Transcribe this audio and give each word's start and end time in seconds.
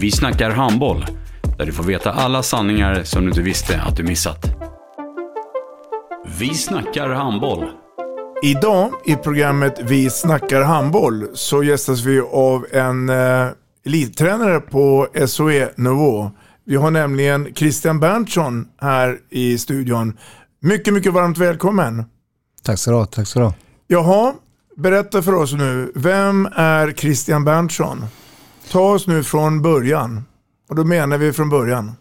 Vi 0.00 0.10
snackar 0.10 0.50
handboll, 0.50 1.06
där 1.58 1.66
du 1.66 1.72
får 1.72 1.84
veta 1.84 2.12
alla 2.12 2.42
sanningar 2.42 3.02
som 3.04 3.22
du 3.22 3.28
inte 3.28 3.42
visste 3.42 3.80
att 3.80 3.96
du 3.96 4.02
missat. 4.02 4.46
Vi 6.38 6.54
snackar 6.54 7.08
handboll. 7.08 7.64
Idag 8.42 8.90
i 9.04 9.16
programmet 9.16 9.80
Vi 9.82 10.10
snackar 10.10 10.62
handboll 10.62 11.28
så 11.34 11.62
gästas 11.62 12.04
vi 12.04 12.20
av 12.20 12.66
en 12.72 13.08
eh, 13.08 13.46
elittränare 13.86 14.60
på 14.60 15.06
SOE-nivå. 15.26 16.30
Vi 16.66 16.76
har 16.76 16.90
nämligen 16.90 17.54
Christian 17.54 18.00
Berntsson 18.00 18.68
här 18.80 19.18
i 19.30 19.58
studion. 19.58 20.18
Mycket, 20.60 20.94
mycket 20.94 21.12
varmt 21.12 21.38
välkommen. 21.38 22.04
Tack 22.62 22.78
så 22.78 22.90
du 22.90 22.96
ha. 22.96 23.06
Tack 23.06 23.26
så 23.26 23.38
du 23.38 23.44
ha. 23.44 23.54
Jaha, 23.86 24.34
berätta 24.76 25.22
för 25.22 25.34
oss 25.34 25.52
nu. 25.52 25.92
Vem 25.94 26.48
är 26.52 26.92
Christian 26.92 27.44
Berntsson? 27.44 28.04
Ta 28.70 28.80
oss 28.80 29.06
nu 29.06 29.22
från 29.22 29.62
början. 29.62 30.24
Och 30.68 30.76
då 30.76 30.84
menar 30.84 31.18
vi 31.18 31.32
från 31.32 31.50
början. 31.50 31.92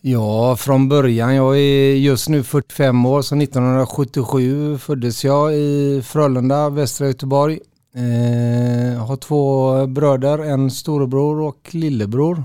Ja, 0.00 0.56
från 0.56 0.88
början. 0.88 1.34
Jag 1.34 1.58
är 1.58 1.94
just 1.94 2.28
nu 2.28 2.42
45 2.42 3.06
år, 3.06 3.22
så 3.22 3.36
1977 3.36 4.78
föddes 4.78 5.24
jag 5.24 5.54
i 5.54 6.02
Frölunda, 6.04 6.70
västra 6.70 7.06
Göteborg. 7.06 7.60
Eh, 7.94 9.06
har 9.06 9.16
två 9.16 9.86
bröder, 9.86 10.38
en 10.38 10.70
storebror 10.70 11.40
och 11.40 11.68
lillebror. 11.70 12.44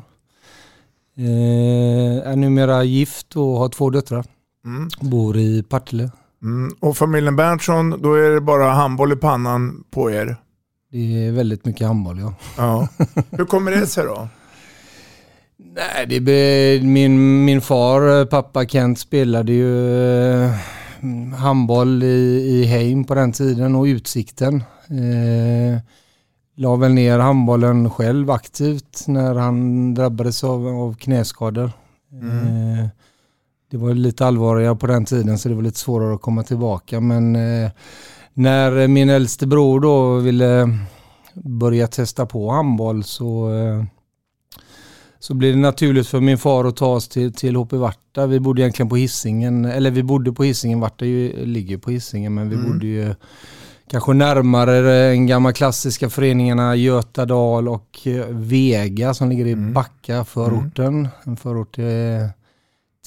Eh, 1.17 2.31
är 2.31 2.35
numera 2.35 2.83
gift 2.83 3.35
och 3.35 3.57
har 3.57 3.69
två 3.69 3.89
döttrar. 3.89 4.25
Mm. 4.65 4.89
Bor 5.01 5.37
i 5.37 5.63
Partille. 5.63 6.11
Mm. 6.43 6.75
Och 6.79 6.97
familjen 6.97 7.35
Berntsson, 7.35 8.01
då 8.01 8.13
är 8.13 8.29
det 8.29 8.41
bara 8.41 8.71
handboll 8.71 9.13
i 9.13 9.15
pannan 9.15 9.83
på 9.91 10.11
er. 10.11 10.37
Det 10.91 11.27
är 11.27 11.31
väldigt 11.31 11.65
mycket 11.65 11.87
handboll, 11.87 12.19
ja. 12.19 12.33
ja. 12.57 12.87
Hur 13.31 13.45
kommer 13.45 13.71
det 13.71 13.87
sig 13.87 14.05
då? 14.05 14.27
Nej, 15.57 16.05
det 16.09 16.19
be, 16.19 16.79
min, 16.87 17.45
min 17.45 17.61
far, 17.61 18.25
pappa 18.25 18.65
Kent, 18.65 18.99
spelade 18.99 19.51
ju 19.53 20.01
eh, 20.43 20.51
handboll 21.37 22.03
i, 22.03 22.45
i 22.47 22.65
Heim 22.65 23.03
på 23.03 23.15
den 23.15 23.31
tiden 23.31 23.75
och 23.75 23.83
Utsikten. 23.83 24.63
Eh, 24.89 25.81
la 26.55 26.75
väl 26.75 26.93
ner 26.93 27.19
handbollen 27.19 27.89
själv 27.89 28.31
aktivt 28.31 29.03
när 29.07 29.35
han 29.35 29.93
drabbades 29.93 30.43
av, 30.43 30.67
av 30.67 30.95
knäskador. 30.95 31.71
Mm. 32.11 32.37
Eh, 32.37 32.87
det 33.71 33.77
var 33.77 33.93
lite 33.93 34.25
allvarligare 34.25 34.75
på 34.75 34.87
den 34.87 35.05
tiden 35.05 35.39
så 35.39 35.49
det 35.49 35.55
var 35.55 35.61
lite 35.61 35.79
svårare 35.79 36.15
att 36.15 36.21
komma 36.21 36.43
tillbaka. 36.43 36.99
Men 36.99 37.35
eh, 37.35 37.71
när 38.37 38.87
min 38.87 39.09
äldste 39.09 39.47
bror 39.47 39.79
då 39.79 40.15
ville 40.15 40.77
börja 41.33 41.87
testa 41.87 42.25
på 42.25 42.51
handboll 42.51 43.03
så 43.03 43.53
eh, 43.53 43.83
så 45.19 45.33
blev 45.33 45.53
det 45.53 45.61
naturligt 45.61 46.07
för 46.07 46.19
min 46.19 46.37
far 46.37 46.65
att 46.65 46.75
ta 46.75 46.87
oss 46.87 47.07
till, 47.07 47.33
till 47.33 47.55
HP 47.55 47.73
Varta. 47.73 48.27
Vi 48.27 48.39
bodde 48.39 48.61
egentligen 48.61 48.89
på 48.89 48.95
hissingen 48.95 49.65
eller 49.65 49.91
vi 49.91 50.03
bodde 50.03 50.33
på 50.33 50.43
hissingen, 50.43 50.79
Varta 50.79 51.05
ju, 51.05 51.45
ligger 51.45 51.77
på 51.77 51.91
hissingen 51.91 52.33
men 52.33 52.49
vi 52.49 52.55
mm. 52.55 52.71
bodde 52.71 52.87
ju 52.87 53.15
kanske 53.91 54.13
närmare 54.13 54.81
den 54.81 55.27
gamla 55.27 55.53
klassiska 55.53 56.09
föreningarna 56.09 56.75
Götadal 56.75 57.67
och 57.67 58.07
Vega 58.29 59.13
som 59.13 59.29
ligger 59.29 59.45
i 59.45 59.51
mm. 59.51 59.73
Backa 59.73 60.25
förorten. 60.25 60.87
Mm. 60.87 61.07
En 61.23 61.37
förort 61.37 61.75
till, 61.75 62.29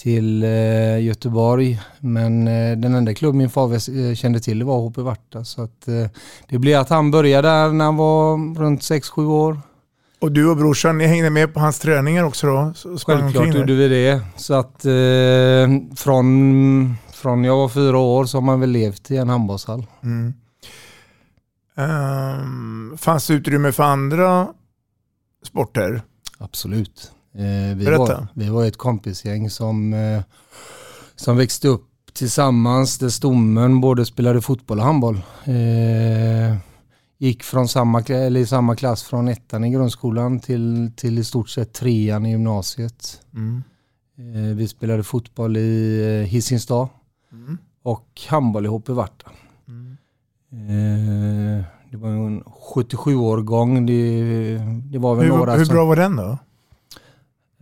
till 0.00 0.43
eh, 0.43 1.00
Göteborg. 1.00 1.81
Men 1.99 2.49
eh, 2.49 2.77
den 2.77 2.94
enda 2.94 3.15
klubb 3.15 3.34
min 3.34 3.50
far 3.50 3.72
eh, 3.72 4.15
kände 4.15 4.41
till 4.41 4.65
var 4.65 4.88
HP 4.88 4.99
Varta. 4.99 5.44
Så 5.44 5.62
att, 5.62 5.88
det 6.49 6.59
blev 6.59 6.81
att 6.81 6.88
han 6.88 7.11
började 7.11 7.49
där 7.49 7.72
när 7.72 7.84
han 7.84 7.97
var 7.97 8.55
runt 8.59 8.81
6-7 8.81 9.27
år. 9.27 9.61
Och 10.21 10.33
du 10.33 10.50
och 10.50 10.56
brorsan, 10.56 10.99
ni 10.99 11.06
hängde 11.06 11.31
med 11.31 11.55
på 11.55 11.61
hans 11.61 11.78
träningar 11.78 12.25
också 12.25 12.47
då? 12.47 12.72
Självklart 13.06 13.55
gjorde 13.55 13.75
vi 13.75 13.88
det. 13.88 14.21
Så 14.37 14.55
att 14.55 14.84
eh, 14.84 15.94
från, 15.97 16.94
från 17.12 17.44
jag 17.44 17.56
var 17.56 17.69
fyra 17.69 17.99
år 17.99 18.25
så 18.25 18.37
har 18.37 18.43
man 18.43 18.61
väl 18.61 18.71
levt 18.71 19.11
i 19.11 19.17
en 19.17 19.28
handbollshall. 19.28 19.87
Mm. 20.03 20.34
Um, 21.75 22.99
fanns 22.99 23.27
det 23.27 23.34
utrymme 23.34 23.72
för 23.72 23.82
andra 23.82 24.49
sporter? 25.47 26.03
Absolut. 26.38 27.12
Vi, 27.32 27.84
var, 27.84 28.26
vi 28.34 28.48
var 28.48 28.64
ett 28.64 28.76
kompisgäng 28.76 29.50
som, 29.50 29.92
eh, 29.92 30.22
som 31.16 31.36
växte 31.36 31.68
upp 31.68 31.91
tillsammans 32.12 32.98
där 32.98 33.08
stommen 33.08 33.80
både 33.80 34.06
spelade 34.06 34.41
fotboll 34.41 34.78
och 34.78 34.84
handboll. 34.84 35.16
Eh, 35.44 36.56
gick 37.19 37.42
från 37.42 37.69
samma, 37.69 38.00
eller 38.00 38.44
samma 38.44 38.76
klass 38.76 39.02
från 39.02 39.28
ettan 39.28 39.64
i 39.64 39.70
grundskolan 39.70 40.40
till, 40.40 40.92
till 40.96 41.19
i 41.19 41.24
stort 41.24 41.48
sett 41.48 41.72
trean 41.72 42.26
i 42.26 42.30
gymnasiet. 42.30 43.20
Mm. 43.34 43.62
Eh, 44.19 44.56
vi 44.56 44.69
spelade 44.69 45.02
fotboll 45.02 45.56
i 45.56 46.28
eh, 46.30 46.58
mm. 47.32 47.58
och 47.82 48.20
handboll 48.28 48.66
i 48.66 48.69
HP 48.69 48.88
Varta. 48.88 49.30
Mm. 49.69 49.96
Det 51.90 51.96
var 51.96 52.08
en 52.08 52.42
77-årgång. 52.42 53.86
Det, 53.86 54.58
det 54.92 54.98
var 54.98 55.14
väl 55.14 55.24
hur, 55.24 55.36
några 55.36 55.54
hur 55.54 55.64
som, 55.64 55.74
bra 55.74 55.84
var 55.84 55.96
den 55.96 56.16
då? 56.16 56.38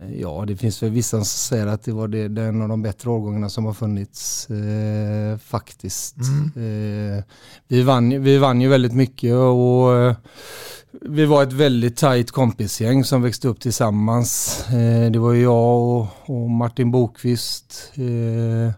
Ja, 0.07 0.43
det 0.47 0.57
finns 0.57 0.83
väl 0.83 0.89
vissa 0.89 1.17
som 1.17 1.25
säger 1.25 1.67
att 1.67 1.83
det 1.83 1.91
var 1.91 2.07
det, 2.07 2.27
det 2.27 2.41
en 2.41 2.61
av 2.61 2.69
de 2.69 2.81
bättre 2.81 3.09
årgångarna 3.09 3.49
som 3.49 3.65
har 3.65 3.73
funnits 3.73 4.49
eh, 4.49 5.37
faktiskt. 5.37 6.15
Mm. 6.55 7.17
Eh, 7.17 7.23
vi, 7.67 7.81
vann, 7.81 8.23
vi 8.23 8.37
vann 8.37 8.61
ju 8.61 8.67
väldigt 8.67 8.93
mycket 8.93 9.33
och 9.33 9.97
eh, 9.97 10.15
vi 10.91 11.25
var 11.25 11.43
ett 11.43 11.53
väldigt 11.53 11.97
tajt 11.97 12.31
kompisgäng 12.31 13.03
som 13.03 13.21
växte 13.21 13.47
upp 13.47 13.59
tillsammans. 13.59 14.63
Eh, 14.69 15.11
det 15.11 15.19
var 15.19 15.33
jag 15.33 15.79
och, 15.79 16.07
och 16.25 16.49
Martin 16.49 16.91
Bokvist 16.91 17.91
eh, 17.95 18.73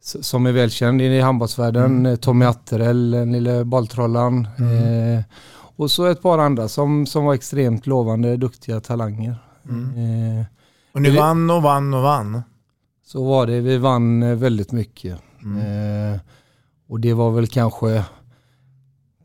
som 0.00 0.46
är 0.46 0.52
välkänd 0.52 1.02
i 1.02 1.20
handbollsvärlden. 1.20 2.06
Mm. 2.06 2.16
Tommy 2.16 2.44
Atterell, 2.44 3.10
den 3.10 3.32
lille 3.32 3.64
bolltrollan. 3.64 4.48
Mm. 4.58 5.18
Eh, 5.18 5.24
och 5.76 5.90
så 5.90 6.06
ett 6.06 6.22
par 6.22 6.38
andra 6.38 6.68
som, 6.68 7.06
som 7.06 7.24
var 7.24 7.34
extremt 7.34 7.86
lovande, 7.86 8.36
duktiga 8.36 8.80
talanger. 8.80 9.36
Mm. 9.68 10.38
Eh, 10.38 10.44
och 10.92 11.02
ni 11.02 11.10
det, 11.10 11.16
vann 11.16 11.50
och 11.50 11.62
vann 11.62 11.94
och 11.94 12.02
vann? 12.02 12.42
Så 13.04 13.24
var 13.24 13.46
det. 13.46 13.60
Vi 13.60 13.78
vann 13.78 14.22
eh, 14.22 14.36
väldigt 14.36 14.72
mycket. 14.72 15.18
Mm. 15.42 15.58
Eh, 16.14 16.20
och 16.88 17.00
det 17.00 17.14
var 17.14 17.30
väl 17.30 17.46
kanske 17.46 18.04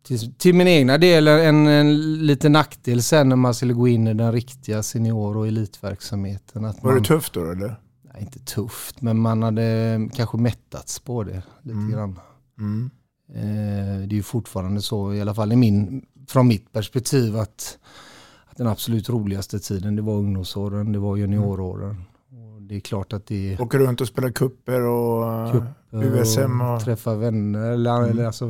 till, 0.04 0.34
till 0.34 0.56
min 0.56 0.68
egna 0.68 0.98
del 0.98 1.28
en, 1.28 1.68
en 1.68 2.26
liten 2.26 2.52
nackdel 2.52 3.04
sen 3.04 3.30
när 3.30 3.36
man 3.36 3.54
skulle 3.54 3.74
gå 3.74 3.88
in 3.88 4.08
i 4.08 4.14
den 4.14 4.32
riktiga 4.32 4.84
senior 4.84 5.38
och 5.38 5.48
elitverksamheten. 5.48 6.66
Att 6.66 6.84
var 6.84 6.92
man, 6.92 7.02
det 7.02 7.08
tufft 7.08 7.34
då 7.34 7.52
eller? 7.52 7.76
Nej, 8.02 8.22
inte 8.22 8.40
tufft, 8.40 9.02
men 9.02 9.20
man 9.20 9.44
hade 9.44 10.00
kanske 10.16 10.38
mättats 10.38 11.00
på 11.00 11.24
det 11.24 11.44
lite 11.62 11.78
mm. 11.78 11.92
grann. 11.92 12.20
Mm. 12.60 12.90
Eh, 13.34 14.08
det 14.08 14.14
är 14.14 14.18
ju 14.18 14.24
fortfarande 14.24 14.82
så, 14.82 15.14
i 15.14 15.22
alla 15.22 15.34
fall 15.34 15.52
i 15.52 15.56
min, 15.56 16.06
från 16.28 16.48
mitt 16.48 16.72
perspektiv, 16.72 17.38
att 17.38 17.78
den 18.58 18.68
absolut 18.68 19.10
roligaste 19.10 19.60
tiden. 19.60 19.96
Det 19.96 20.02
var 20.02 20.14
ungdomsåren, 20.14 20.92
det 20.92 21.00
var 21.00 21.18
junioråren. 21.18 22.04
Och 22.56 22.62
det 22.62 22.76
är 22.76 22.80
klart 22.80 23.14
att 23.14 23.26
det... 23.26 23.60
Åka 23.60 23.78
runt 23.78 24.02
och 24.02 24.08
spela 24.08 24.32
kupper 24.32 24.82
och 24.82 25.52
kupper 25.52 26.22
USM 26.22 26.62
och... 26.62 26.76
och... 26.76 26.82
Träffa 26.82 27.16
vänner. 27.16 27.72
Eller, 27.72 27.98
mm. 27.98 28.10
eller 28.10 28.26
alltså, 28.26 28.46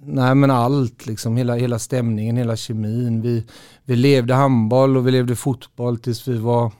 Nej 0.00 0.34
men 0.34 0.50
allt, 0.50 1.06
liksom 1.06 1.36
hela, 1.36 1.56
hela 1.56 1.78
stämningen, 1.78 2.36
hela 2.36 2.56
kemin. 2.56 3.22
Vi, 3.22 3.44
vi 3.84 3.96
levde 3.96 4.34
handboll 4.34 4.96
och 4.96 5.06
vi 5.06 5.10
levde 5.10 5.36
fotboll 5.36 5.98
tills 5.98 6.28
vi 6.28 6.38
var 6.38 6.72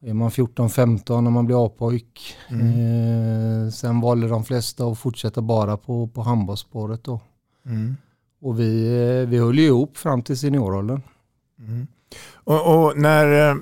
är 0.00 0.14
man 0.14 0.30
14-15 0.30 1.20
när 1.20 1.30
man 1.30 1.46
blir 1.46 1.66
A-pojk. 1.66 2.36
Mm. 2.48 3.66
Eh, 3.66 3.70
sen 3.70 4.00
valde 4.00 4.28
de 4.28 4.44
flesta 4.44 4.84
att 4.84 4.98
fortsätta 4.98 5.42
bara 5.42 5.76
på, 5.76 6.08
på 6.08 6.22
handbollsspåret 6.22 7.04
då. 7.04 7.20
Mm. 7.66 7.96
Och 8.40 8.60
vi, 8.60 8.86
eh, 8.86 9.28
vi 9.28 9.38
höll 9.38 9.58
ju 9.58 9.66
ihop 9.66 9.96
fram 9.96 10.22
till 10.22 10.38
senioråldern. 10.38 11.02
Mm. 11.58 11.86
Och, 12.34 12.74
och, 12.74 12.98
när, 12.98 13.50
eh, 13.50 13.56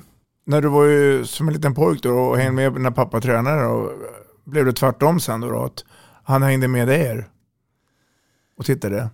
när 0.44 0.62
du 0.62 0.68
var 0.68 0.84
ju 0.84 1.24
som 1.24 1.48
en 1.48 1.54
liten 1.54 1.74
pojk 1.74 2.02
då 2.02 2.18
och 2.18 2.36
hängde 2.36 2.70
med 2.70 2.80
när 2.80 2.90
pappa 2.90 3.20
tränade, 3.20 3.66
och 3.66 3.90
blev 4.44 4.64
det 4.64 4.72
tvärtom 4.72 5.20
sen 5.20 5.40
då? 5.40 5.50
då 5.50 5.64
att 5.64 5.84
han 6.22 6.42
hängde 6.42 6.68
med 6.68 6.88
er? 6.88 7.28
och 8.58 8.64
tittade? 8.64 9.10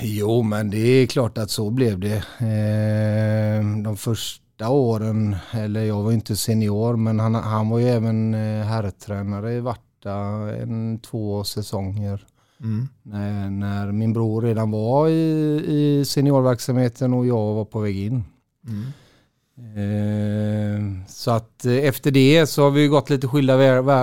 Jo, 0.00 0.42
men 0.42 0.70
det 0.70 0.78
är 0.78 1.06
klart 1.06 1.38
att 1.38 1.50
så 1.50 1.70
blev 1.70 1.98
det. 1.98 2.16
Eh, 2.38 3.82
de 3.84 3.96
första 3.96 4.68
åren, 4.68 5.36
eller 5.52 5.84
jag 5.84 6.02
var 6.02 6.12
inte 6.12 6.36
senior, 6.36 6.96
men 6.96 7.20
han, 7.20 7.34
han 7.34 7.68
var 7.68 7.78
ju 7.78 7.88
även 7.88 8.34
herrtränare 8.64 9.52
i 9.52 9.60
Varta 9.60 10.14
en 10.62 10.98
två 10.98 11.44
säsonger. 11.44 12.26
Mm. 12.64 12.88
När, 13.02 13.50
när, 13.50 13.92
min 13.92 14.12
bror 14.12 14.42
redan 14.42 14.70
var 14.70 15.08
i, 15.08 15.64
i 15.66 16.04
seniorverksamheten 16.04 17.14
och 17.14 17.26
jag 17.26 17.54
var 17.54 17.64
på 17.64 17.80
väg 17.80 17.98
in. 17.98 18.24
Mm. 18.66 18.84
Eh, 19.56 21.06
så 21.08 21.30
att 21.30 21.64
eh, 21.64 21.72
efter 21.72 22.10
det 22.10 22.46
så 22.46 22.62
har 22.62 22.70
vi 22.70 22.86
gått 22.86 23.10
lite 23.10 23.28
skilda 23.28 23.56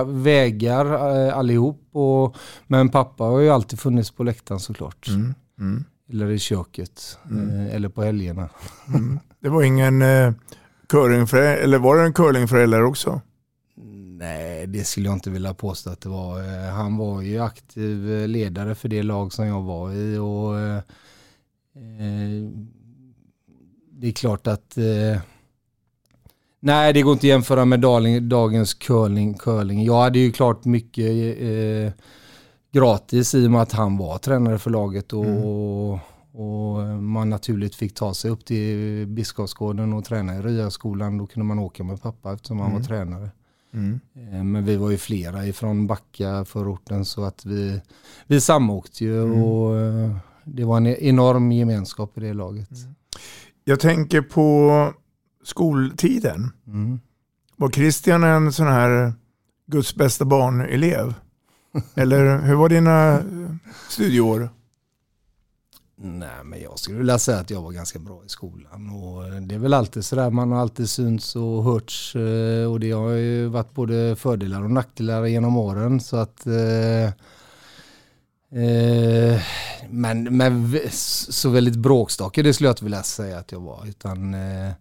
vägar 0.04 0.86
eh, 1.28 1.38
allihop. 1.38 1.90
Och, 1.92 2.36
men 2.68 2.90
pappa 2.90 3.24
har 3.24 3.40
ju 3.40 3.50
alltid 3.50 3.80
funnits 3.80 4.12
på 4.12 4.24
läktaren 4.24 4.60
såklart. 4.60 5.08
Mm. 5.08 5.34
Mm. 5.60 5.84
Eller 6.10 6.30
i 6.30 6.40
köket. 6.40 7.18
Mm. 7.30 7.68
Eller 7.68 7.90
på 7.90 8.04
helgerna. 8.04 8.50
Mm. 8.88 9.20
Det 9.40 9.50
var 9.50 9.64
ingen 9.64 10.02
eh, 10.02 10.34
curlingförälder, 10.90 11.64
eller 11.64 11.80
var 11.80 11.98
det 11.98 12.04
en 12.04 12.14
curlingförälder 12.14 12.84
också? 12.84 13.22
Nej, 14.22 14.68
det 14.68 14.84
skulle 14.84 15.06
jag 15.06 15.16
inte 15.16 15.30
vilja 15.30 15.54
påstå 15.54 15.90
att 15.90 16.02
det 16.02 16.10
var. 16.10 16.70
Han 16.72 16.98
var 16.98 17.22
ju 17.22 17.40
aktiv 17.40 18.28
ledare 18.28 18.76
för 18.76 18.90
det 18.90 19.04
lag 19.04 19.34
som 19.34 19.48
jag 19.48 19.62
var 19.62 19.92
i. 19.94 20.18
och 20.18 20.60
eh, 20.60 20.82
Det 23.92 24.08
är 24.08 24.12
klart 24.12 24.48
att 24.48 24.78
eh, 24.78 25.22
Nej, 26.60 26.94
det 26.94 27.02
går 27.02 27.14
inte 27.14 27.26
att 27.26 27.30
jämföra 27.30 27.66
med 27.66 27.80
dagens 28.22 28.74
curling. 28.74 29.34
curling. 29.34 29.84
Jag 29.84 30.02
hade 30.02 30.20
ju 30.20 30.32
klart 30.32 30.66
mycket 30.66 31.42
eh, 31.42 31.94
gratis 32.72 33.36
i 33.36 33.48
och 33.48 33.52
med 33.52 33.62
att 33.62 33.72
han 33.72 33.98
var 33.98 34.18
tränare 34.18 34.60
för 34.60 34.70
laget 34.70 35.14
och, 35.14 35.26
mm. 35.26 35.44
och, 35.44 36.00
och, 36.34 36.78
man 37.04 37.30
naturligt 37.30 37.76
fick 37.76 37.96
ta 37.96 38.14
sig 38.14 38.32
upp 38.32 38.46
till 38.46 39.08
Biskopsgården 39.08 39.94
och 39.94 40.06
träna 40.06 40.38
i 40.38 40.42
Ryaskolan. 40.42 41.18
Då 41.18 41.28
kunde 41.28 41.46
man 41.46 41.60
åka 41.60 41.84
med 41.84 42.02
pappa 42.02 42.34
eftersom 42.34 42.60
han 42.60 42.70
mm. 42.70 42.82
var 42.82 42.88
tränare. 42.88 43.30
Mm. 43.74 44.00
Eh, 44.16 44.44
men 44.44 44.66
vi 44.66 44.76
var 44.76 44.92
ju 44.92 44.98
flera 44.98 45.46
ifrån 45.46 45.88
Backa 45.88 46.46
förorten 46.46 47.06
så 47.06 47.24
att 47.24 47.46
vi, 47.46 47.82
vi 48.28 48.42
samåkte 48.42 49.04
ju 49.04 49.24
mm. 49.24 49.44
och 49.44 49.80
eh, 49.80 50.16
det 50.44 50.64
var 50.64 50.78
en 50.78 50.88
enorm 50.88 51.52
gemenskap 51.52 52.18
i 52.18 52.22
det 52.22 52.34
laget. 52.34 52.72
Mm. 52.72 52.96
Jag 53.64 53.80
tänker 53.80 54.22
på 54.22 54.94
skoltiden. 55.44 56.52
Mm. 56.68 57.00
Var 57.58 57.70
Christian 57.70 58.24
en 58.24 58.54
sån 58.54 58.68
här 58.68 59.14
Guds 59.68 59.96
bästa 59.96 60.26
barn-elev? 60.26 61.14
Eller 61.96 62.42
hur 62.42 62.56
var 62.56 62.70
dina 62.70 63.20
studieår? 63.90 64.50
Nej, 66.04 66.44
men 66.44 66.62
jag 66.62 66.80
skulle 66.80 66.98
vilja 66.98 67.20
säga 67.20 67.38
att 67.38 67.50
jag 67.50 67.62
var 67.62 67.72
ganska 67.72 68.00
bra 68.00 68.22
i 68.26 68.30
skolan. 68.30 68.90
Och 68.90 69.42
det 69.42 69.56
är 69.56 69.60
väl 69.60 69.74
alltid 69.74 70.06
sådär, 70.06 70.30
man 70.30 70.52
har 70.52 70.60
alltid 70.60 70.90
synts 70.90 71.36
och 71.36 71.64
hörts. 71.64 72.16
Eh, 72.16 72.72
och 72.72 72.80
det 72.80 72.92
har 72.92 73.10
ju 73.10 73.46
varit 73.46 73.74
både 73.74 74.16
fördelar 74.16 74.64
och 74.64 74.72
nackdelar 74.72 75.26
genom 75.26 75.58
åren. 75.58 76.00
Så 76.00 76.18
att... 76.18 76.48
Eh, 76.48 77.06
eh, 78.62 79.42
men, 79.90 80.38
men 80.38 80.80
så 80.92 81.50
väldigt 81.50 81.76
bråkstakig, 81.76 82.44
det 82.44 82.54
skulle 82.54 82.68
jag 82.68 82.74
inte 82.74 82.84
vilja 82.84 83.04
säga 83.04 83.38
att 83.38 83.52
jag 83.52 83.60
var. 83.60 83.88
Utan 83.88 84.34
eh, 84.34 84.72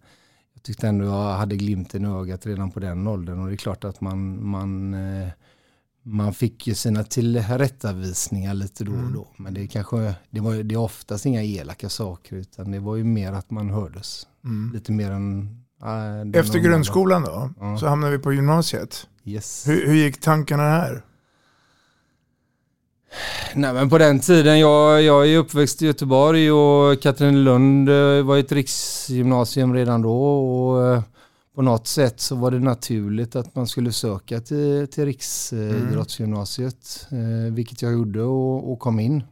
jag 0.53 0.63
tyckte 0.63 0.87
ändå 0.87 1.05
jag 1.05 1.33
hade 1.33 1.55
glimten 1.55 2.05
i 2.05 2.07
ögat 2.07 2.45
redan 2.45 2.71
på 2.71 2.79
den 2.79 3.07
åldern 3.07 3.39
och 3.39 3.47
det 3.47 3.53
är 3.53 3.57
klart 3.57 3.83
att 3.83 4.01
man, 4.01 4.45
man, 4.45 4.93
eh, 4.93 5.27
man 6.03 6.33
fick 6.33 6.67
ju 6.67 6.75
sina 6.75 7.03
tillrättavisningar 7.03 8.53
lite 8.53 8.83
då 8.83 8.91
och 8.91 8.97
mm. 8.97 9.13
då. 9.13 9.27
Men 9.37 9.53
det, 9.53 9.67
kanske, 9.67 10.15
det, 10.29 10.39
var, 10.39 10.53
det 10.53 10.75
är 10.75 10.79
oftast 10.79 11.25
inga 11.25 11.43
elaka 11.43 11.89
saker 11.89 12.35
utan 12.35 12.71
det 12.71 12.79
var 12.79 12.95
ju 12.95 13.03
mer 13.03 13.33
att 13.33 13.51
man 13.51 13.69
hördes. 13.69 14.27
Mm. 14.43 14.71
Lite 14.73 14.91
mer 14.91 15.11
än... 15.11 15.57
Äh, 15.83 16.39
Efter 16.39 16.59
grundskolan 16.59 17.23
då, 17.23 17.49
ja. 17.59 17.77
så 17.77 17.87
hamnade 17.87 18.17
vi 18.17 18.23
på 18.23 18.33
gymnasiet. 18.33 19.07
Yes. 19.23 19.67
Hur, 19.67 19.87
hur 19.87 19.95
gick 19.95 20.19
tankarna 20.19 20.63
här? 20.63 21.03
Nej 23.55 23.73
men 23.73 23.89
på 23.89 23.97
den 23.97 24.19
tiden, 24.19 24.59
jag, 24.59 25.01
jag 25.01 25.27
är 25.27 25.37
uppväxt 25.37 25.81
i 25.81 25.85
Göteborg 25.85 26.51
och 26.51 27.01
Katrinelund 27.01 27.89
eh, 27.89 28.23
var 28.23 28.37
ett 28.37 28.51
riksgymnasium 28.51 29.73
redan 29.73 30.01
då. 30.01 30.21
Och 30.21 30.85
eh, 30.85 31.01
på 31.55 31.61
något 31.61 31.87
sätt 31.87 32.19
så 32.19 32.35
var 32.35 32.51
det 32.51 32.59
naturligt 32.59 33.35
att 33.35 33.55
man 33.55 33.67
skulle 33.67 33.91
söka 33.91 34.39
till, 34.39 34.87
till 34.87 35.05
Riksidrottsgymnasiet. 35.05 37.07
Mm. 37.11 37.55
vilket 37.55 37.81
jag 37.81 37.91
gjorde 37.91 38.21
och, 38.21 38.71
och 38.71 38.79
kom 38.79 38.99
in. 38.99 39.23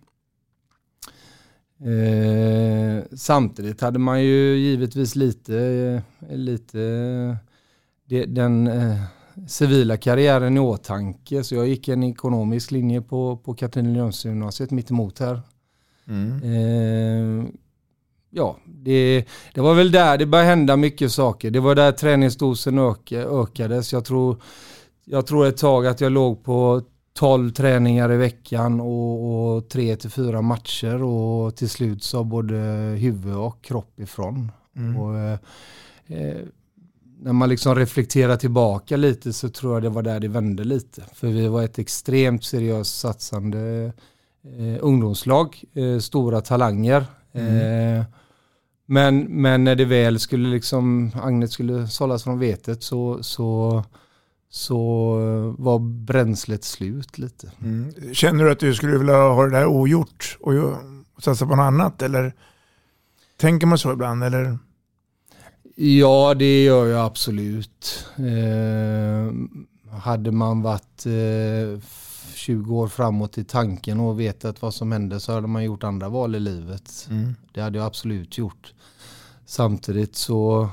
Eh, 1.79 3.03
samtidigt 3.11 3.81
hade 3.81 3.99
man 3.99 4.23
ju 4.23 4.57
givetvis 4.57 5.15
lite, 5.15 6.03
lite 6.29 6.77
det, 8.05 8.25
den 8.25 8.67
eh, 8.67 9.03
civila 9.47 9.97
karriären 9.97 10.57
i 10.57 10.59
åtanke. 10.59 11.43
Så 11.43 11.55
jag 11.55 11.67
gick 11.67 11.87
en 11.87 12.03
ekonomisk 12.03 12.71
linje 12.71 13.01
på, 13.01 13.37
på 13.37 13.53
Katrinelundsgymnasiet 13.53 14.71
mitt 14.71 14.91
emot 14.91 15.19
här. 15.19 15.41
Mm. 16.07 17.51
Eh, 18.31 18.37
ja, 18.37 18.57
det, 18.65 19.25
det 19.53 19.61
var 19.61 19.73
väl 19.73 19.91
där 19.91 20.17
det 20.17 20.25
började 20.25 20.49
hända 20.49 20.75
mycket 20.75 21.11
saker. 21.11 21.51
Det 21.51 21.59
var 21.59 21.75
där 21.75 21.91
träningsdosen 21.91 22.79
öka, 22.79 23.19
ökades. 23.19 23.93
Jag 23.93 24.05
tror, 24.05 24.41
jag 25.05 25.27
tror 25.27 25.47
ett 25.47 25.57
tag 25.57 25.87
att 25.87 26.01
jag 26.01 26.11
låg 26.11 26.43
på 26.43 26.81
12 27.13 27.49
träningar 27.49 28.11
i 28.11 28.17
veckan 28.17 28.79
och, 28.79 29.55
och 29.55 29.69
tre 29.69 29.95
till 29.95 30.09
fyra 30.09 30.41
matcher 30.41 31.03
och 31.03 31.55
till 31.55 31.69
slut 31.69 32.03
sa 32.03 32.23
både 32.23 32.55
huvud 32.99 33.35
och 33.35 33.61
kropp 33.61 33.99
ifrån. 33.99 34.51
Mm. 34.75 34.97
Och, 34.97 35.17
eh, 35.17 35.39
eh 36.07 36.37
när 37.21 37.33
man 37.33 37.49
liksom 37.49 37.75
reflekterar 37.75 38.37
tillbaka 38.37 38.97
lite 38.97 39.33
så 39.33 39.49
tror 39.49 39.73
jag 39.73 39.83
det 39.83 39.89
var 39.89 40.01
där 40.01 40.19
det 40.19 40.27
vände 40.27 40.63
lite. 40.63 41.03
För 41.13 41.27
vi 41.27 41.47
var 41.47 41.63
ett 41.63 41.79
extremt 41.79 42.43
seriöst 42.43 42.99
satsande 42.99 43.93
eh, 44.43 44.77
ungdomslag, 44.81 45.63
eh, 45.73 45.99
stora 45.99 46.41
talanger. 46.41 47.05
Mm. 47.33 48.03
Men, 48.91 49.41
men 49.41 49.63
när 49.63 49.75
det 49.75 49.85
väl 49.85 50.19
skulle 50.19 50.49
liksom, 50.49 51.11
Agnet 51.21 51.51
skulle 51.51 51.87
sållas 51.87 52.23
från 52.23 52.39
vetet 52.39 52.83
så, 52.83 53.23
så, 53.23 53.83
så 54.49 54.75
var 55.57 55.79
bränslet 55.79 56.63
slut 56.63 57.17
lite. 57.17 57.51
Mm. 57.61 58.13
Känner 58.13 58.45
du 58.45 58.51
att 58.51 58.59
du 58.59 58.75
skulle 58.75 58.97
vilja 58.97 59.17
ha 59.17 59.43
det 59.45 59.51
där 59.51 59.65
ogjort 59.65 60.37
och 60.39 60.53
satsa 61.23 61.45
på 61.45 61.55
något 61.55 61.63
annat? 61.63 62.01
Eller 62.01 62.33
tänker 63.37 63.67
man 63.67 63.77
så 63.77 63.93
ibland? 63.93 64.23
Eller? 64.23 64.57
Ja, 65.75 66.33
det 66.33 66.63
gör 66.63 66.85
jag 66.85 67.05
absolut. 67.05 68.05
Eh, 68.17 69.33
hade 69.97 70.31
man 70.31 70.61
varit 70.61 71.05
eh, 71.05 71.79
20 72.39 72.75
år 72.75 72.87
framåt 72.87 73.37
i 73.37 73.43
tanken 73.43 73.99
och 73.99 74.19
vetat 74.19 74.61
vad 74.61 74.73
som 74.73 74.91
hände 74.91 75.19
så 75.19 75.33
hade 75.33 75.47
man 75.47 75.63
gjort 75.63 75.83
andra 75.83 76.09
val 76.09 76.35
i 76.35 76.39
livet. 76.39 77.07
Mm. 77.09 77.35
Det 77.53 77.61
hade 77.61 77.77
jag 77.77 77.87
absolut 77.87 78.37
gjort. 78.37 78.73
Samtidigt 79.45 80.15
så, 80.15 80.69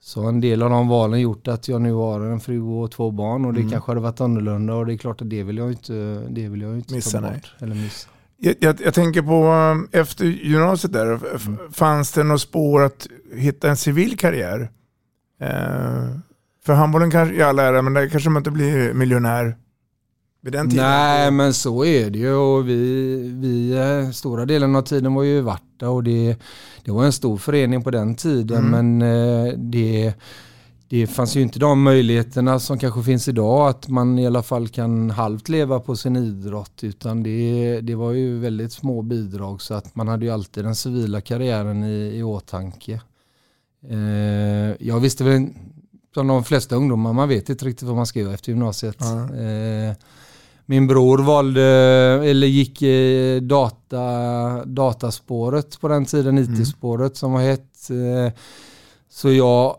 så 0.00 0.22
har 0.22 0.28
en 0.28 0.40
del 0.40 0.62
av 0.62 0.70
de 0.70 0.88
valen 0.88 1.20
gjort 1.20 1.48
att 1.48 1.68
jag 1.68 1.80
nu 1.80 1.92
har 1.92 2.20
en 2.20 2.40
fru 2.40 2.60
och 2.60 2.90
två 2.90 3.10
barn 3.10 3.44
och 3.44 3.54
det 3.54 3.60
mm. 3.60 3.70
kanske 3.70 3.90
hade 3.90 4.00
varit 4.00 4.20
annorlunda 4.20 4.74
och 4.74 4.86
det 4.86 4.92
är 4.92 4.96
klart 4.96 5.22
att 5.22 5.30
det 5.30 5.42
vill 5.42 5.56
jag 5.56 5.70
inte, 5.70 6.26
det 6.30 6.48
vill 6.48 6.60
jag 6.60 6.76
inte 6.76 6.94
missa, 6.94 7.20
ta 7.20 7.30
bort. 7.30 7.54
Eller 7.58 7.74
missa. 7.74 8.08
Jag, 8.36 8.54
jag, 8.60 8.80
jag, 8.80 8.94
tänker 8.94 9.22
på 9.22 9.46
um, 9.46 9.88
efter 9.92 10.24
gymnasiet 10.24 10.92
där, 10.92 11.06
mm. 11.06 11.72
fanns 11.72 12.12
det 12.12 12.24
något 12.24 12.40
spår 12.40 12.82
att 12.82 13.06
hitta 13.34 13.70
en 13.70 13.76
civil 13.76 14.18
karriär? 14.18 14.70
Eh, 15.40 16.08
för 16.64 16.72
handbollen 16.72 17.10
kanske 17.10 17.34
i 17.34 17.42
all 17.42 17.58
ära, 17.58 17.82
men 17.82 17.94
där 17.94 18.08
kanske 18.08 18.30
man 18.30 18.40
inte 18.40 18.50
blir 18.50 18.92
miljonär 18.92 19.56
vid 20.40 20.52
den 20.52 20.70
tiden. 20.70 20.84
Nej, 20.84 21.30
men 21.30 21.54
så 21.54 21.84
är 21.84 22.10
det 22.10 22.18
ju. 22.18 22.34
Och 22.34 22.68
vi, 22.68 23.16
vi, 23.34 23.72
eh, 23.72 24.10
stora 24.10 24.46
delen 24.46 24.76
av 24.76 24.82
tiden 24.82 25.14
var 25.14 25.22
ju 25.22 25.40
Varta 25.40 25.88
och 25.88 26.04
det, 26.04 26.36
det 26.84 26.90
var 26.90 27.04
en 27.04 27.12
stor 27.12 27.36
förening 27.36 27.82
på 27.82 27.90
den 27.90 28.14
tiden. 28.14 28.64
Mm. 28.64 28.96
Men 28.96 29.02
eh, 29.46 29.52
det 29.56 30.14
det 30.90 31.06
fanns 31.06 31.36
ju 31.36 31.42
inte 31.42 31.58
de 31.58 31.82
möjligheterna 31.82 32.60
som 32.60 32.78
kanske 32.78 33.02
finns 33.02 33.28
idag 33.28 33.68
att 33.68 33.88
man 33.88 34.18
i 34.18 34.26
alla 34.26 34.42
fall 34.42 34.68
kan 34.68 35.10
halvt 35.10 35.48
leva 35.48 35.80
på 35.80 35.96
sin 35.96 36.16
idrott 36.16 36.84
utan 36.84 37.22
det, 37.22 37.80
det 37.80 37.94
var 37.94 38.12
ju 38.12 38.38
väldigt 38.38 38.72
små 38.72 39.02
bidrag 39.02 39.62
så 39.62 39.74
att 39.74 39.94
man 39.94 40.08
hade 40.08 40.24
ju 40.24 40.30
alltid 40.30 40.64
den 40.64 40.74
civila 40.74 41.20
karriären 41.20 41.84
i, 41.84 42.18
i 42.18 42.22
åtanke. 42.22 43.00
Eh, 43.88 44.86
jag 44.88 45.00
visste 45.00 45.24
väl 45.24 45.46
som 46.14 46.26
de 46.26 46.44
flesta 46.44 46.76
ungdomar, 46.76 47.12
man 47.12 47.28
vet 47.28 47.48
inte 47.48 47.64
riktigt 47.64 47.88
vad 47.88 47.96
man 47.96 48.06
ska 48.06 48.20
göra 48.20 48.34
efter 48.34 48.52
gymnasiet. 48.52 49.00
Eh, 49.00 49.96
min 50.70 50.86
bror 50.86 51.18
valde, 51.18 51.62
eller 52.24 52.46
gick 52.46 52.82
data, 53.42 54.64
dataspåret 54.64 55.80
på 55.80 55.88
den 55.88 56.04
tiden, 56.04 56.38
IT-spåret 56.38 57.16
som 57.16 57.32
var 57.32 57.40
hett. 57.40 57.90
Eh, 57.90 58.32
så 59.08 59.32
jag 59.32 59.76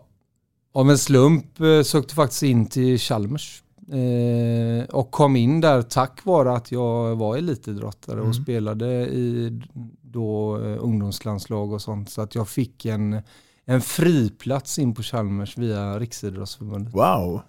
av 0.72 0.90
en 0.90 0.98
slump 0.98 1.60
eh, 1.60 1.82
sökte 1.82 2.14
faktiskt 2.14 2.42
in 2.42 2.66
till 2.66 2.98
Chalmers. 2.98 3.62
Eh, 3.92 4.84
och 4.84 5.10
kom 5.10 5.36
in 5.36 5.60
där 5.60 5.82
tack 5.82 6.24
vare 6.24 6.52
att 6.52 6.72
jag 6.72 7.16
var 7.16 7.36
elitidrottare 7.36 8.16
mm. 8.16 8.28
och 8.28 8.34
spelade 8.34 8.86
i 9.06 9.60
då 10.02 10.56
ungdomslandslag 10.56 11.72
och 11.72 11.82
sånt. 11.82 12.10
Så 12.10 12.22
att 12.22 12.34
jag 12.34 12.48
fick 12.48 12.84
en, 12.84 13.22
en 13.70 13.80
friplats 13.80 14.78
in 14.78 14.94
på 14.94 15.02
Chalmers 15.02 15.58
via 15.58 15.98
Riksidrottsförbundet. 15.98 16.94
Wow, 16.94 17.40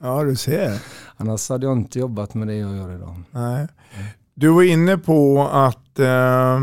ja 0.00 0.24
du 0.24 0.36
ser. 0.36 0.82
Annars 1.16 1.48
hade 1.48 1.66
jag 1.66 1.76
inte 1.76 1.98
jobbat 1.98 2.34
med 2.34 2.48
det 2.48 2.54
jag 2.54 2.76
gör 2.76 2.94
idag. 2.94 3.22
Nej. 3.30 3.68
Du 4.34 4.48
var 4.48 4.62
inne 4.62 4.98
på 4.98 5.48
att 5.52 5.98
eh, 5.98 6.60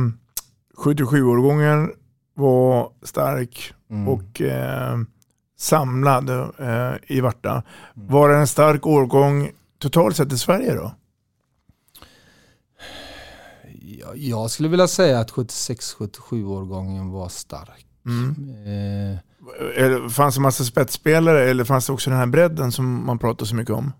77-årgången 0.77 1.89
var 2.33 2.91
stark 3.01 3.73
mm. 3.89 4.07
och 4.07 4.41
eh, 4.41 4.97
samlad 5.57 6.29
eh, 6.59 6.93
i 7.07 7.21
Varta. 7.21 7.63
Mm. 7.95 8.07
Var 8.07 8.29
det 8.29 8.35
en 8.35 8.47
stark 8.47 8.85
årgång 8.85 9.51
totalt 9.79 10.15
sett 10.15 10.33
i 10.33 10.37
Sverige 10.37 10.75
då? 10.75 10.91
Jag 14.15 14.51
skulle 14.51 14.69
vilja 14.69 14.87
säga 14.87 15.19
att 15.19 15.31
76-77 15.31 16.45
årgången 16.45 17.09
var 17.09 17.29
stark. 17.29 17.82
Mm. 18.05 18.35
Eh. 18.65 20.09
Fanns 20.09 20.35
det 20.35 20.41
massa 20.41 20.63
spetsspelare 20.63 21.49
eller 21.49 21.63
fanns 21.63 21.87
det 21.87 21.93
också 21.93 22.09
den 22.09 22.19
här 22.19 22.25
bredden 22.25 22.71
som 22.71 23.05
man 23.05 23.19
pratar 23.19 23.45
så 23.45 23.55
mycket 23.55 23.75
om? 23.75 23.91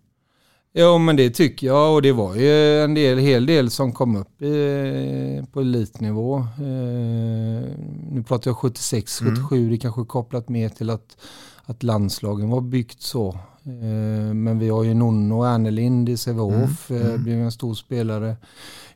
Ja 0.75 0.97
men 0.97 1.15
det 1.15 1.29
tycker 1.29 1.67
jag 1.67 1.93
och 1.93 2.01
det 2.01 2.11
var 2.11 2.35
ju 2.35 2.79
en 2.83 2.93
del, 2.93 3.17
hel 3.17 3.45
del 3.45 3.69
som 3.69 3.91
kom 3.91 4.15
upp 4.15 4.41
i, 4.41 5.43
på 5.51 5.61
elitnivå. 5.61 6.37
Eh, 6.37 7.69
nu 8.11 8.23
pratar 8.27 8.51
jag 8.51 8.57
76, 8.57 9.19
77, 9.19 9.57
mm. 9.57 9.69
det 9.69 9.77
kanske 9.77 10.05
kopplat 10.05 10.49
mer 10.49 10.69
till 10.69 10.89
att 10.89 11.17
att 11.65 11.83
landslagen 11.83 12.49
var 12.49 12.61
byggt 12.61 13.01
så. 13.01 13.29
Eh, 13.65 14.33
men 14.33 14.59
vi 14.59 14.69
har 14.69 14.83
ju 14.83 14.93
Nonno 14.93 15.43
Ernelind 15.43 16.09
i 16.09 16.17
Sävehof, 16.17 16.91
mm. 16.91 17.01
mm. 17.01 17.23
blev 17.23 17.39
en 17.39 17.51
stor 17.51 17.73
spelare. 17.73 18.35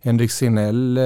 Henrik 0.02 0.32
Sinell, 0.32 0.98
eh, 0.98 1.04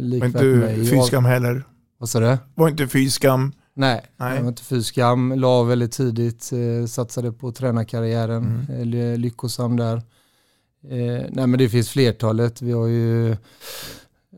likvärt 0.00 0.34
Var 0.34 0.70
inte 0.70 0.90
Fyskam 0.90 1.24
heller? 1.24 1.64
Vad 1.98 2.08
sa 2.08 2.20
du? 2.20 2.38
Var 2.54 2.68
inte 2.68 2.88
Fyskam? 2.88 3.52
Nej, 3.74 4.04
Nej. 4.16 4.40
var 4.40 4.48
inte 4.48 4.62
Fyskam. 4.62 5.32
La 5.36 5.62
väldigt 5.62 5.92
tidigt, 5.92 6.52
satsade 6.88 7.32
på 7.32 7.52
tränarkarriären, 7.52 8.66
mm. 8.68 9.20
lyckosam 9.20 9.76
där. 9.76 10.02
Nej 11.30 11.46
men 11.46 11.58
det 11.58 11.68
finns 11.68 11.90
flertalet. 11.90 12.62
Vi 12.62 12.72
har 12.72 12.86
ju 12.86 13.36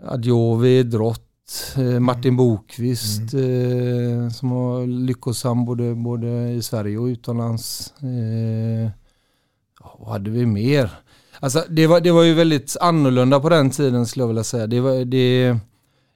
Adjovi, 0.05 0.83
Drott, 0.83 1.29
Eh, 1.77 2.01
Martin 2.01 2.37
Bokvist 2.37 3.33
mm. 3.33 4.25
eh, 4.25 4.31
som 4.31 4.51
var 4.51 4.87
lyckosam 4.87 5.65
både, 5.65 5.95
både 5.95 6.53
i 6.53 6.63
Sverige 6.63 6.99
och 6.99 7.05
utomlands. 7.05 7.95
Eh, 8.03 8.91
vad 9.99 10.09
hade 10.09 10.31
vi 10.31 10.47
mer? 10.47 10.91
Alltså 11.41 11.65
det 11.69 11.87
var, 11.87 12.01
det 12.01 12.11
var 12.11 12.23
ju 12.23 12.35
väldigt 12.35 12.77
annorlunda 12.81 13.41
på 13.41 13.49
den 13.49 13.71
tiden 13.71 14.07
skulle 14.07 14.23
jag 14.23 14.29
vilja 14.29 14.45
säga. 14.45 14.67
Det 14.67 14.81
var, 14.81 15.05
det, 15.05 15.57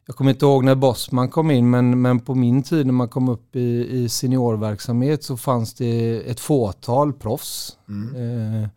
jag 0.07 0.17
kommer 0.17 0.31
inte 0.31 0.47
ihåg 0.47 0.65
när 0.65 0.75
Bosman 0.75 1.29
kom 1.29 1.51
in 1.51 1.71
men, 1.71 2.03
men 2.03 2.21
på 2.21 2.35
min 2.35 2.63
tid 2.63 2.87
när 2.87 2.93
man 2.93 3.09
kom 3.09 3.29
upp 3.29 3.57
i, 3.57 3.89
i 3.91 4.09
seniorverksamhet 4.09 5.25
så 5.25 5.37
fanns 5.37 5.75
det 5.75 6.23
ett 6.31 6.41
fåtal 6.41 7.13
proffs. 7.13 7.79
Mm. 7.89 8.15
Eh, 8.17 8.69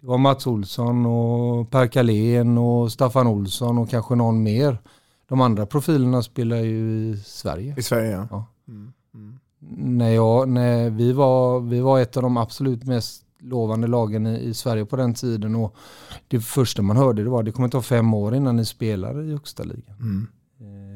det 0.00 0.06
var 0.06 0.18
Mats 0.18 0.46
Olsson 0.46 1.06
och 1.06 1.70
Per 1.70 1.86
Kalén 1.86 2.58
och 2.58 2.92
Staffan 2.92 3.26
Olsson 3.26 3.78
och 3.78 3.90
kanske 3.90 4.14
någon 4.14 4.42
mer. 4.42 4.78
De 5.28 5.40
andra 5.40 5.66
profilerna 5.66 6.22
spelar 6.22 6.56
ju 6.56 7.10
i 7.10 7.16
Sverige. 7.24 7.74
I 7.78 7.82
Sverige 7.82 8.10
ja. 8.10 8.26
ja. 8.30 8.44
Mm. 8.68 8.92
Mm. 9.14 9.38
När, 9.98 10.10
jag, 10.10 10.48
när 10.48 10.90
vi, 10.90 11.12
var, 11.12 11.60
vi 11.60 11.80
var 11.80 12.00
ett 12.00 12.16
av 12.16 12.22
de 12.22 12.36
absolut 12.36 12.84
mest 12.84 13.24
lovande 13.38 13.86
lagen 13.86 14.26
i, 14.26 14.38
i, 14.38 14.54
Sverige 14.54 14.84
på 14.84 14.96
den 14.96 15.14
tiden 15.14 15.54
och 15.54 15.74
det 16.28 16.40
första 16.40 16.82
man 16.82 16.96
hörde 16.96 17.24
det 17.24 17.30
var 17.30 17.42
det 17.42 17.52
kommer 17.52 17.68
ta 17.68 17.82
fem 17.82 18.14
år 18.14 18.34
innan 18.34 18.56
ni 18.56 18.64
spelar 18.64 19.22
i 19.22 19.30
högsta 19.30 19.62
ligan. 19.62 19.96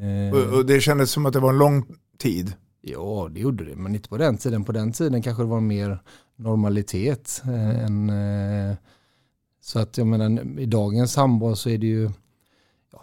Mm. 0.03 0.29
Eh, 0.29 0.35
och, 0.35 0.59
och, 0.59 0.67
det 0.67 0.81
kändes 0.81 1.11
som 1.11 1.27
att 1.27 1.33
det 1.33 1.41
var 1.41 1.51
en 1.51 1.59
lång 1.59 1.85
tid. 2.19 2.53
Ja 2.81 3.29
det 3.33 3.41
gjorde 3.41 3.65
det 3.65 3.77
men 3.77 3.95
inte 3.95 4.09
på 4.09 4.17
den 4.17 4.37
tiden. 4.39 4.65
På 4.65 4.73
den 4.73 4.93
tiden 4.93 5.23
kanske 5.23 5.43
det 5.43 5.49
var 5.49 5.61
mer 5.61 6.03
normalitet. 6.37 7.43
Eh, 7.45 7.85
än, 7.85 8.11
eh, 8.11 8.77
så 9.61 9.79
att 9.79 9.99
jag 9.99 10.07
menar 10.07 10.59
i 10.61 10.67
dagens 10.67 11.17
handboll 11.17 11.57
så 11.57 11.71
är 11.71 11.79
det 11.79 11.87
ju 11.87 12.11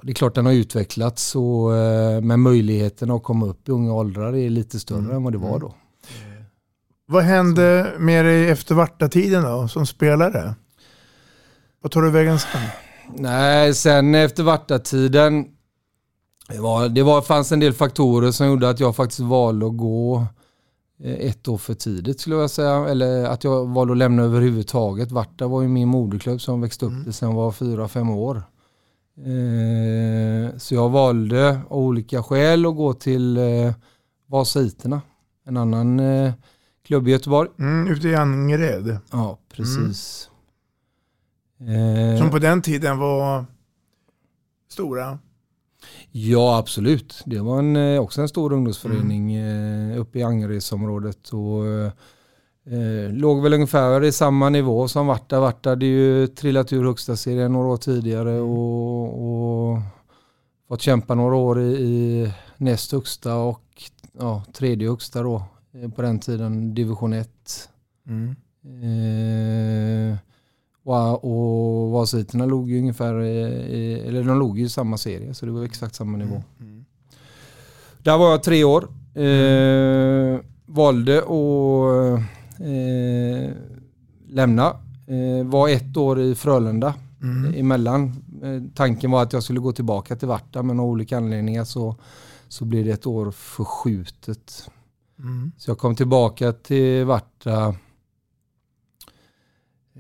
det 0.04 0.12
är 0.12 0.14
klart 0.14 0.36
den 0.36 0.46
har 0.46 0.54
utvecklats 0.54 1.36
och, 1.36 1.76
eh, 1.76 2.22
men 2.22 2.40
möjligheten 2.40 3.12
att 3.12 3.24
komma 3.24 3.46
upp 3.46 3.70
i 3.70 3.72
unga 3.72 3.94
åldrar 3.94 4.36
är 4.36 4.50
lite 4.50 4.80
större 4.80 5.00
mm. 5.00 5.16
än 5.16 5.24
vad 5.24 5.34
det 5.34 5.38
var 5.38 5.60
då. 5.60 5.76
Vad 7.06 7.24
hände 7.24 7.94
med 8.00 8.26
dig 8.26 8.50
efter 8.50 8.76
Varta-tiden 8.76 9.44
då, 9.44 9.68
som 9.68 9.86
spelare? 9.86 10.56
Vad 11.82 11.92
tar 11.92 12.02
du 12.02 12.12
vägen 12.12 12.40
sen? 12.40 12.62
Nej, 13.16 13.74
sen 13.74 14.16
efter 14.16 14.44
Varta-tiden, 14.44 15.46
det, 16.52 16.62
var, 16.62 16.90
det 16.90 17.04
var, 17.04 17.22
fanns 17.22 17.52
en 17.52 17.60
del 17.60 17.74
faktorer 17.74 18.32
som 18.32 18.48
gjorde 18.48 18.70
att 18.70 18.80
jag 18.80 18.96
faktiskt 18.96 19.20
valde 19.20 19.66
att 19.66 19.78
gå 19.78 20.26
eh, 21.04 21.14
ett 21.14 21.48
år 21.48 21.58
för 21.58 21.74
tidigt 21.74 22.20
skulle 22.20 22.36
jag 22.36 22.50
säga. 22.50 22.90
Eller 22.90 23.26
att 23.26 23.44
jag 23.44 23.66
valde 23.66 23.94
att 23.94 23.98
lämna 23.98 24.24
överhuvudtaget. 24.24 25.12
Varta 25.12 25.48
var 25.48 25.62
ju 25.62 25.68
min 25.68 25.88
moderklubb 25.88 26.42
som 26.42 26.62
växte 26.62 26.86
upp 26.86 26.92
mm. 26.92 27.14
sen 27.14 27.30
jag 27.30 27.36
var 27.36 27.52
fyra, 27.52 27.88
fem 27.88 28.10
år. 28.10 28.44
Eh, 29.18 30.58
så 30.58 30.76
jag 30.76 30.90
valde 30.90 31.62
av 31.70 31.78
olika 31.78 32.24
skäl 32.24 32.66
att 32.66 32.76
gå 32.76 32.94
till 32.94 33.38
eh, 33.38 33.74
Vasaiterna. 34.28 35.02
En 35.46 35.58
annan 35.58 36.00
eh, 36.00 36.34
klubb 36.86 37.08
i 37.08 37.12
Göteborg. 37.12 37.50
Mm, 37.60 37.88
ute 37.88 38.08
i 38.08 38.16
Angered. 38.16 38.98
Ja, 39.12 39.38
precis. 39.54 40.30
Mm. 41.60 42.18
Som 42.18 42.30
på 42.30 42.40
den 42.40 42.62
tiden 42.62 42.98
var 42.98 43.46
stora. 44.70 45.20
Ja, 46.12 46.58
absolut. 46.58 47.22
Det 47.26 47.40
var 47.40 47.60
en, 47.60 48.00
också 48.00 48.22
en 48.22 48.30
stor 48.30 48.54
ungdomsförening 48.54 49.36
mm. 49.36 49.98
uppe 50.00 50.20
i 50.20 50.24
Angeredsområdet. 50.24 51.30
Och, 51.30 51.64
Eh, 52.66 53.14
låg 53.14 53.42
väl 53.42 53.54
ungefär 53.54 54.04
i 54.04 54.12
samma 54.12 54.50
nivå 54.50 54.88
som 54.88 55.08
Varta. 55.08 55.40
Varta 55.40 55.70
hade 55.70 55.86
ju 55.86 56.28
trillat 56.28 56.74
ur 56.74 56.84
högsta 56.84 57.16
serien 57.16 57.54
några 57.54 57.68
år 57.68 57.78
tidigare 57.78 58.32
mm. 58.32 58.50
och, 58.50 59.72
och 59.72 59.80
fått 60.68 60.82
kämpa 60.82 61.16
några 61.16 61.36
år 61.36 61.62
i, 61.62 61.72
i 61.72 62.32
näst 62.58 62.92
högsta 62.92 63.36
och 63.36 63.84
ja, 64.20 64.44
tredje 64.54 64.90
högsta 64.90 65.24
då 65.24 65.44
eh, 65.74 65.90
på 65.90 66.02
den 66.02 66.20
tiden, 66.20 66.76
division 66.76 67.14
1. 67.14 67.30
Mm. 68.08 68.36
Eh, 68.64 70.18
och, 70.84 71.24
och 71.24 71.92
Vasiterna 71.92 72.46
låg 72.46 72.70
ju 72.70 72.80
ungefär 72.80 73.22
i, 73.24 74.04
eller 74.08 74.24
de 74.24 74.40
låg 74.40 74.60
ju 74.60 74.66
i 74.66 74.70
samma 74.70 74.98
serie 74.98 75.34
så 75.34 75.46
det 75.46 75.52
var 75.52 75.64
exakt 75.64 75.96
samma 75.96 76.18
nivå. 76.18 76.44
Mm. 76.60 76.72
Mm. 76.72 76.86
Där 78.04 78.18
var 78.18 78.32
jag 78.32 78.44
tre 78.44 78.64
år. 78.64 78.88
Eh, 79.14 80.40
valde 80.66 81.18
att 81.20 82.20
eh, 82.60 83.56
lämna. 84.28 84.76
Eh, 85.08 85.46
var 85.46 85.70
ett 85.70 85.98
år 85.98 86.20
i 86.20 86.36
Frölunda 86.36 86.94
mm. 87.22 87.54
emellan. 87.56 88.24
Eh, 88.44 88.62
tanken 88.76 89.12
var 89.12 89.24
att 89.24 89.34
jag 89.34 89.44
skulle 89.44 89.60
gå 89.60 89.72
tillbaka 89.72 90.16
till 90.16 90.28
Varta 90.28 90.64
men 90.64 90.80
av 90.80 90.86
olika 90.86 91.18
anledningar 91.18 91.64
så, 91.64 91.96
så 92.48 92.66
blev 92.66 92.86
det 92.86 92.92
ett 92.92 93.06
år 93.06 93.32
förskjutet. 93.32 94.70
Mm. 95.20 95.52
Så 95.58 95.72
jag 95.72 95.78
kom 95.78 95.96
tillbaka 95.96 96.52
till 96.52 97.06
Varta 97.06 97.76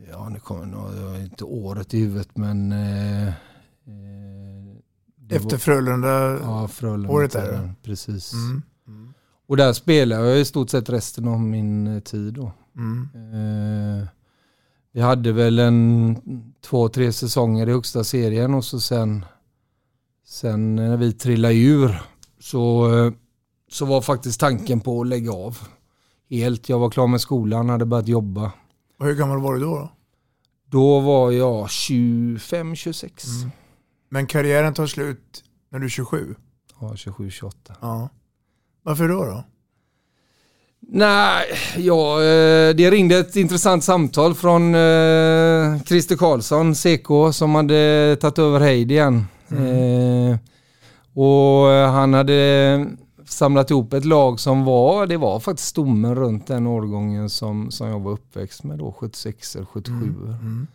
Ja, 0.10 0.30
nu 0.30 0.40
kommer 0.40 0.66
nog 0.66 1.18
inte 1.22 1.44
året 1.44 1.94
i 1.94 2.00
huvudet 2.00 2.38
men 2.38 2.72
eh, 2.72 3.28
eh 3.28 3.34
Efter 5.30 5.58
Frölunda, 5.58 6.40
ja, 6.42 6.68
Frölunda 6.68 7.10
året 7.10 7.32
där? 7.32 7.74
Precis. 7.84 8.34
Mm. 8.34 9.14
Och 9.48 9.58
där 9.58 9.74
spelade 9.74 10.30
jag 10.30 10.40
i 10.40 10.46
stort 10.46 10.70
sett 10.70 10.90
resten 10.90 11.28
av 11.28 11.40
min 11.40 11.88
eh, 11.88 12.00
tid 12.00 12.34
då. 12.34 12.52
Mm. 12.78 13.10
Eh, 13.14 14.08
vi 14.92 15.02
hade 15.02 15.32
väl 15.32 15.60
en 15.60 16.18
två, 16.62 16.90
tre 16.90 17.12
säsonger 17.14 17.70
i 17.70 17.72
högsta 17.72 18.04
serien 18.04 18.54
och 18.54 18.66
så 18.66 18.80
sen, 18.80 19.26
sen 20.26 20.76
när 20.76 20.98
vi 20.98 21.14
trillade 21.14 21.56
ur 21.56 22.02
så, 22.40 22.94
eh, 22.98 23.14
så 23.70 23.86
var 23.86 24.02
faktiskt 24.02 24.40
tanken 24.40 24.80
på 24.80 25.02
att 25.02 25.08
lägga 25.08 25.32
av 25.32 25.58
helt. 26.30 26.70
Jag 26.70 26.80
var 26.80 26.90
klar 26.90 27.08
med 27.08 27.22
skolan, 27.22 27.70
hade 27.70 27.86
börjat 27.86 28.08
jobba. 28.08 28.52
Och 29.02 29.08
hur 29.08 29.16
gammal 29.16 29.40
var 29.40 29.54
du 29.54 29.60
då? 29.60 29.78
då? 29.78 29.90
Då 30.66 31.00
var 31.00 31.32
jag 31.32 31.68
25-26. 31.68 33.42
Mm. 33.42 33.52
Men 34.10 34.28
karriären 34.28 34.74
tar 34.74 34.88
slut 34.88 35.44
när 35.70 35.80
du 35.80 35.86
är 35.86 35.90
27? 35.90 36.36
Ja, 36.82 36.92
27-28. 36.96 37.52
Ja. 37.82 38.10
Varför 38.84 39.08
då? 39.08 39.26
då? 39.26 39.44
Nej, 40.80 41.46
ja, 41.78 42.24
eh, 42.24 42.76
det 42.76 42.92
ringde 42.92 43.18
ett 43.18 43.36
intressant 43.36 43.84
samtal 43.84 44.36
från 44.36 44.76
eh, 44.76 45.84
Christer 45.86 46.16
Karlsson, 46.18 46.76
CK, 46.76 47.36
som 47.36 47.56
hade 47.56 48.18
tagit 48.22 48.40
över 48.40 48.60
Heid 48.60 48.92
igen. 48.92 49.26
Mm. 49.52 50.38
och 51.14 51.68
han 51.68 52.14
hade 52.14 52.86
samlat 53.32 53.72
ihop 53.72 53.94
ett 53.94 54.06
lag 54.06 54.40
som 54.40 54.66
var, 54.66 55.08
det 55.08 55.18
var 55.18 55.40
faktiskt 55.40 55.70
stommen 55.70 56.16
runt 56.16 56.48
den 56.48 56.68
årgången 56.68 57.30
som, 57.30 57.72
som 57.72 57.88
jag 57.88 58.00
var 58.00 58.12
uppväxt 58.12 58.64
med 58.64 58.78
då, 58.78 58.92
76 58.92 59.56
eller 59.56 59.66
77. 59.66 59.94
Mm. 59.94 60.26
Mm. 60.26 60.68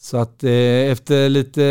Så 0.00 0.16
att 0.16 0.44
eh, 0.44 0.90
efter 0.90 1.28
lite 1.28 1.64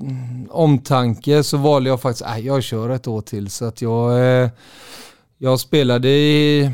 mm, 0.00 0.48
omtanke 0.50 1.42
så 1.42 1.56
valde 1.56 1.90
jag 1.90 2.00
faktiskt, 2.00 2.26
äh, 2.26 2.38
jag 2.38 2.62
kör 2.62 2.90
ett 2.90 3.06
år 3.06 3.20
till. 3.20 3.50
Så 3.50 3.64
att 3.64 3.82
jag, 3.82 4.18
eh, 4.42 4.50
jag 5.38 5.60
spelade 5.60 6.08
i, 6.08 6.70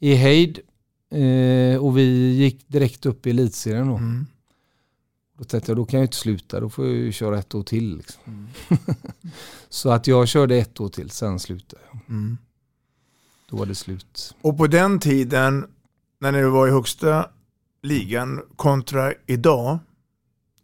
i 0.00 0.14
Heid 0.14 0.58
eh, 1.10 1.84
och 1.84 1.98
vi 1.98 2.32
gick 2.32 2.68
direkt 2.68 3.06
upp 3.06 3.26
i 3.26 3.30
elitserien 3.30 3.88
då. 3.88 3.96
Mm. 3.96 4.26
Då 5.40 5.44
tänkte 5.44 5.70
jag, 5.70 5.76
då 5.76 5.84
kan 5.84 6.00
jag 6.00 6.04
inte 6.04 6.16
sluta, 6.16 6.60
då 6.60 6.70
får 6.70 6.86
jag 6.86 6.94
ju 6.94 7.12
köra 7.12 7.38
ett 7.38 7.54
år 7.54 7.62
till. 7.62 7.96
Liksom. 7.96 8.22
Mm. 8.26 8.48
så 9.68 9.90
att 9.90 10.06
jag 10.06 10.28
körde 10.28 10.56
ett 10.56 10.80
år 10.80 10.88
till, 10.88 11.10
sen 11.10 11.40
slutade 11.40 11.82
jag. 11.92 12.00
Mm. 12.08 12.38
Då 13.50 13.56
var 13.56 13.66
det 13.66 13.74
slut. 13.74 14.34
Och 14.40 14.56
på 14.58 14.66
den 14.66 15.00
tiden, 15.00 15.66
när 16.18 16.32
ni 16.32 16.42
var 16.42 16.68
i 16.68 16.70
högsta 16.70 17.30
ligan 17.82 18.42
kontra 18.56 19.12
idag, 19.26 19.78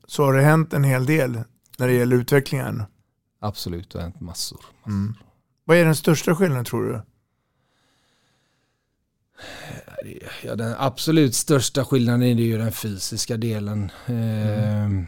så 0.07 0.25
har 0.25 0.35
det 0.35 0.43
hänt 0.43 0.73
en 0.73 0.85
hel 0.85 1.07
del 1.07 1.41
när 1.79 1.89
det 1.89 1.95
gäller 1.95 2.17
utvecklingen. 2.17 2.83
Absolut, 3.41 3.91
det 3.91 3.99
har 3.99 4.03
hänt 4.03 4.21
massor. 4.21 4.57
massor. 4.57 4.93
Mm. 4.93 5.15
Vad 5.65 5.77
är 5.77 5.85
den 5.85 5.97
största 5.97 6.35
skillnaden 6.35 6.65
tror 6.65 6.85
du? 6.85 7.03
Ja, 10.45 10.57
den 10.57 10.75
absolut 10.79 11.35
största 11.35 11.85
skillnaden 11.85 12.23
är 12.23 12.35
ju 12.35 12.59
den 12.59 12.73
fysiska 12.73 13.37
delen. 13.37 13.91
Mm. 14.07 15.07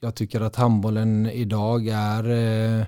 Jag 0.00 0.14
tycker 0.14 0.40
att 0.40 0.56
handbollen 0.56 1.26
idag 1.26 1.88
är, 1.88 2.24
eh, 2.24 2.86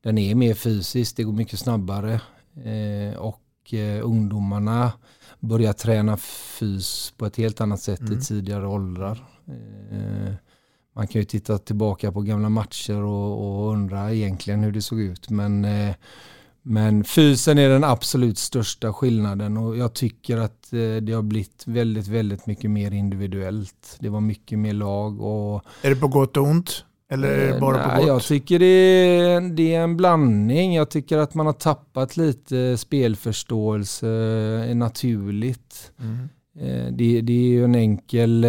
den 0.00 0.18
är 0.18 0.34
mer 0.34 0.54
fysisk, 0.54 1.16
det 1.16 1.22
går 1.22 1.32
mycket 1.32 1.58
snabbare. 1.58 2.20
Eh, 2.64 3.16
och 3.18 3.74
eh, 3.74 4.06
ungdomarna 4.06 4.92
börjar 5.40 5.72
träna 5.72 6.16
fys 6.16 7.12
på 7.16 7.26
ett 7.26 7.36
helt 7.36 7.60
annat 7.60 7.80
sätt 7.80 8.00
mm. 8.00 8.18
i 8.18 8.22
tidigare 8.22 8.66
åldrar. 8.66 9.28
Man 10.94 11.06
kan 11.06 11.20
ju 11.20 11.24
titta 11.24 11.58
tillbaka 11.58 12.12
på 12.12 12.20
gamla 12.20 12.48
matcher 12.48 13.02
och, 13.02 13.64
och 13.64 13.72
undra 13.72 14.12
egentligen 14.12 14.62
hur 14.62 14.72
det 14.72 14.82
såg 14.82 15.00
ut. 15.00 15.30
Men 15.30 15.66
men 16.68 17.04
fysen 17.04 17.58
är 17.58 17.68
den 17.68 17.84
absolut 17.84 18.38
största 18.38 18.92
skillnaden 18.92 19.56
och 19.56 19.76
jag 19.76 19.94
tycker 19.94 20.36
att 20.36 20.72
eh, 20.72 20.96
det 21.02 21.12
har 21.12 21.22
blivit 21.22 21.62
väldigt, 21.66 22.08
väldigt 22.08 22.46
mycket 22.46 22.70
mer 22.70 22.90
individuellt. 22.90 23.96
Det 24.00 24.08
var 24.08 24.20
mycket 24.20 24.58
mer 24.58 24.72
lag 24.72 25.20
och... 25.20 25.64
Är 25.82 25.90
det 25.90 25.96
på 25.96 26.08
gott 26.08 26.36
och 26.36 26.42
ont? 26.42 26.84
Eller 27.10 27.28
är 27.28 27.46
det 27.46 27.54
eh, 27.54 27.60
bara 27.60 27.76
nej, 27.76 27.96
på 27.96 28.00
gott? 28.00 28.08
Jag 28.08 28.22
tycker 28.22 28.58
det 28.58 28.66
är, 28.66 29.40
det 29.40 29.74
är 29.74 29.80
en 29.80 29.96
blandning. 29.96 30.74
Jag 30.74 30.90
tycker 30.90 31.18
att 31.18 31.34
man 31.34 31.46
har 31.46 31.52
tappat 31.52 32.16
lite 32.16 32.76
spelförståelse 32.76 34.08
eh, 34.68 34.76
naturligt. 34.76 35.92
Mm. 36.00 36.28
Det, 36.96 37.20
det, 37.20 37.32
är 37.32 37.48
ju 37.48 37.64
en 37.64 37.74
enkel, 37.74 38.46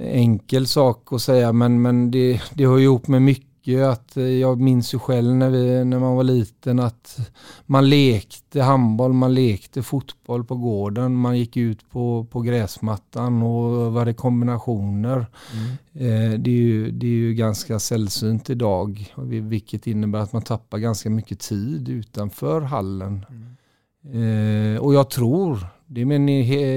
enkel 0.00 0.66
sak 0.66 1.12
att 1.12 1.22
säga 1.22 1.52
men, 1.52 1.82
men 1.82 2.10
det, 2.10 2.42
det 2.54 2.66
hör 2.66 2.78
ihop 2.78 3.08
med 3.08 3.22
mycket 3.22 3.51
mycket. 3.62 3.86
Att 3.86 4.16
eh, 4.16 4.24
jag 4.24 4.60
minns 4.60 4.94
ju 4.94 4.98
själv 4.98 5.34
när, 5.34 5.50
vi, 5.50 5.84
när 5.84 5.98
man 5.98 6.16
var 6.16 6.24
liten 6.24 6.80
att 6.80 7.18
man 7.66 7.88
lekte 7.88 8.62
handboll, 8.62 9.12
man 9.12 9.34
lekte 9.34 9.82
fotboll 9.82 10.44
på 10.44 10.56
gården. 10.56 11.14
Man 11.14 11.38
gick 11.38 11.56
ut 11.56 11.90
på, 11.90 12.26
på 12.30 12.40
gräsmattan 12.40 13.42
och 13.42 13.92
var 13.92 14.04
det 14.04 14.14
kombinationer. 14.14 15.26
Mm. 15.52 15.72
Eh, 15.94 16.38
det, 16.38 16.50
är 16.50 16.62
ju, 16.62 16.90
det 16.90 17.06
är 17.06 17.10
ju 17.10 17.34
ganska 17.34 17.78
sällsynt 17.78 18.50
idag. 18.50 19.12
Vilket 19.26 19.86
innebär 19.86 20.18
att 20.18 20.32
man 20.32 20.42
tappar 20.42 20.78
ganska 20.78 21.10
mycket 21.10 21.40
tid 21.40 21.88
utanför 21.88 22.60
hallen. 22.60 23.26
Mm. 23.28 24.74
Eh, 24.74 24.80
och 24.80 24.94
jag 24.94 25.10
tror, 25.10 25.66
det 25.86 26.00
är 26.00 26.04
min 26.04 26.28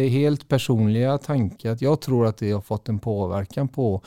helt 0.09 0.47
personliga 0.47 1.17
tanke, 1.17 1.71
att 1.71 1.81
jag 1.81 2.01
tror 2.01 2.25
att 2.25 2.38
det 2.38 2.51
har 2.51 2.62
fått 2.62 2.89
en 2.89 2.99
påverkan 2.99 3.67
på 3.67 4.01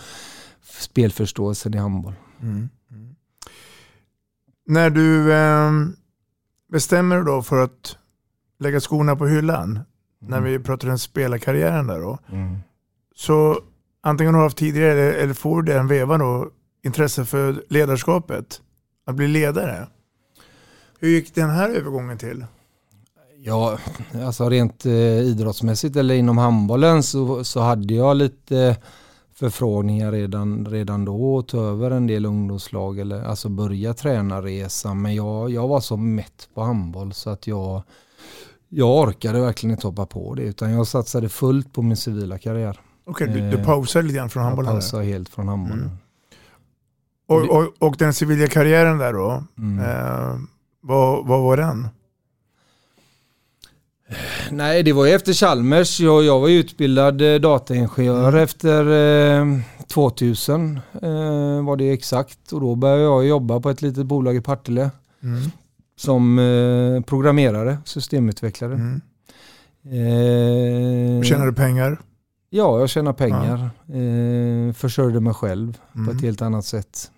spelförståelsen 0.62 1.74
i 1.74 1.76
handboll. 1.76 2.14
Mm. 2.40 2.68
När 4.68 4.90
du 4.90 5.33
eh, 5.33 5.70
bestämmer 6.72 7.16
dig 7.16 7.24
då 7.24 7.42
för 7.42 7.64
att 7.64 7.96
lägga 8.59 8.81
skorna 8.81 9.16
på 9.16 9.26
hyllan, 9.26 9.70
mm. 9.70 9.85
när 10.20 10.40
vi 10.40 10.59
pratar 10.59 10.90
om 10.90 10.98
spelarkarriären 10.98 11.87
där 11.87 12.00
då, 12.00 12.18
mm. 12.33 12.59
så 13.14 13.61
antingen 14.00 14.35
har 14.35 14.40
du 14.40 14.46
haft 14.46 14.57
tidigare 14.57 14.92
eller, 14.92 15.12
eller 15.12 15.35
får 15.35 15.62
du 15.62 15.72
den 15.72 15.88
vevan 15.88 16.20
då, 16.20 16.50
intresse 16.85 17.24
för 17.24 17.64
ledarskapet, 17.68 18.61
att 19.07 19.14
bli 19.14 19.28
ledare. 19.28 19.87
Hur 21.00 21.09
gick 21.09 21.35
den 21.35 21.50
här 21.50 21.68
övergången 21.68 22.18
till? 22.18 22.44
Ja, 23.37 23.78
alltså 24.24 24.48
rent 24.48 24.87
eh, 24.87 24.92
idrottsmässigt 25.18 25.96
eller 25.96 26.14
inom 26.14 26.38
handbollen 26.38 27.02
så, 27.02 27.44
så 27.44 27.61
hade 27.61 27.94
jag 27.94 28.16
lite 28.16 28.76
förfrågningar 29.38 30.12
redan, 30.12 30.66
redan 30.66 31.05
då 31.05 31.35
och 31.35 31.48
ta 31.48 31.59
över 31.59 31.90
en 31.90 32.07
del 32.07 32.27
ungdomslag 32.27 32.98
eller 32.98 33.24
alltså 33.24 33.48
börja 33.48 33.94
tränarresan. 33.94 35.03
Men 35.03 35.14
jag, 35.14 35.51
jag 35.51 35.68
var 35.68 35.81
så 35.81 35.96
mätt 35.96 36.48
på 36.55 36.62
handboll 36.62 37.12
så 37.12 37.31
att 37.31 37.46
jag, 37.46 37.83
jag 38.68 38.96
orkade 38.96 39.40
verkligen 39.40 39.74
inte 39.74 39.87
hoppa 39.87 40.07
på 40.07 40.35
det 40.35 40.42
utan 40.42 40.72
jag 40.72 40.87
satsade 40.87 41.29
fullt 41.29 41.72
på 41.72 41.83
min 41.83 41.96
civila 41.96 42.38
karriär. 42.38 42.81
Okej, 43.05 43.29
okay, 43.29 43.40
du, 43.40 43.51
du 43.51 43.59
eh, 43.59 43.64
pausade 43.64 44.07
lite 44.07 44.16
grann 44.16 44.31
från 44.31 44.42
handbollen? 44.42 44.72
Jag 44.72 44.81
pausade 44.81 45.05
helt 45.05 45.29
från 45.29 45.48
handbollen. 45.48 45.85
Mm. 45.85 45.96
Och, 47.27 47.57
och, 47.57 47.72
och, 47.79 47.96
den 47.98 48.14
civila 48.14 48.46
karriären 48.46 48.98
där 48.98 49.12
då, 49.12 49.44
mm. 49.59 49.79
eh, 49.79 50.38
vad, 50.81 51.27
vad 51.27 51.40
var 51.40 51.57
den? 51.57 51.88
Nej, 54.51 54.83
det 54.83 54.92
var 54.92 55.07
ju 55.07 55.12
efter 55.12 55.33
Chalmers. 55.33 56.01
Jag, 56.01 56.25
jag 56.25 56.40
var 56.40 56.49
utbildad 56.49 57.23
eh, 57.23 57.40
dataingenjör 57.40 58.29
mm. 58.29 58.42
efter 58.42 58.87
eh, 59.40 59.61
2000 59.87 60.81
eh, 61.03 61.11
var 61.64 61.77
det 61.77 61.92
exakt. 61.92 62.53
Och 62.53 62.61
då 62.61 62.75
började 62.75 63.03
jag 63.03 63.27
jobba 63.27 63.61
på 63.61 63.71
ett 63.71 63.83
litet 63.83 64.07
bolag 64.07 64.37
i 64.37 64.40
Partille. 64.40 64.90
Mm. 65.23 65.40
Som 65.97 66.38
eh, 66.38 67.03
programmerare, 67.03 67.79
systemutvecklare. 67.85 68.75
Mm. 68.75 69.01
Eh, 69.85 71.23
Tjänar 71.23 71.47
du 71.47 71.53
pengar? 71.53 72.01
Ja, 72.51 72.81
jag 72.81 72.88
tjänar 72.88 73.12
pengar. 73.12 73.71
Ja. 73.87 73.94
Eh, 73.94 74.73
försörjde 74.73 75.21
mig 75.21 75.35
själv 75.35 75.79
på 75.92 76.01
ett 76.01 76.09
mm. 76.09 76.25
helt 76.25 76.42
annat 76.42 76.64
sätt. 76.64 77.11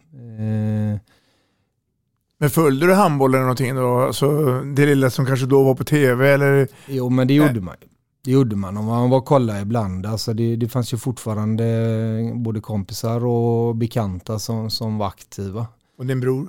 Men 2.40 2.50
följde 2.50 2.86
du 2.86 2.94
handboll 2.94 3.34
eller 3.34 3.42
någonting 3.42 3.74
då? 3.74 4.00
Alltså, 4.00 4.60
det 4.60 4.86
lilla 4.86 5.10
som 5.10 5.26
kanske 5.26 5.46
då 5.46 5.62
var 5.62 5.74
på 5.74 5.84
tv 5.84 6.28
eller? 6.28 6.68
Jo 6.86 7.10
men 7.10 7.28
det 7.28 7.34
gjorde 7.34 7.60
man. 7.60 7.76
Det 8.24 8.30
gjorde 8.30 8.56
man. 8.56 8.76
Om 8.76 8.84
man 8.84 9.10
var 9.10 9.20
kolla 9.20 9.60
ibland. 9.60 10.06
Alltså 10.06 10.34
det, 10.34 10.56
det 10.56 10.68
fanns 10.68 10.92
ju 10.92 10.96
fortfarande 10.96 12.32
både 12.34 12.60
kompisar 12.60 13.26
och 13.26 13.76
bekanta 13.76 14.38
som, 14.38 14.70
som 14.70 14.98
var 14.98 15.06
aktiva. 15.06 15.66
Och 15.98 16.06
din 16.06 16.20
bror? 16.20 16.48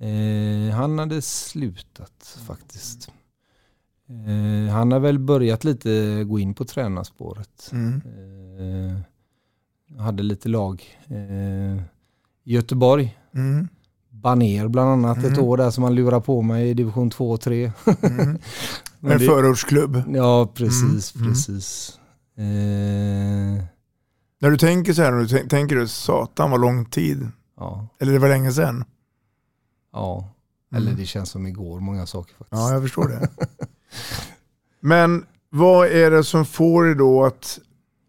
Eh, 0.00 0.74
han 0.74 0.98
hade 0.98 1.22
slutat 1.22 2.38
faktiskt. 2.46 3.10
Eh, 4.08 4.72
han 4.72 4.92
har 4.92 5.00
väl 5.00 5.18
börjat 5.18 5.64
lite 5.64 6.24
gå 6.24 6.38
in 6.38 6.54
på 6.54 6.64
tränarspåret. 6.64 7.70
Mm. 7.72 8.02
Eh, 8.58 10.00
hade 10.00 10.22
lite 10.22 10.48
lag 10.48 10.98
eh, 11.08 11.82
Göteborg. 12.44 13.18
Mm. 13.34 13.68
Baner 14.22 14.68
bland 14.68 14.90
annat 14.90 15.18
mm. 15.18 15.32
ett 15.32 15.38
år 15.38 15.56
där 15.56 15.70
som 15.70 15.84
han 15.84 15.94
lurar 15.94 16.20
på 16.20 16.42
mig 16.42 16.70
i 16.70 16.74
division 16.74 17.10
2 17.10 17.30
och 17.30 17.40
3. 17.40 17.72
mm. 18.02 18.38
En 19.02 19.20
förortsklubb. 19.20 20.02
Ja, 20.08 20.52
precis. 20.54 21.14
Mm. 21.14 21.28
precis. 21.28 21.98
Eh. 22.36 23.64
När 24.40 24.50
du 24.50 24.56
tänker 24.56 24.92
så 24.92 25.02
här, 25.02 25.12
du 25.12 25.48
tänker 25.48 25.76
du 25.76 25.88
satan 25.88 26.50
vad 26.50 26.60
lång 26.60 26.84
tid. 26.84 27.28
Ja. 27.56 27.86
Eller 28.00 28.12
det 28.12 28.18
var 28.18 28.28
länge 28.28 28.52
sedan. 28.52 28.84
Ja, 29.92 30.28
eller 30.72 30.86
mm. 30.86 31.00
det 31.00 31.06
känns 31.06 31.30
som 31.30 31.46
igår, 31.46 31.80
många 31.80 32.06
saker 32.06 32.34
faktiskt. 32.34 32.60
Ja, 32.60 32.72
jag 32.72 32.82
förstår 32.82 33.08
det. 33.08 33.28
Men 34.80 35.24
vad 35.50 35.88
är 35.88 36.10
det 36.10 36.24
som 36.24 36.44
får 36.44 36.84
dig 36.84 36.94
då 36.94 37.24
att 37.24 37.58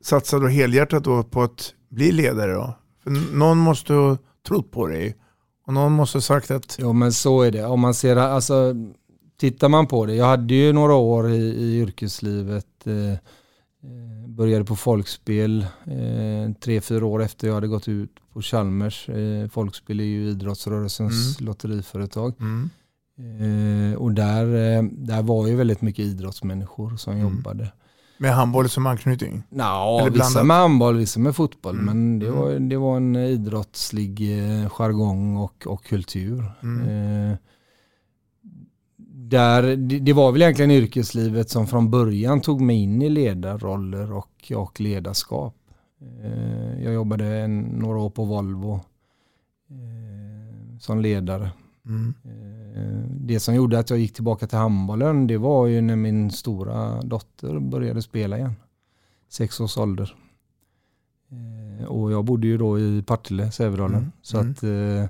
satsa 0.03 0.39
då 0.39 0.47
helhjärtat 0.47 1.03
då 1.03 1.23
på 1.23 1.43
att 1.43 1.73
bli 1.89 2.11
ledare 2.11 2.53
då? 2.53 2.77
För 3.03 3.35
någon 3.35 3.57
måste 3.57 3.93
ha 3.93 4.17
trott 4.47 4.71
på 4.71 4.87
dig 4.87 5.17
och 5.67 5.73
någon 5.73 5.91
måste 5.91 6.15
ha 6.17 6.21
sagt 6.21 6.51
att... 6.51 6.77
Jo 6.79 6.93
men 6.93 7.13
så 7.13 7.41
är 7.41 7.51
det. 7.51 7.65
Om 7.65 7.79
man 7.79 7.93
ser 7.93 8.15
alltså 8.15 8.75
tittar 9.37 9.69
man 9.69 9.87
på 9.87 10.05
det, 10.05 10.15
jag 10.15 10.25
hade 10.25 10.53
ju 10.53 10.73
några 10.73 10.93
år 10.95 11.29
i, 11.31 11.35
i 11.37 11.79
yrkeslivet, 11.79 12.65
eh, 12.87 13.11
eh, 13.11 13.17
började 14.27 14.65
på 14.65 14.75
folkspel 14.75 15.61
eh, 15.85 16.53
tre, 16.63 16.81
fyra 16.81 17.05
år 17.05 17.23
efter 17.23 17.47
jag 17.47 17.55
hade 17.55 17.67
gått 17.67 17.87
ut 17.87 18.11
på 18.33 18.41
Chalmers. 18.41 19.09
Eh, 19.09 19.47
folkspel 19.49 19.99
är 19.99 20.03
ju 20.03 20.29
idrottsrörelsens 20.29 21.39
Mm. 21.39 21.47
lotteriföretag. 21.47 22.33
Mm. 22.39 22.69
Eh, 23.19 23.97
och 23.97 24.11
där, 24.11 24.45
eh, 24.77 24.83
där 24.83 25.21
var 25.21 25.47
ju 25.47 25.55
väldigt 25.55 25.81
mycket 25.81 26.05
idrottsmänniskor 26.05 26.95
som 26.97 27.13
Mm. 27.13 27.23
jobbade. 27.35 27.71
Med 28.21 28.33
handboll 28.35 28.69
som 28.69 28.85
anknytning? 28.85 29.43
Eller 30.01 30.09
vissa 30.11 30.43
med 30.43 30.57
handboll, 30.57 30.97
vissa 30.97 31.19
med 31.19 31.35
fotboll. 31.35 31.79
Mm. 31.79 31.85
Men 31.85 32.19
det 32.19 32.27
Mm. 32.27 32.39
var, 32.39 32.51
det 32.59 32.77
var 32.77 32.97
en 32.97 33.15
idrottslig 33.15 34.39
eh, 34.39 34.69
jargong 34.69 35.37
och, 35.37 35.67
och 35.67 35.83
kultur. 35.83 36.51
Mm. 36.63 36.87
Eh, 37.31 37.37
där, 39.07 39.75
det, 39.75 39.99
det 39.99 40.13
var 40.13 40.31
väl 40.31 40.41
egentligen 40.41 40.71
yrkeslivet 40.71 41.49
som 41.49 41.67
från 41.67 41.91
början 41.91 42.41
tog 42.41 42.61
mig 42.61 42.75
in 42.83 43.01
i 43.01 43.09
ledarroller 43.09 44.13
och, 44.13 44.51
och 44.55 44.81
ledarskap. 44.81 45.55
Eh, 46.23 46.83
jag 46.83 46.93
jobbade 46.93 47.25
en, 47.25 47.59
några 47.59 47.99
år 47.99 48.09
på 48.09 48.25
Volvo 48.25 48.73
eh, 49.69 50.79
som 50.79 50.99
ledare. 51.01 51.51
Mm. 51.85 52.13
Eh, 52.75 53.05
Det 53.09 53.39
som 53.39 53.55
gjorde 53.55 53.79
att 53.79 53.89
jag 53.89 53.99
gick 53.99 54.13
tillbaka 54.13 54.47
till 54.47 54.57
handbollen 54.57 55.27
det 55.27 55.37
var 55.37 55.67
ju 55.67 55.81
när 55.81 55.95
min 55.95 56.31
stora 56.31 57.01
dotter 57.01 57.59
började 57.59 58.01
spela 58.01 58.37
igen. 58.37 58.53
Sex 59.29 59.59
års 59.59 59.77
ålder. 59.77 60.15
Eh, 61.31 61.85
Och 61.87 62.11
jag 62.11 62.25
bodde 62.25 62.47
ju 62.47 62.57
då 62.57 62.79
i 62.79 63.03
Partille, 63.07 63.51
Sävedalen. 63.51 63.97
Mm, 63.97 64.11
Så 64.21 64.39
mm. 64.39 64.51
att 64.51 64.63
eh, 64.63 65.09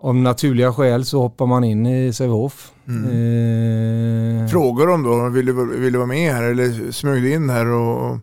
av 0.00 0.14
naturliga 0.14 0.72
skäl 0.72 1.04
så 1.04 1.20
hoppar 1.20 1.46
man 1.46 1.64
in 1.64 1.86
i 1.86 2.12
Sävehof. 2.12 2.72
Mm. 2.88 3.04
Eh, 3.04 4.48
Frågar 4.48 4.86
de 4.86 5.02
då, 5.02 5.28
vill 5.28 5.46
du, 5.46 5.78
vill 5.80 5.92
du 5.92 5.98
vara 5.98 6.08
med 6.08 6.32
här 6.34 6.42
eller 6.42 6.92
smög 6.92 7.22
du 7.22 7.32
in 7.34 7.50
här? 7.50 7.66
Och, 7.66 8.18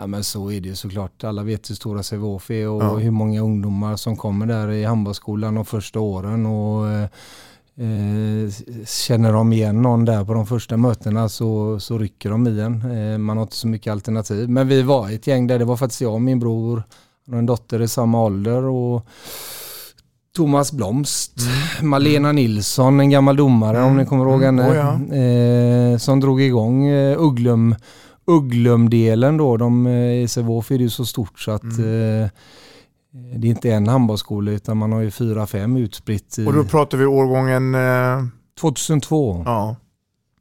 Ja 0.00 0.06
men 0.06 0.24
så 0.24 0.50
är 0.52 0.60
det 0.60 0.68
ju 0.68 0.74
såklart. 0.74 1.24
Alla 1.24 1.42
vet 1.42 1.70
hur 1.70 1.74
stora 1.74 2.02
Sävehof 2.02 2.50
är 2.50 2.68
och 2.68 2.82
Ja. 2.82 2.96
hur 2.96 3.10
många 3.10 3.40
ungdomar 3.42 3.96
som 3.96 4.16
kommer 4.16 4.46
där 4.46 4.70
i 4.70 4.84
handbollsskolan 4.84 5.54
de 5.54 5.64
första 5.64 6.00
åren. 6.00 6.46
Och, 6.46 6.88
eh, 6.88 7.08
eh, 7.78 8.52
känner 8.86 9.32
de 9.32 9.52
igen 9.52 9.82
någon 9.82 10.04
där 10.04 10.24
på 10.24 10.34
de 10.34 10.46
första 10.46 10.76
mötena 10.76 11.28
så, 11.28 11.80
så 11.80 11.98
rycker 11.98 12.30
de 12.30 12.46
i 12.46 12.60
en. 12.60 12.90
Eh, 13.12 13.18
man 13.18 13.36
har 13.36 13.42
inte 13.42 13.56
så 13.56 13.68
mycket 13.68 13.90
alternativ. 13.92 14.48
Men 14.48 14.68
vi 14.68 14.82
var 14.82 15.10
ett 15.10 15.26
gäng 15.26 15.46
där, 15.46 15.58
det 15.58 15.64
var 15.64 15.76
faktiskt 15.76 16.00
jag 16.00 16.14
och 16.14 16.22
min 16.22 16.38
bror 16.40 16.82
och 17.30 17.38
en 17.38 17.46
dotter 17.46 17.82
i 17.82 17.88
samma 17.88 18.22
ålder. 18.24 18.62
Och 18.64 19.06
Thomas 20.36 20.72
Blomst, 20.72 21.32
Malena 21.82 22.32
Nilsson, 22.32 23.00
en 23.00 23.10
gammal 23.10 23.36
domare 23.36 23.82
om 23.82 23.96
ni 23.96 24.06
kommer 24.06 24.24
ihåg 24.24 24.42
Mm. 24.42 24.58
henne. 24.58 24.70
Oh, 24.72 24.76
ja. 25.10 25.16
eh, 25.92 25.98
som 25.98 26.20
drog 26.20 26.40
igång 26.42 26.86
eh, 26.86 27.18
Ugglum 27.22 27.74
Ugglumdelen 28.26 29.36
då, 29.36 29.56
de, 29.56 29.86
i 29.88 30.28
Sävehof 30.28 30.70
är 30.70 30.78
det 30.78 30.84
ju 30.84 30.90
så 30.90 31.04
stort 31.06 31.40
så 31.40 31.50
att 31.50 31.62
Mm. 31.62 32.28
Det 33.10 33.46
är 33.48 33.50
inte 33.50 33.70
en 33.72 33.86
handbollsskola 33.88 34.50
utan 34.50 34.76
man 34.76 34.92
har 34.92 35.00
ju 35.00 35.10
fyra, 35.10 35.46
fem 35.46 35.76
utspritt 35.76 36.38
i 36.38 36.46
och 36.46 36.52
då 36.52 36.64
pratar 36.64 36.98
vi 36.98 37.06
årgången, 37.06 37.74
eh, 37.74 38.24
2002. 38.60 39.42
ja. 39.46 39.76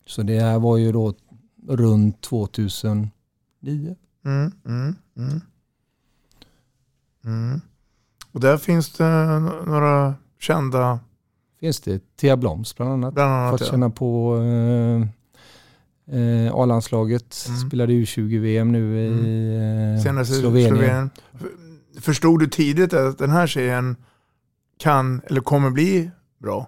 Så 0.05 0.23
det 0.23 0.39
här 0.39 0.59
var 0.59 0.77
ju 0.77 0.91
då 0.91 1.13
runt 1.67 2.21
2009. 2.21 3.09
Mm, 4.25 4.51
mm, 4.65 4.95
mm. 5.17 5.41
Mm. 7.25 7.61
Och 8.31 8.39
där 8.39 8.57
finns 8.57 8.93
det 8.93 9.39
några 9.65 10.15
kända, 10.39 10.99
Finns 11.59 11.79
det 11.79 12.01
Thea 12.15 12.37
Bloms 12.37 12.75
bland 12.75 12.91
annat. 12.91 13.13
bland 13.13 13.31
annat. 13.33 13.51
Fått 13.51 13.61
Ja. 13.61 13.67
känna 13.71 13.89
på 13.89 14.37
eh, 14.37 15.01
eh, 16.19 16.53
A-landslaget. 16.53 17.45
Mm. 17.47 17.59
Spelade 17.59 17.93
U20-VM 17.93 18.71
nu 18.71 18.99
i 18.99 19.95
eh, 19.97 20.03
Senast 20.03 20.31
i 20.31 20.35
Slovenien. 20.35 20.75
Slovenien. 20.75 21.09
Förstod 21.99 22.39
du 22.39 22.47
tidigt 22.47 22.93
att 22.93 23.17
den 23.17 23.29
här 23.29 23.47
tjejen 23.47 23.95
kan 24.79 25.21
eller 25.27 25.41
kommer 25.41 25.69
bli 25.69 26.11
bra? 26.37 26.67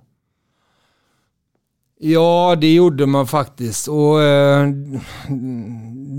Ja, 2.01 2.57
det 2.61 2.73
gjorde 2.73 3.05
man 3.05 3.27
faktiskt. 3.27 3.87
Och 3.87 4.21
eh, 4.21 4.69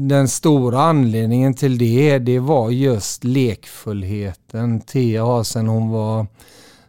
Den 0.09 0.29
stora 0.29 0.83
anledningen 0.83 1.55
till 1.55 1.79
det, 1.79 2.19
det 2.19 2.39
var 2.39 2.71
just 2.71 3.25
lekfullheten. 3.25 4.81
Thea 4.81 5.25
har 5.25 5.45
sen 5.45 5.67
hon 5.69 5.91
var, 5.91 6.27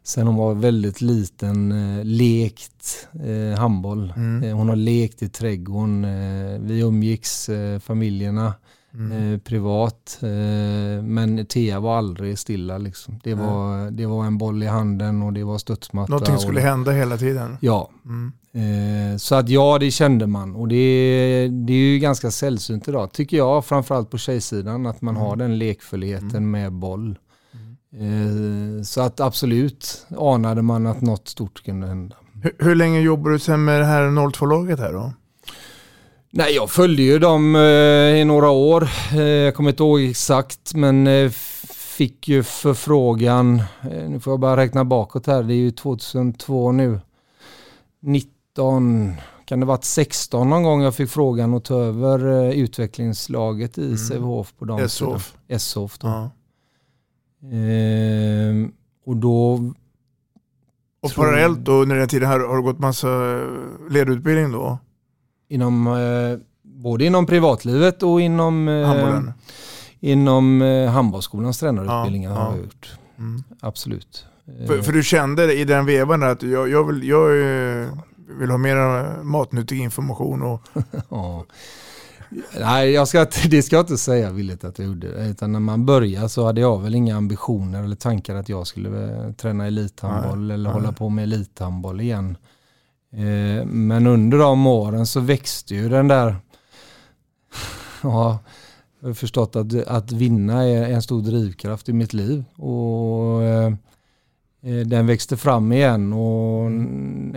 sen 0.04 0.28
hon 0.28 0.36
var 0.36 0.54
väldigt 0.54 1.02
liten 1.02 1.72
eh, 1.72 2.04
lekt 2.06 3.08
eh, 3.26 3.60
handboll. 3.60 4.14
Mm. 4.16 4.44
Eh, 4.44 4.56
hon 4.56 4.70
har 4.70 4.76
lekt 4.76 5.22
i 5.22 5.30
trädgården. 5.30 6.06
Eh, 6.06 6.60
vi 6.60 6.80
umgicks, 6.80 7.50
eh, 7.50 7.80
familjerna, 7.80 8.54
Mm. 8.94 9.34
eh, 9.34 9.40
privat. 9.40 10.20
Eh, 10.22 11.04
men 11.04 11.46
Thea 11.46 11.80
var 11.80 11.98
aldrig 11.98 12.40
stilla. 12.40 12.78
Liksom. 12.78 13.20
Det, 13.24 13.34
var, 13.34 13.92
det 13.92 14.06
var 14.06 14.26
en 14.26 14.38
boll 14.38 14.64
i 14.64 14.68
handen 14.68 15.24
och 15.24 15.34
det 15.34 15.44
var 15.44 15.58
studsmatta. 15.58 16.12
Någonting 16.12 16.36
och- 16.36 16.42
skulle 16.42 16.62
hända 16.62 16.92
hela 16.92 17.18
tiden. 17.18 17.58
Ja, 17.62 17.90
Mm. 18.06 18.32
Eh, 18.54 19.18
så 19.18 19.36
att 19.36 19.50
ja, 19.50 19.78
det 19.80 19.92
kände 19.92 20.28
man. 20.28 20.56
Och 20.56 20.68
det, 20.68 21.48
det 21.52 21.74
är 21.74 21.94
ju 21.94 22.00
ganska 22.00 22.32
sällsynt 22.32 22.88
idag, 22.88 23.12
tycker 23.12 23.38
jag, 23.38 23.66
framförallt 23.66 24.10
på 24.10 24.18
tjejsidan, 24.18 24.86
att 24.86 25.02
man 25.02 25.16
har 25.16 25.36
den 25.36 25.58
lekfullheten 25.58 26.52
med 26.52 26.72
boll. 26.74 27.18
Eh, 27.94 28.84
så 28.84 29.02
att 29.02 29.20
absolut 29.20 30.06
anade 30.20 30.62
man 30.62 30.88
att 30.88 31.02
något 31.02 31.28
stort 31.28 31.64
kunde 31.64 31.88
hända. 31.88 32.16
Hur, 32.44 32.52
hur 32.60 32.76
länge 32.76 33.00
jobbar 33.00 33.32
du 33.32 33.40
sen 33.40 33.64
med 33.66 33.80
det 33.80 33.86
här 33.86 34.02
02-laget 34.10 34.80
här 34.80 34.94
då? 34.94 35.14
Nej, 36.34 36.56
jag 36.56 36.70
följde 36.70 37.02
ju 37.02 37.20
dem 37.20 37.56
eh, 37.56 37.62
i 38.22 38.26
några 38.26 38.50
år. 38.50 38.90
Eh, 39.14 39.22
jag 39.22 39.56
kommer 39.56 39.70
inte 39.70 39.84
ihåg 39.84 40.02
exakt, 40.02 40.74
men 40.74 41.08
eh, 41.08 41.32
fick 41.74 42.28
ju 42.28 42.44
förfrågan, 42.44 43.62
nu 44.08 44.20
får 44.20 44.34
jag 44.34 44.40
bara 44.40 44.58
räkna 44.58 44.86
bakåt 44.86 45.28
här, 45.28 45.44
det 45.44 45.54
är 45.54 45.56
ju 45.56 45.72
2002 45.72 46.72
nu. 46.72 47.00
19, 48.02 49.14
kan 49.46 49.60
det 49.60 49.66
varit 49.66 49.84
16 49.84 50.50
någon 50.50 50.64
gång 50.64 50.82
jag 50.82 50.96
fick 50.96 51.10
frågan 51.10 51.54
att 51.54 51.66
ta 51.66 51.76
över 51.76 52.52
utvecklingslaget 52.54 53.78
i 53.78 53.98
Sävehof 53.98 54.54
på 54.58 54.66
damsidan. 54.66 55.20
SHF. 55.20 55.34
SHF 55.62 55.98
då. 55.98 56.08
Ja. 56.08 56.32
Eh, 57.58 58.70
och 59.06 59.18
då, 59.18 59.72
Och 61.02 61.16
parallellt 61.16 61.60
då 61.60 61.72
under 61.72 61.96
den 61.96 62.08
tiden 62.08 62.30
här 62.30 62.40
har 62.40 62.56
du 62.56 62.62
gått 62.62 62.80
massa 62.80 63.40
ledutbildning 63.90 64.52
då? 64.52 64.80
Inom, 65.52 65.88
eh, 65.88 66.40
både 66.64 67.06
inom 67.06 67.26
privatlivet 67.26 68.04
och 68.04 68.22
inom, 68.22 68.68
eh, 68.68 69.22
inom 70.00 70.62
eh, 70.62 70.90
handbollsskolans 70.90 71.60
tränarutbildningar 71.60 72.30
Ja, 72.30 72.36
har 72.36 72.46
ja. 72.46 72.56
jag 72.56 72.64
gjort. 72.64 72.94
Mm. 73.18 73.44
Absolut. 73.60 74.26
Eh, 74.60 74.68
För, 74.68 74.82
för 74.82 74.92
du 74.92 75.04
kände 75.04 75.54
i 75.54 75.66
den 75.66 75.86
vevan 75.86 76.24
att 76.24 76.44
jag, 76.44 76.70
jag, 76.70 76.84
vill, 76.84 77.04
jag 77.04 77.30
eh, 77.32 77.88
vill 78.40 78.50
ha 78.50 78.58
mer 78.58 79.24
matnyttig 79.24 79.80
information 79.80 80.42
och 80.42 80.62
ja. 81.10 81.46
Nej, 82.60 82.92
jag 82.92 83.08
ska, 83.08 83.26
det 83.50 83.62
ska 83.64 83.76
jag 83.76 83.84
inte 83.84 83.98
säga 83.98 84.32
villigt 84.32 84.64
att 84.64 84.80
jag 84.80 84.88
gjorde. 84.88 85.08
Utan 85.08 85.52
när 85.52 85.60
man 85.60 85.86
började 85.86 86.30
så 86.30 86.46
hade 86.46 86.62
jag 86.62 86.82
väl 86.82 86.96
inga 86.96 87.18
ambitioner 87.18 87.84
eller 87.84 87.96
tankar 87.96 88.36
att 88.36 88.50
jag 88.50 88.68
skulle 88.68 89.26
eh, 89.26 89.32
träna 89.32 89.68
elithandboll 89.68 90.40
Nej, 90.40 90.54
eller 90.54 90.70
nej. 90.70 90.74
hålla 90.74 90.92
på 90.92 91.10
med 91.10 91.24
elithandboll 91.24 92.02
igen. 92.02 92.38
Eh, 93.14 93.66
Men 93.66 94.08
under 94.08 94.38
de 94.38 94.68
åren 94.68 95.06
så 95.06 95.20
växte 95.20 95.76
ju 95.76 95.90
den 95.90 96.08
där, 96.08 96.36
ja, 98.04 98.40
jag 99.00 99.08
har 99.10 99.14
förstått 99.14 99.56
att, 99.56 99.88
att 99.88 100.12
vinna 100.12 100.64
är 100.64 100.84
en 100.94 101.02
stor 101.02 101.22
drivkraft 101.22 101.90
i 101.90 101.94
mitt 101.94 102.14
liv. 102.14 102.44
Och 102.56 103.44
eh, 103.44 103.74
eh, 104.62 104.88
den 104.88 105.08
växte 105.08 105.38
fram 105.38 105.72
igen 105.72 106.14
och 106.14 106.72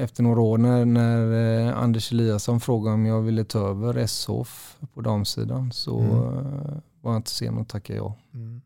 efter 0.02 0.22
några 0.22 0.40
år 0.40 0.58
när, 0.58 0.84
när 0.84 1.72
Anders 1.72 2.12
Eliasson 2.12 2.60
frågade 2.60 2.94
om 2.94 3.06
jag 3.06 3.20
ville 3.22 3.44
ta 3.44 3.58
över 3.68 4.06
SHF 4.06 4.76
på 4.94 5.00
damsidan 5.00 5.72
så 5.72 5.98
Mm. 6.00 6.10
var 7.00 7.12
jag 7.12 7.16
inte 7.18 7.30
sen 7.30 7.58
att 7.58 7.68
tacka 7.68 7.94
ja. 7.94 8.14
Mm. 8.34 8.62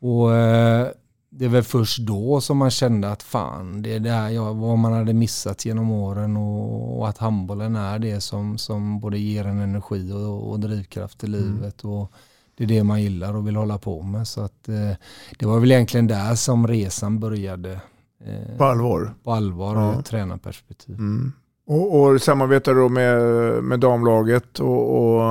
Och 0.00 0.34
eh, 0.34 0.88
det 1.30 1.44
är 1.44 1.48
väl 1.48 1.62
först 1.62 1.98
då 1.98 2.40
som 2.40 2.56
man 2.56 2.70
kände 2.70 3.10
att 3.12 3.22
fan, 3.22 3.82
det 3.82 3.94
är 3.94 4.00
det 4.00 4.10
här 4.10 4.28
jag, 4.30 4.54
vad 4.54 4.78
man 4.78 4.92
hade 4.92 5.12
missat 5.12 5.64
genom 5.64 5.90
åren 5.90 6.36
och, 6.36 6.98
och 6.98 7.08
att 7.08 7.18
handbollen 7.18 7.76
är 7.76 7.98
det 7.98 8.20
som, 8.20 8.58
som 8.58 9.00
både 9.00 9.18
ger 9.18 9.44
en 9.44 9.58
energi 9.60 10.12
och, 10.12 10.50
och 10.50 10.60
drivkraft 10.60 11.24
i 11.24 11.26
livet. 11.26 11.84
Och 11.84 12.12
det 12.54 12.64
är 12.64 12.68
det 12.68 12.84
man 12.84 13.02
gillar 13.02 13.36
och 13.36 13.46
vill 13.46 13.56
hålla 13.56 13.78
på 13.78 14.02
med. 14.02 14.28
Så 14.28 14.40
att, 14.40 14.68
eh, 14.68 14.96
det 15.38 15.46
var 15.46 15.60
väl 15.60 15.72
egentligen 15.72 16.06
där 16.06 16.34
som 16.34 16.68
resan 16.68 17.20
började. 17.20 17.72
Eh, 18.24 18.56
på 18.58 18.64
allvar. 18.64 19.14
på 19.24 19.32
allvar 19.32 19.74
Ja. 19.76 19.94
ur 19.98 20.02
tränarperspektiv. 20.02 20.94
Mm. 20.94 21.32
Och, 21.66 22.00
och 22.00 22.22
samarbetar 22.22 22.74
då 22.74 22.88
med, 22.88 23.22
med 23.64 23.80
damlaget 23.80 24.58
och, 24.58 24.96
och 24.98 25.22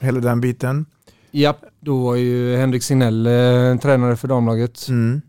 hela 0.00 0.20
den 0.20 0.40
biten. 0.40 0.86
Ja, 1.30 1.54
då 1.80 2.04
var 2.04 2.14
ju 2.16 2.56
Henrik 2.56 2.82
Signell 2.82 3.26
eh, 3.26 3.78
tränare 3.78 4.16
för 4.16 4.28
damlaget 4.28 4.88
Mm. 4.88 5.20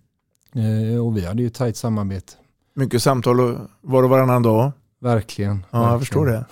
Eh, 0.56 1.06
och 1.06 1.18
vi 1.18 1.26
hade 1.26 1.42
ju 1.42 1.50
tajt 1.50 1.78
samarbete. 1.78 2.34
Mycket 2.74 3.04
samtal 3.04 3.58
var 3.82 4.04
och 4.04 4.10
varannan 4.10 4.44
dag. 4.44 4.72
Verkligen. 5.02 5.66
Ja, 5.72 5.92
jag 5.92 6.00
verkligen. 6.00 6.00
förstår 6.00 6.26
det. 6.26 6.46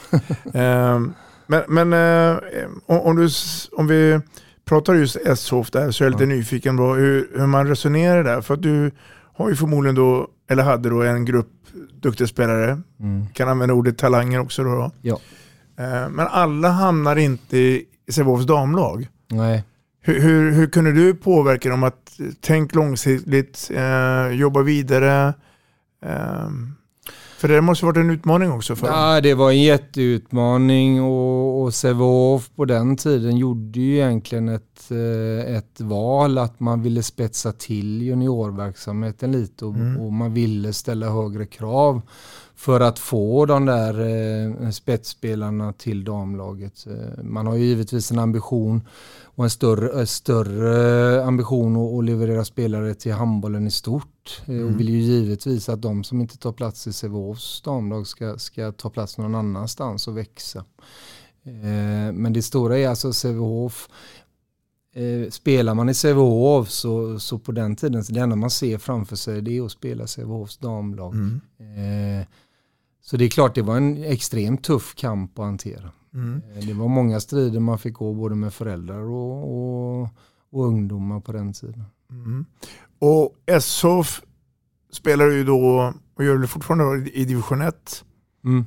Ehm, 0.60 1.14
men 1.48 1.64
men 1.68 1.94
eh, 1.94 2.38
om, 2.86 3.16
du, 3.16 3.30
om 3.72 3.88
vi 3.88 4.20
pratar 4.66 4.94
just 4.94 5.16
S-Hof 5.16 5.72
där 5.72 5.92
så 5.92 6.04
är 6.04 6.06
jag 6.06 6.12
lite 6.12 6.26
nyfiken 6.26 6.78
på 6.78 6.94
hur, 6.96 7.30
hur 7.40 7.48
man 7.48 7.68
resonerar 7.68 8.24
där. 8.24 8.42
För 8.42 8.54
att 8.54 8.62
du 8.62 8.92
har 9.34 9.50
ju 9.50 9.56
förmodligen 9.56 9.96
då, 9.96 10.28
eller 10.50 10.64
hade 10.64 10.90
då 10.90 11.02
en 11.02 11.26
grupp 11.26 11.50
duktiga 12.02 12.28
spelare. 12.28 12.82
Mm. 13.00 13.28
Kan 13.34 13.50
använda 13.50 13.74
ordet 13.74 13.98
talanger 13.98 14.40
också 14.40 14.64
då. 14.64 14.70
då. 14.70 14.92
Ja. 15.02 15.20
Ehm, 15.78 16.12
men 16.12 16.28
alla 16.28 16.70
hamnar 16.70 17.16
inte 17.16 17.58
i 17.58 17.86
Sävehofs 18.12 18.46
damlag. 18.46 19.08
Nej. 19.28 19.64
Hur, 20.08 20.20
hur, 20.20 20.52
hur 20.52 20.68
kunde 20.68 20.92
du 20.92 21.16
påverka 21.16 21.70
dem 21.70 21.84
att 21.84 22.20
eh, 22.20 22.26
tänk 22.42 22.76
långsiktigt, 22.76 23.72
eh, 23.74 24.28
jobba 24.28 24.62
vidare? 24.62 25.34
Eh, 26.06 26.50
för 27.38 27.48
det 27.48 27.62
måste 27.62 27.86
varit 27.86 27.98
en 27.98 28.10
utmaning 28.10 28.52
också 28.52 28.76
för. 28.76 28.88
Ja, 28.88 29.22
det 29.22 29.34
var 29.34 29.52
en 29.52 29.62
jätteutmaning 29.64 31.02
och, 31.02 31.62
och 31.62 31.74
Sävehof 31.74 32.50
på 32.56 32.66
den 32.66 32.98
tiden 32.98 33.38
gjorde 33.38 33.80
ju 33.80 33.96
egentligen 33.96 34.50
ett, 34.50 34.92
eh, 34.92 35.56
ett 35.56 35.82
val 35.82 36.38
att 36.38 36.60
man 36.60 36.82
ville 36.82 37.04
spetsa 37.04 37.52
till 37.52 38.02
juniorverksamheten 38.02 39.32
lite 39.32 39.66
och, 39.66 39.76
Mm. 39.76 40.00
och 40.00 40.14
man 40.14 40.34
ville 40.34 40.74
ställa 40.74 41.10
högre 41.10 41.46
krav 41.46 42.02
för 42.56 42.80
att 42.80 43.00
få 43.00 43.46
de 43.46 43.66
där 43.66 44.00
eh, 44.00 44.70
spetsspelarna 44.70 45.74
till 45.74 46.04
damlaget. 46.04 46.86
Eh, 46.88 47.24
Man 47.24 47.48
har 47.48 47.56
ju 47.56 47.66
givetvis 47.66 48.12
en 48.12 48.20
ambition 48.20 48.82
och 49.36 49.44
en 49.44 49.50
större, 49.50 50.06
större 50.06 51.24
ambition 51.26 51.76
att, 51.78 51.94
att 52.00 52.06
leverera 52.06 52.46
spelare 52.46 52.94
till 52.94 53.14
handbollen 53.14 53.68
i 53.68 53.72
stort. 53.72 54.08
Eh, 54.46 54.50
Mm. 54.56 54.66
Och 54.74 54.80
vill 54.80 54.90
ju 54.90 54.98
givetvis 55.02 55.70
att 55.70 55.82
de 55.82 56.04
som 56.04 56.22
inte 56.22 56.38
tar 56.38 56.52
plats 56.52 56.88
i 56.88 56.94
Sävehofs 56.94 57.62
damlag 57.62 58.08
ska, 58.08 58.38
ska 58.38 58.72
ta 58.72 58.90
plats 58.90 59.18
någon 59.18 59.36
annanstans 59.36 60.08
och 60.08 60.18
växa. 60.18 60.66
Eh, 61.44 62.14
Men 62.14 62.34
det 62.34 62.42
stora 62.42 62.78
är 62.78 62.88
alltså 62.90 63.14
Sävehof. 63.14 63.90
Eh, 64.94 65.30
spelar 65.30 65.74
man 65.76 65.90
i 65.90 65.94
Sävehof 65.94 66.70
så, 66.70 67.20
så 67.20 67.40
på 67.40 67.52
den 67.52 67.76
tiden, 67.76 68.04
så 68.04 68.14
det 68.14 68.20
enda 68.20 68.36
man 68.36 68.50
ser 68.50 68.78
framför 68.78 69.16
sig 69.16 69.42
det 69.42 69.58
är 69.58 69.66
att 69.66 69.72
spela 69.72 70.08
Sävehofs 70.08 70.58
damlag. 70.58 71.14
Mm. 71.14 71.42
Eh, 72.22 72.26
Så 73.02 73.18
det 73.18 73.26
är 73.26 73.30
klart 73.30 73.56
det 73.56 73.62
var 73.62 73.78
en 73.78 74.04
extremt 74.04 74.64
tuff 74.64 74.96
kamp 74.96 75.40
att 75.40 75.46
hantera. 75.46 75.92
Mm. 76.14 76.42
Eh, 76.56 76.66
Det 76.68 76.74
var 76.74 76.88
många 76.88 77.20
strider 77.20 77.60
man 77.60 77.80
fick 77.80 77.94
gå 77.94 78.14
både 78.14 78.36
med 78.36 78.54
föräldrar 78.54 79.02
och, 79.02 79.44
och, 80.02 80.10
och 80.50 80.66
ungdomar 80.66 81.20
på 81.20 81.32
den 81.32 81.54
tiden. 81.54 81.84
Mm. 82.10 82.46
Och 83.00 83.32
S-Hof 83.46 84.22
spelar 84.92 85.26
ju 85.28 85.44
då, 85.44 85.94
och 86.16 86.24
gör 86.24 86.38
det 86.38 86.48
fortfarande 86.48 87.10
i 87.10 87.26
division 87.26 87.62
1. 87.62 88.04
Mm. 88.46 88.66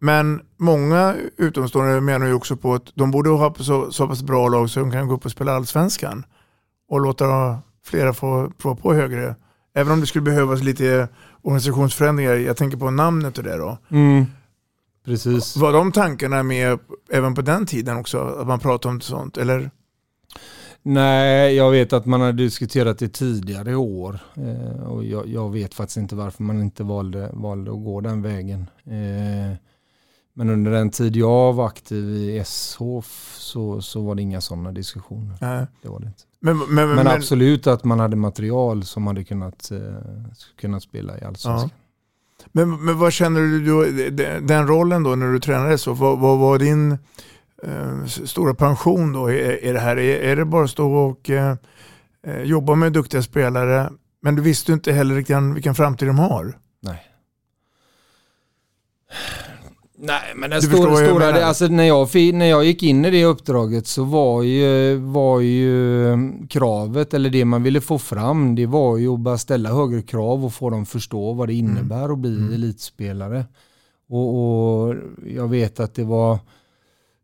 Men 0.00 0.40
många 0.56 1.16
utomstående 1.36 2.00
menar 2.00 2.26
ju 2.26 2.34
också 2.34 2.56
på 2.56 2.74
att 2.74 2.92
de 2.94 3.10
borde 3.10 3.30
ha 3.30 3.54
så, 3.54 3.92
så 3.92 4.08
pass 4.08 4.22
bra 4.22 4.48
lag 4.48 4.70
så 4.70 4.80
de 4.80 4.90
kan 4.90 5.08
gå 5.08 5.14
upp 5.14 5.24
och 5.24 5.30
spela 5.30 5.52
allsvenskan. 5.52 6.24
Och 6.88 7.00
låta 7.00 7.58
flera 7.84 8.14
få 8.14 8.52
prova 8.58 8.76
på 8.76 8.94
högre. 8.94 9.36
Även 9.74 9.92
om 9.92 10.00
det 10.00 10.06
skulle 10.06 10.22
behövas 10.22 10.62
lite 10.62 11.08
organisationsförändringar. 11.42 12.32
Jag 12.32 12.56
tänker 12.56 12.76
på 12.76 12.90
namnet 12.90 13.38
och 13.38 13.44
det 13.44 13.56
då. 13.56 13.78
Precis. 15.04 15.56
Var 15.56 15.72
de 15.72 15.92
tankarna 15.92 16.42
med 16.42 16.78
även 17.10 17.34
på 17.34 17.42
den 17.42 17.66
tiden 17.66 17.96
också? 17.96 18.18
Att 18.18 18.46
man 18.46 18.60
pratade 18.60 18.94
om 18.94 19.00
sånt? 19.00 19.36
Eller? 19.36 19.70
Nej, 20.82 21.54
jag 21.54 21.70
vet 21.70 21.92
att 21.92 22.06
man 22.06 22.20
har 22.20 22.32
diskuterat 22.32 22.98
det 22.98 23.08
tidigare 23.08 23.70
i 23.70 23.74
år. 23.74 24.18
Eh, 24.34 24.82
och 24.82 25.04
jag, 25.04 25.26
jag 25.26 25.52
vet 25.52 25.74
faktiskt 25.74 25.96
inte 25.96 26.14
varför 26.14 26.42
man 26.42 26.60
inte 26.60 26.84
valde, 26.84 27.30
valde 27.32 27.70
att 27.70 27.84
gå 27.84 28.00
den 28.00 28.22
vägen. 28.22 28.60
Eh, 28.84 29.56
men 30.34 30.50
under 30.50 30.70
den 30.70 30.90
tid 30.90 31.16
jag 31.16 31.52
var 31.52 31.66
aktiv 31.66 32.04
i 32.04 32.44
SHF 32.44 33.34
så, 33.38 33.80
så 33.82 34.02
var 34.02 34.14
det 34.14 34.22
inga 34.22 34.40
sådana 34.40 34.72
diskussioner. 34.72 35.36
Nej. 35.40 35.66
Det 35.82 35.88
var 35.88 36.00
det 36.00 36.06
inte. 36.06 36.22
Men, 36.40 36.58
men, 36.58 36.74
Men, 36.74 36.94
men, 36.96 37.06
absolut 37.06 37.66
att 37.66 37.84
man 37.84 38.00
hade 38.00 38.16
material 38.16 38.84
som 38.84 39.06
hade 39.06 39.24
kunnat, 39.24 39.70
eh, 39.70 39.78
kunnat 40.60 40.82
spela 40.82 41.18
i 41.18 41.24
allsvenskan. 41.24 41.70
Men, 42.52 42.84
men 42.84 42.98
vad 42.98 43.12
känner 43.12 43.40
du 43.40 43.64
då, 43.66 43.84
den- 44.46 44.66
rollen 44.66 45.02
då 45.02 45.14
när 45.14 45.32
du 45.32 45.40
tränade 45.40 45.78
så? 45.78 45.92
Vad, 45.92 46.18
vad 46.18 46.38
var 46.38 46.58
din 46.58 46.98
stora 48.06 48.54
pension 48.54 49.12
då 49.12 49.30
i, 49.30 49.68
i 49.68 49.72
det 49.72 49.80
här? 49.80 49.96
Är, 49.98 50.20
är 50.20 50.36
det 50.36 50.44
bara 50.44 50.64
att 50.64 50.70
stå 50.70 50.94
och 50.94 51.30
eh, 51.30 51.56
eh, 52.26 52.42
jobba 52.42 52.74
med 52.74 52.92
duktiga 52.92 53.22
spelare 53.22 53.90
men 54.22 54.36
du 54.36 54.42
visste 54.42 54.72
inte 54.72 54.92
heller 54.92 55.14
vilken, 55.14 55.54
vilken 55.54 55.74
framtid 55.74 56.08
de 56.08 56.18
har? 56.18 56.58
Nej. 56.80 57.02
Nej, 60.04 60.32
men 60.36 60.50
den 60.50 60.62
stora, 60.62 60.96
stora 60.96 61.32
det, 61.32 61.46
alltså 61.46 61.66
när, 61.66 61.84
jag, 61.84 62.08
när 62.34 62.46
jag 62.46 62.64
gick 62.64 62.82
in 62.82 63.04
i 63.04 63.10
det 63.10 63.24
uppdraget 63.24 63.86
så 63.86 64.04
var 64.04 64.42
ju, 64.42 64.96
var 64.96 65.40
ju 65.40 66.06
mm, 66.12 66.48
kravet, 66.48 67.14
eller 67.14 67.30
det 67.30 67.44
man 67.44 67.62
ville 67.62 67.80
få 67.80 67.98
fram, 67.98 68.54
det 68.54 68.66
var 68.66 68.96
ju 68.96 69.08
att 69.14 69.20
bara 69.20 69.38
ställa 69.38 69.72
högre 69.72 70.02
krav 70.02 70.44
och 70.44 70.54
få 70.54 70.70
dem 70.70 70.86
förstå 70.86 71.32
vad 71.32 71.48
det 71.48 71.54
innebär 71.54 72.12
att 72.12 72.18
bli 72.18 72.54
elitspelare. 72.54 73.44
Och, 74.08 74.38
och 74.38 74.94
jag 75.26 75.48
vet 75.48 75.80
att 75.80 75.94
det 75.94 76.04
var, 76.04 76.38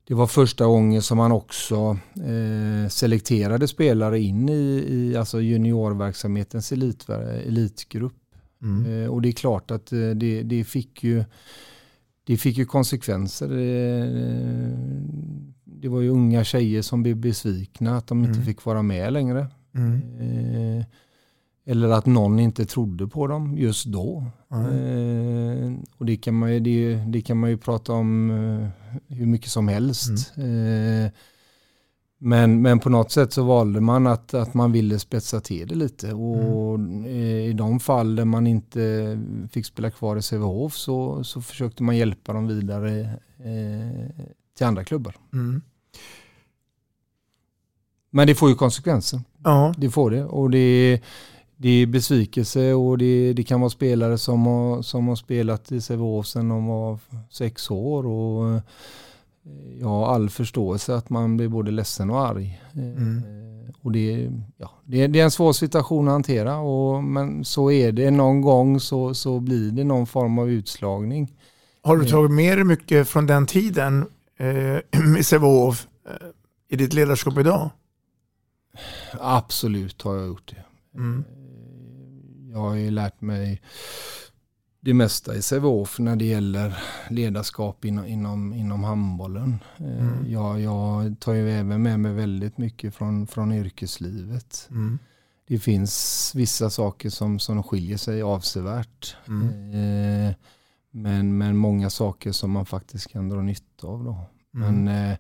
det 0.09 0.15
var 0.15 0.27
första 0.27 0.67
gången 0.67 1.03
som 1.03 1.17
man 1.19 1.33
också 1.33 1.99
eh, 2.17 2.89
selekterade 2.89 3.69
spelare 3.69 4.21
in 4.21 4.49
i, 4.49 4.85
i 4.89 5.17
alltså 5.17 5.41
juniorverksamhetens 5.41 6.73
elit, 6.73 7.09
elitgrupp. 7.47 8.15
Mm. 8.63 9.03
Eh, 9.03 9.09
och 9.09 9.23
det 9.23 9.29
är 9.29 9.33
klart 9.33 9.71
att 9.71 9.93
eh, 9.93 10.11
det, 10.11 10.43
det 10.43 10.65
fick 10.65 11.05
ju 11.05 11.25
det 12.25 12.37
fick 12.37 12.59
ju 12.59 12.65
konsekvenser. 12.65 13.51
Eh, 13.51 14.09
Det 15.81 15.89
var 15.89 16.01
ju 16.01 16.09
unga 16.09 16.45
tjejer 16.45 16.83
som 16.83 17.03
blev 17.03 17.17
besvikna 17.17 17.97
att 17.97 18.07
de 18.07 18.19
inte 18.25 18.33
Mm. 18.33 18.45
fick 18.47 18.65
vara 18.65 18.83
med 18.83 19.13
längre. 19.13 19.47
Mm. 19.75 20.01
Eh, 20.79 20.85
Eller 21.71 21.89
att 21.89 22.07
någon 22.07 22.39
inte 22.39 22.67
trodde 22.67 23.09
på 23.09 23.27
dem 23.27 23.59
just 23.59 23.87
då. 23.87 24.25
Eh, 24.51 25.73
Och 25.99 26.07
det 26.07 26.17
kan, 26.17 26.35
man 26.35 26.53
ju, 26.53 26.61
det, 26.61 26.95
det 26.95 27.21
kan 27.21 27.39
man 27.41 27.51
ju 27.51 27.57
prata 27.57 27.93
om 27.93 28.31
eh, 28.31 28.69
hur 29.17 29.27
mycket 29.27 29.51
som 29.51 29.69
helst. 29.69 30.33
Eh, 30.37 31.13
Men, 32.21 32.63
men 32.63 32.79
på 32.79 32.91
något 32.91 33.13
sätt 33.13 33.33
så 33.33 33.43
valde 33.43 33.81
man 33.81 34.07
att, 34.07 34.35
att 34.35 34.55
man 34.55 34.73
ville 34.73 34.99
spetsa 34.99 35.41
till 35.41 35.69
det 35.69 35.75
lite. 35.75 36.13
Och 36.13 36.81
eh, 37.07 37.47
i 37.49 37.53
de 37.53 37.81
fall 37.81 38.17
där 38.17 38.25
man 38.25 38.47
inte 38.47 39.19
fick 39.51 39.67
spela 39.67 39.91
kvar 39.91 40.17
i 40.17 40.23
Sävehof 40.23 40.75
så, 40.77 41.25
så 41.25 41.41
försökte 41.43 41.83
man 41.83 41.97
hjälpa 41.97 42.33
dem 42.33 42.47
vidare 42.47 43.01
eh, 43.39 44.27
till 44.57 44.67
andra 44.67 44.85
klubbar. 44.85 45.17
Mm. 45.33 45.63
Men 48.11 48.27
det 48.27 48.35
får 48.35 48.49
ju 48.49 48.55
konsekvenser. 48.55 49.21
Ja. 49.45 49.75
Det 49.79 49.91
får 49.91 50.11
det. 50.11 50.25
Och 50.25 50.51
det, 50.51 51.01
det 51.61 51.69
är 51.69 51.87
besvikelse 51.87 52.73
och 52.75 52.99
det, 52.99 53.33
det 53.33 53.43
kan 53.43 53.61
vara 53.61 53.71
spelare 53.71 54.19
som 54.19 54.47
har, 54.47 54.83
som 54.83 55.09
har 55.09 55.17
spelat 55.17 55.73
i 55.73 55.81
Sävehof 55.81 56.27
sedan 56.27 56.49
de 56.49 56.67
var 56.67 56.99
sex 57.31 57.71
år. 57.71 58.07
Och 58.07 58.51
eh, 58.51 58.61
jag 59.81 59.89
har 59.89 60.15
all 60.15 60.31
förståelse 60.31 60.95
att 60.95 61.11
man 61.11 61.37
blir 61.37 61.49
både 61.49 61.71
ledsen 61.71 62.11
och 62.11 62.21
arg. 62.27 62.63
Mm. 62.75 63.19
Eh, 63.19 63.75
Och 63.83 63.93
det, 63.93 64.31
ja, 64.57 64.71
det, 64.85 65.07
det 65.07 65.21
är 65.21 65.25
en 65.25 65.31
svår 65.31 65.53
situation 65.53 66.09
att 66.09 66.13
hantera. 66.13 66.59
Och, 66.59 67.05
men 67.05 67.45
så 67.45 67.71
är 67.71 67.93
det. 67.93 68.11
Någon 68.11 68.41
gång 68.41 68.81
så, 68.81 69.15
så 69.15 69.41
blir 69.41 69.71
det 69.71 69.85
någon 69.85 70.07
form 70.07 70.39
av 70.39 70.51
utslagning. 70.51 71.35
Har 71.83 71.97
du 71.97 72.05
tagit 72.05 72.31
med 72.31 72.59
dig 72.59 72.65
mycket 72.65 73.09
från 73.09 73.27
den 73.27 73.47
tiden 73.47 74.07
eh, 74.39 74.79
i 75.19 75.25
Sävehof 75.25 75.87
eh, 76.09 76.15
i 76.69 76.77
ditt 76.77 76.93
ledarskap 76.93 77.39
idag? 77.39 77.71
Absolut 79.21 80.03
har 80.03 80.17
jag 80.17 80.27
gjort 80.27 80.55
det. 80.55 80.65
Mm. 80.99 81.25
Jag 82.53 82.59
har 82.59 82.75
ju 82.75 82.91
lärt 82.91 83.21
mig 83.21 83.61
det 84.81 84.95
mesta 84.95 85.35
i 85.35 85.43
Sävehof 85.43 85.99
när 85.99 86.17
det 86.17 86.25
gäller 86.25 86.79
ledarskap 87.11 87.85
inom, 87.85 88.07
inom, 88.07 88.53
inom 88.53 88.85
handbollen. 88.85 89.59
Eh, 89.77 89.85
Mm. 89.87 90.31
Jag, 90.31 90.61
jag 90.61 91.21
tar 91.21 91.33
ju 91.35 91.51
även 91.51 91.83
med 91.83 92.01
mig 92.01 92.13
väldigt 92.13 92.59
mycket 92.59 92.95
från, 92.95 93.27
från 93.27 93.53
yrkeslivet. 93.53 94.69
Mm. 94.71 94.99
Det 95.49 95.59
finns 95.59 96.33
vissa 96.35 96.71
saker 96.71 97.11
som, 97.11 97.39
som 97.39 97.63
skiljer 97.63 97.97
sig 97.97 98.23
avsevärt. 98.23 99.17
Mm. 99.29 99.49
Eh, 99.75 100.35
men, 100.91 101.39
men 101.39 101.57
många 101.57 101.91
saker 101.91 102.33
som 102.33 102.51
man 102.51 102.67
faktiskt 102.67 103.09
kan 103.09 103.29
dra 103.29 103.43
nytta 103.43 103.87
av. 103.87 104.05
Då. 104.05 104.21
Mm. 104.63 104.85
Men, 104.85 105.11
eh, 105.11 105.17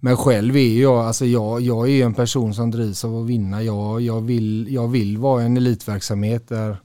men 0.00 0.16
själv 0.16 0.56
är 0.56 0.80
jag, 0.82 0.98
alltså 0.98 1.26
jag, 1.26 1.60
jag 1.60 1.90
är 1.90 2.04
en 2.04 2.14
person 2.14 2.54
som 2.54 2.70
drivs 2.70 3.04
av 3.04 3.16
att 3.16 3.26
vinna. 3.26 3.62
Jag, 3.62 4.00
jag, 4.00 4.20
vill, 4.20 4.66
jag 4.70 4.88
vill 4.88 5.18
vara 5.18 5.42
en 5.42 5.56
elitverksamhet 5.56 6.48
där, 6.48 6.76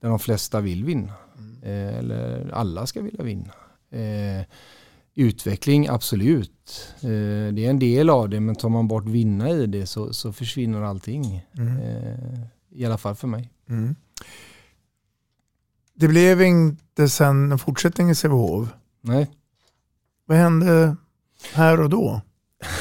där 0.00 0.08
de 0.08 0.18
flesta 0.18 0.60
vill 0.60 0.84
vinna. 0.84 1.12
Eh, 1.62 1.98
eller 1.98 2.50
alla 2.54 2.86
ska 2.86 3.02
vilja 3.02 3.24
vinna. 3.24 3.52
Eh, 3.90 4.46
utveckling, 5.14 5.88
absolut. 5.88 6.94
Eh, 7.00 7.54
det 7.54 7.66
är 7.66 7.70
en 7.70 7.78
del 7.78 8.10
av 8.10 8.28
det, 8.28 8.40
men 8.40 8.54
tar 8.54 8.68
man 8.68 8.88
bort 8.88 9.06
vinna 9.06 9.50
i 9.50 9.66
det 9.66 9.86
så, 9.86 10.12
så 10.12 10.32
försvinner 10.32 10.82
allting. 10.82 11.46
Mm. 11.58 11.76
Eh, 11.76 12.40
I 12.70 12.84
alla 12.84 12.98
fall 12.98 13.14
för 13.14 13.28
mig. 13.28 13.50
Mm. 13.68 13.94
det 15.94 16.08
blev 16.08 16.42
inte 16.42 17.08
sen 17.08 17.52
en 17.52 17.58
fortsättning 17.58 18.10
i 18.10 18.14
Sävehof. 18.14 18.68
Nej. 19.00 19.30
Vad 20.26 20.38
hände 20.38 20.96
här 21.52 21.80
och 21.80 21.90
då? 21.90 22.20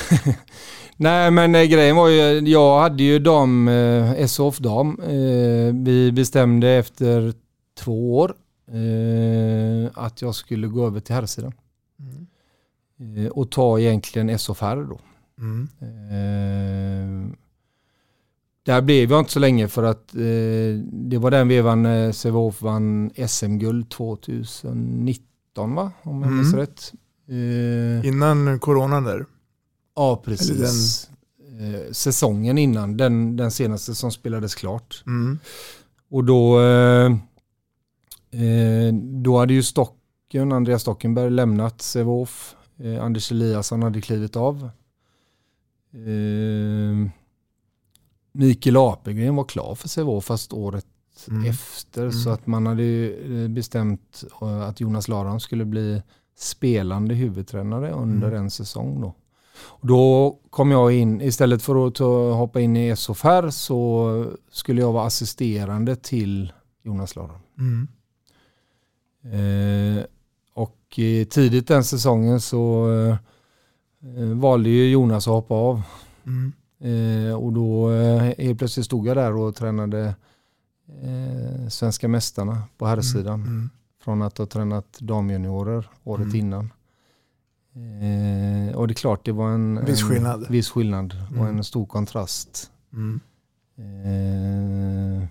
Nej 0.97 1.31
men 1.31 1.55
eh, 1.55 1.63
grejen 1.63 1.95
var 1.95 2.09
ju, 2.09 2.39
jag 2.39 2.79
hade 2.79 3.03
ju 3.03 3.19
dam, 3.19 3.67
eh, 3.67 4.25
SOF 4.25 4.57
dam. 4.57 4.99
Eh, 5.01 5.73
vi 5.85 6.11
bestämde 6.11 6.69
efter 6.69 7.33
två 7.79 8.17
år 8.17 8.35
eh, 8.71 9.89
att 9.93 10.21
jag 10.21 10.35
skulle 10.35 10.67
gå 10.67 10.87
över 10.87 10.99
till 10.99 11.15
herrsidan. 11.15 11.53
Eh, 12.99 13.27
och 13.31 13.51
ta 13.51 13.79
egentligen 13.79 14.39
SOF 14.39 14.61
herr 14.61 14.75
då. 14.83 14.99
Mm. 15.39 15.67
Eh, 15.81 17.37
där 18.65 18.81
blev 18.81 19.11
jag 19.11 19.19
inte 19.19 19.31
så 19.31 19.39
länge 19.39 19.67
för 19.67 19.83
att 19.83 20.15
eh, 20.15 20.83
det 20.91 21.17
var 21.17 21.31
den 21.31 21.47
vevan 21.47 21.85
eh, 21.85 22.11
Sävehof 22.11 22.61
vann 22.61 23.11
SM-guld 23.27 23.89
2019 23.89 25.75
va? 25.75 25.91
Om 26.03 26.21
jag 26.21 26.31
minns 26.31 26.53
Mm. 26.53 26.59
rätt. 26.59 26.93
Eh, 27.29 28.07
Innan 28.07 28.59
coronan 28.59 29.03
där. 29.03 29.25
Ja, 29.95 30.21
precis. 30.25 31.09
Eh, 31.59 31.91
säsongen 31.91 32.57
innan, 32.57 32.97
den, 32.97 33.35
den 33.35 33.51
senaste 33.51 33.95
som 33.95 34.11
spelades 34.11 34.55
klart. 34.55 35.03
Mm. 35.05 35.39
Och 36.09 36.23
då, 36.23 36.61
eh, 36.61 37.05
eh, 38.41 38.93
då 38.93 39.37
hade 39.39 39.53
ju 39.53 39.63
Stocken, 39.63 40.51
Andreas 40.51 40.81
Stockenberg 40.81 41.29
lämnat 41.31 41.81
Sävehof. 41.81 42.55
Eh, 42.79 43.03
Anders 43.03 43.31
Eliasson 43.31 43.83
hade 43.83 44.01
klivit 44.01 44.35
av. 44.35 44.69
Eh, 45.93 47.09
Mikael 48.31 48.77
Apelgren 48.77 49.35
var 49.35 49.43
klar 49.43 49.75
för 49.75 49.87
Sävehof 49.89 50.25
fast 50.25 50.53
året 50.53 50.85
Mm. 51.27 51.49
efter. 51.49 52.01
Mm. 52.01 52.11
Så 52.11 52.29
att 52.29 52.47
man 52.47 52.65
hade 52.67 52.83
ju, 52.83 53.47
bestämt 53.47 54.23
att 54.67 54.79
Jonas 54.81 55.07
Laran 55.07 55.39
skulle 55.39 55.65
bli 55.65 56.01
spelande 56.38 57.15
huvudtränare 57.15 57.91
under 57.91 58.28
Mm. 58.28 58.41
en 58.43 58.52
säsong. 58.52 59.02
Då. 59.02 59.13
Och 59.60 59.88
då 59.88 60.36
kom 60.50 60.71
jag 60.71 60.91
in, 60.93 61.21
istället 61.21 61.62
för 61.62 61.88
att 61.88 61.97
hoppa 62.38 62.60
in 62.62 62.78
i 62.78 62.95
SOFR 62.95 63.50
så 63.50 64.26
skulle 64.52 64.82
jag 64.82 64.91
vara 64.91 65.06
assisterande 65.06 65.95
till 65.95 66.54
Jonas 66.84 67.15
Laran. 67.15 67.39
Mm. 67.58 67.88
Eh, 69.23 70.04
och 70.54 71.00
eh, 71.00 71.26
tidigt 71.28 71.67
den 71.67 71.84
säsongen 71.84 72.41
så 72.41 72.89
eh, 72.91 73.17
valde 74.36 74.69
ju 74.69 74.89
Jonas 74.91 75.28
att 75.28 75.34
hoppa 75.34 75.54
av. 75.54 75.82
Mm. 76.26 76.54
Eh, 76.80 77.34
och 77.36 77.54
då 77.54 77.91
eh, 77.91 78.34
helt 78.38 78.60
plötsligt 78.60 78.86
stod 78.86 79.08
jag 79.08 79.17
där 79.17 79.36
och 79.36 79.56
tränade 79.56 80.15
eh, 81.04 81.67
svenska 81.69 82.08
mästarna 82.08 82.63
på 82.78 82.86
herrsidan. 82.86 83.41
Mm. 83.41 83.69
Från 84.07 84.21
att 84.21 84.37
ha 84.37 84.45
tränat 84.45 84.97
damjuniorer 84.99 85.89
året 86.03 86.23
Mm. 86.25 86.35
innan. 86.35 86.73
Eh, 87.75 88.75
och 88.75 88.87
det 88.87 88.91
är 88.91 88.95
klart 88.95 89.25
det 89.25 89.31
var 89.31 89.49
en 89.49 89.85
Viss 89.85 90.01
en, 90.01 90.07
skillnad. 90.09 90.45
Viss 90.49 90.69
skillnad 90.69 91.15
och 91.29 91.35
Mm. 91.45 91.57
en 91.57 91.63
stor 91.63 91.85
kontrast. 91.85 92.71
Mm. 92.93 93.19
Eh, 93.77 95.27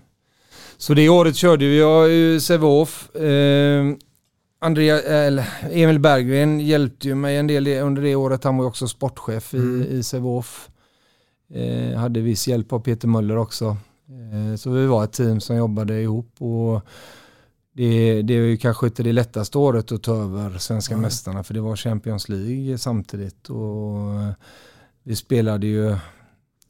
så 0.77 0.93
det 0.93 1.09
året 1.09 1.35
körde 1.35 1.65
jag 1.65 2.11
i 2.11 2.39
Sävehof. 2.39 3.15
Eh, 3.15 3.85
Andrea, 4.59 4.99
eller 5.01 5.45
Emil 5.71 5.99
Berggren 5.99 6.59
hjälpte 6.59 7.07
ju 7.07 7.15
mig 7.15 7.37
en 7.37 7.47
del 7.47 7.67
under 7.67 8.01
det 8.01 8.15
året. 8.15 8.43
Han 8.43 8.57
var 8.57 8.63
ju 8.63 8.67
också 8.67 8.87
sportchef 8.87 9.53
i, 9.53 9.57
Mm. 9.57 9.81
i 9.81 10.03
Sävehof. 10.03 10.69
Eh, 11.53 11.97
hade 11.99 12.19
viss 12.21 12.47
hjälp 12.47 12.73
av 12.73 12.79
Peter 12.79 13.07
Möller 13.07 13.37
också. 13.37 13.77
Eh, 14.09 14.55
så 14.55 14.69
vi 14.71 14.85
var 14.85 15.03
ett 15.03 15.13
team 15.13 15.39
som 15.39 15.55
jobbade 15.55 16.01
ihop. 16.01 16.29
Och 16.41 16.81
det, 17.77 18.21
det 18.21 18.33
är 18.33 18.41
ju 18.41 18.57
kanske 18.57 18.85
inte 18.87 19.03
det 19.03 19.11
lättaste 19.13 19.57
året 19.57 19.91
att 19.91 20.03
ta 20.03 20.15
över 20.15 20.57
svenska 20.57 20.95
Nej. 20.95 21.01
mästarna 21.01 21.43
för 21.43 21.53
det 21.53 21.61
var 21.61 21.75
Champions 21.75 22.29
League 22.29 22.77
samtidigt. 22.77 23.49
Och 23.49 24.07
vi 25.03 25.15
spelade 25.15 25.67
ju, 25.67 25.95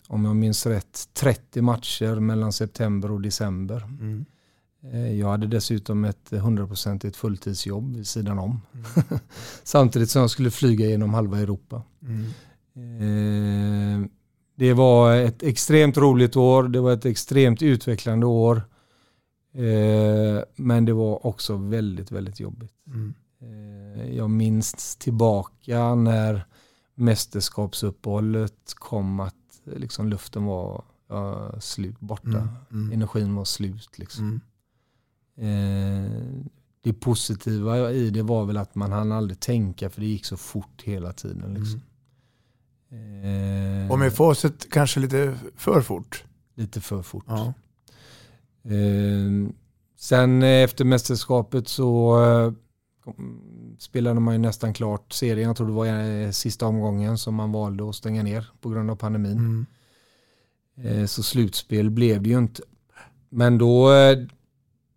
om 0.08 0.26
jag 0.26 0.36
minns 0.36 0.66
rätt, 0.66 1.10
30 1.14 1.62
matcher 1.62 2.16
mellan 2.20 2.54
september 2.54 3.12
och 3.12 3.22
december. 3.22 3.82
Mm. 3.84 4.26
Eh, 4.94 5.14
Jag 5.20 5.28
hade 5.30 5.48
dessutom 5.48 6.06
ett 6.06 6.30
hundraprocentigt 6.32 7.16
fulltidsjobb 7.18 7.96
vid 7.96 8.08
sidan 8.08 8.40
om. 8.40 8.62
Mm. 8.74 9.20
Samtidigt 9.64 10.10
som 10.10 10.22
jag 10.22 10.30
skulle 10.30 10.52
flyga 10.52 10.86
genom 10.86 11.14
halva 11.14 11.40
Europa. 11.40 11.82
Mm. 12.02 12.24
Eh, 14.04 14.10
Det 14.56 14.74
var 14.74 15.16
ett 15.16 15.44
extremt 15.44 15.98
roligt 15.98 16.36
år. 16.36 16.64
Det 16.64 16.80
var 16.80 16.92
ett 16.94 17.06
extremt 17.06 17.62
utvecklande 17.62 18.26
år. 18.26 18.62
Eh, 19.54 20.44
Men 20.56 20.86
det 20.86 20.94
var 20.94 21.26
också 21.26 21.56
väldigt, 21.58 22.12
väldigt 22.12 22.40
jobbigt. 22.40 22.74
Mm. 22.88 23.14
Eh, 23.42 24.16
Jag 24.16 24.30
minns 24.30 24.96
tillbaka 24.96 25.96
när 25.96 26.46
mästerskapsuppehållet 26.96 28.74
kom 28.76 29.20
att 29.20 29.36
eh, 29.66 29.74
liksom 29.80 30.08
luften 30.10 30.46
var 30.46 30.84
ja, 31.10 31.52
slut, 31.62 32.00
borta. 32.00 32.28
Mm. 32.28 32.48
Mm. 32.72 32.92
Energin 32.92 33.36
var 33.36 33.46
slut. 33.46 33.98
Liksom. 34.00 34.42
Mm. 35.38 36.06
Eh, 36.06 36.12
det 36.82 36.94
positiva 36.94 37.92
i 37.92 38.10
det 38.10 38.24
var 38.24 38.46
väl 38.46 38.58
att 38.58 38.76
man 38.76 38.92
hann 38.92 39.12
aldrig 39.12 39.40
tänka 39.40 39.90
för 39.90 40.02
det 40.02 40.08
gick 40.08 40.26
så 40.26 40.38
fort 40.38 40.82
hela 40.84 41.14
tiden. 41.14 41.54
Liksom. 41.54 41.82
Eh, 42.90 43.92
Och 43.92 44.00
med 44.00 44.14
facit 44.14 44.72
kanske 44.72 45.00
lite 45.00 45.40
för 45.56 45.82
fort. 45.82 46.24
Lite 46.56 46.82
för 46.82 47.02
fort. 47.02 47.26
Ja. 47.28 47.54
Eh, 48.68 49.52
sen 49.98 50.44
efter 50.44 50.86
mästerskapet 50.86 51.68
så 51.68 52.18
eh, 52.24 52.52
spelade 53.80 54.20
man 54.20 54.34
ju 54.34 54.38
nästan 54.40 54.74
klart 54.74 55.14
serien. 55.14 55.48
Jag 55.48 55.58
tror 55.58 55.68
det 55.68 55.74
var 55.74 55.86
eh, 56.26 56.32
sista 56.32 56.66
omgången 56.66 57.18
som 57.18 57.36
man 57.36 57.52
valde 57.52 57.90
att 57.90 57.96
stänga 57.96 58.24
ner 58.24 58.48
på 58.62 58.70
grund 58.70 58.92
av 58.92 58.96
pandemin. 58.96 59.38
Mm. 59.38 59.66
Eh, 61.02 61.06
Så 61.06 61.24
slutspel 61.24 61.90
blev 61.90 62.22
det 62.22 62.30
ju 62.30 62.38
inte. 62.38 62.62
Men 63.30 63.58
då, 63.58 63.90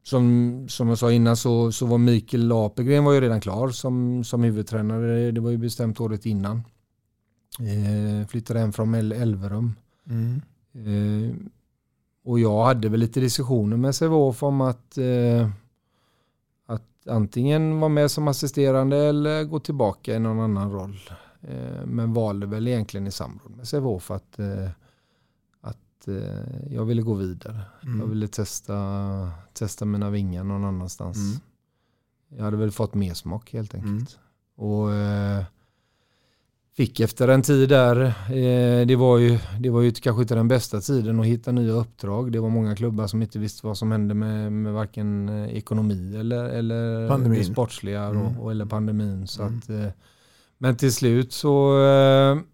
som, 0.02 0.66
som 0.68 0.88
jag 0.88 0.98
sa 0.98 1.12
innan, 1.12 1.36
så, 1.36 1.72
så 1.72 1.86
var 1.86 1.98
Mikael 1.98 2.52
Apelgren 2.52 3.04
var 3.04 3.12
ju 3.12 3.20
redan 3.20 3.40
klar 3.40 3.68
som, 3.68 4.24
som 4.24 4.42
huvudtränare. 4.42 5.30
Det 5.30 5.40
var 5.40 5.50
ju 5.50 5.56
bestämt 5.58 6.00
året 6.00 6.26
innan. 6.26 6.62
Eh, 7.60 8.26
flyttade 8.28 8.60
hem 8.60 8.72
från 8.72 8.94
El- 8.94 9.12
Elverum. 9.12 9.74
Mm. 10.08 10.40
Eh, 10.74 11.34
och 12.24 12.40
jag 12.40 12.64
hade 12.64 12.88
väl 12.88 13.00
lite 13.00 13.20
diskussioner 13.20 13.76
med 13.76 13.94
Sävehof 13.94 14.42
om 14.42 14.60
att, 14.60 14.98
eh, 14.98 15.50
att 16.66 17.08
antingen 17.08 17.80
vara 17.80 17.88
med 17.88 18.10
som 18.10 18.28
assisterande 18.28 18.96
eller 18.96 19.44
gå 19.44 19.60
tillbaka 19.60 20.14
i 20.14 20.18
någon 20.18 20.40
annan 20.40 20.72
roll. 20.72 21.00
Eh, 21.42 21.86
men 21.86 22.12
valde 22.12 22.46
väl 22.46 22.68
egentligen 22.68 23.06
i 23.06 23.10
samråd 23.10 23.56
med 23.56 23.68
Sävehof 23.68 24.10
att, 24.10 24.38
eh, 24.38 24.70
att 25.60 26.08
eh, 26.08 26.72
jag 26.74 26.84
ville 26.84 27.02
gå 27.02 27.14
vidare. 27.14 27.60
Mm. 27.82 28.00
Jag 28.00 28.06
ville 28.06 28.28
testa, 28.28 29.30
testa 29.52 29.84
mina 29.84 30.10
vingar 30.10 30.44
någon 30.44 30.64
annanstans. 30.64 31.16
Mm. 31.16 31.40
Jag 32.28 32.44
hade 32.44 32.56
väl 32.56 32.70
fått 32.70 32.94
mer 32.94 33.14
smak 33.14 33.52
helt 33.52 33.74
enkelt. 33.74 34.18
Mm. 34.18 34.70
Och 34.70 34.92
eh, 34.92 35.44
fick 36.80 37.00
efter 37.00 37.28
en 37.28 37.42
tid 37.42 37.68
där, 37.68 38.00
eh, 38.06 38.86
det, 38.86 38.96
var 38.96 39.18
ju, 39.18 39.38
det 39.58 39.70
var 39.70 39.80
ju 39.80 39.92
kanske 39.92 40.22
inte 40.22 40.34
den 40.34 40.48
bästa 40.48 40.80
tiden 40.80 41.20
att 41.20 41.26
hitta 41.26 41.52
nya 41.52 41.72
uppdrag. 41.72 42.32
Det 42.32 42.40
var 42.40 42.48
många 42.48 42.76
klubbar 42.76 43.06
som 43.06 43.22
inte 43.22 43.38
visste 43.38 43.66
vad 43.66 43.78
som 43.78 43.92
hände 43.92 44.14
med, 44.14 44.52
med 44.52 44.72
varken 44.72 45.28
eh, 45.28 45.56
ekonomi 45.56 46.16
eller, 46.16 46.44
eller 46.44 47.08
Pandemin. 47.08 47.38
det 47.38 47.44
sportsliga 47.44 48.02
Mm. 48.04 48.22
och, 48.22 48.44
och, 48.44 48.50
eller 48.50 48.64
pandemin. 48.66 49.26
Så 49.26 49.42
Mm. 49.42 49.58
att, 49.58 49.70
eh, 49.70 49.86
men 50.58 50.76
till 50.76 50.92
slut 50.94 51.32
så, 51.32 51.72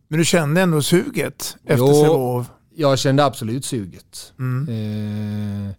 Men 0.08 0.18
du 0.18 0.24
kände 0.24 0.60
ändå 0.60 0.82
suget 0.82 1.56
efter. 1.64 1.86
Sävehof? 1.86 2.46
jag 2.74 2.98
kände 2.98 3.24
absolut 3.24 3.64
suget. 3.64 4.32
Mm. 4.38 4.68
Eh, 5.68 5.74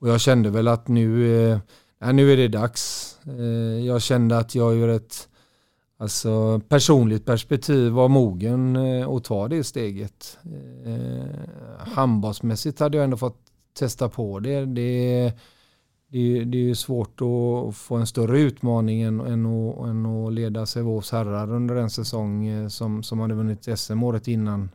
och 0.00 0.08
jag 0.08 0.20
kände 0.20 0.50
väl 0.50 0.68
att 0.68 0.88
nu, 0.88 1.36
eh, 2.00 2.12
nu 2.12 2.32
är 2.32 2.36
det 2.36 2.48
dags. 2.48 3.14
Eh, 3.38 3.86
jag 3.86 4.02
kände 4.02 4.38
att 4.38 4.54
jag 4.54 4.74
ur 4.76 4.88
ett 4.88 5.27
alltså, 5.98 6.60
personligt 6.68 7.24
perspektiv 7.26 7.92
var 7.92 8.08
mogen 8.08 8.76
eh, 8.76 9.08
att 9.08 9.24
ta 9.24 9.48
det 9.48 9.64
steget. 9.64 10.38
Eh, 10.84 11.48
handbollsmässigt 11.78 12.80
hade 12.80 12.96
jag 12.96 13.04
ändå 13.04 13.16
fått 13.16 13.38
testa 13.78 14.08
på 14.08 14.40
det. 14.40 14.64
Det, 14.64 15.32
det, 16.08 16.44
det 16.44 16.58
är 16.58 16.62
ju 16.62 16.74
svårt 16.74 17.20
att 17.20 17.76
få 17.76 17.96
en 17.96 18.06
större 18.06 18.40
utmaning 18.40 19.02
än, 19.02 19.20
än, 19.20 19.46
att, 19.46 19.86
än 19.86 20.06
att 20.06 20.32
leda 20.32 20.66
Sävehofs 20.66 21.12
herrar 21.12 21.52
under 21.52 21.74
en 21.74 21.90
säsong 21.90 22.46
eh, 22.46 22.68
som, 22.68 23.02
som 23.02 23.20
hade 23.20 23.34
vunnit 23.34 23.78
SM 23.78 24.02
året 24.02 24.28
innan 24.28 24.70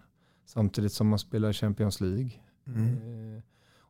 samtidigt 0.46 0.94
som 0.94 1.08
man 1.08 1.20
spelar 1.20 1.54
Champions 1.54 2.02
League. 2.02 2.32
Mm. 2.68 3.42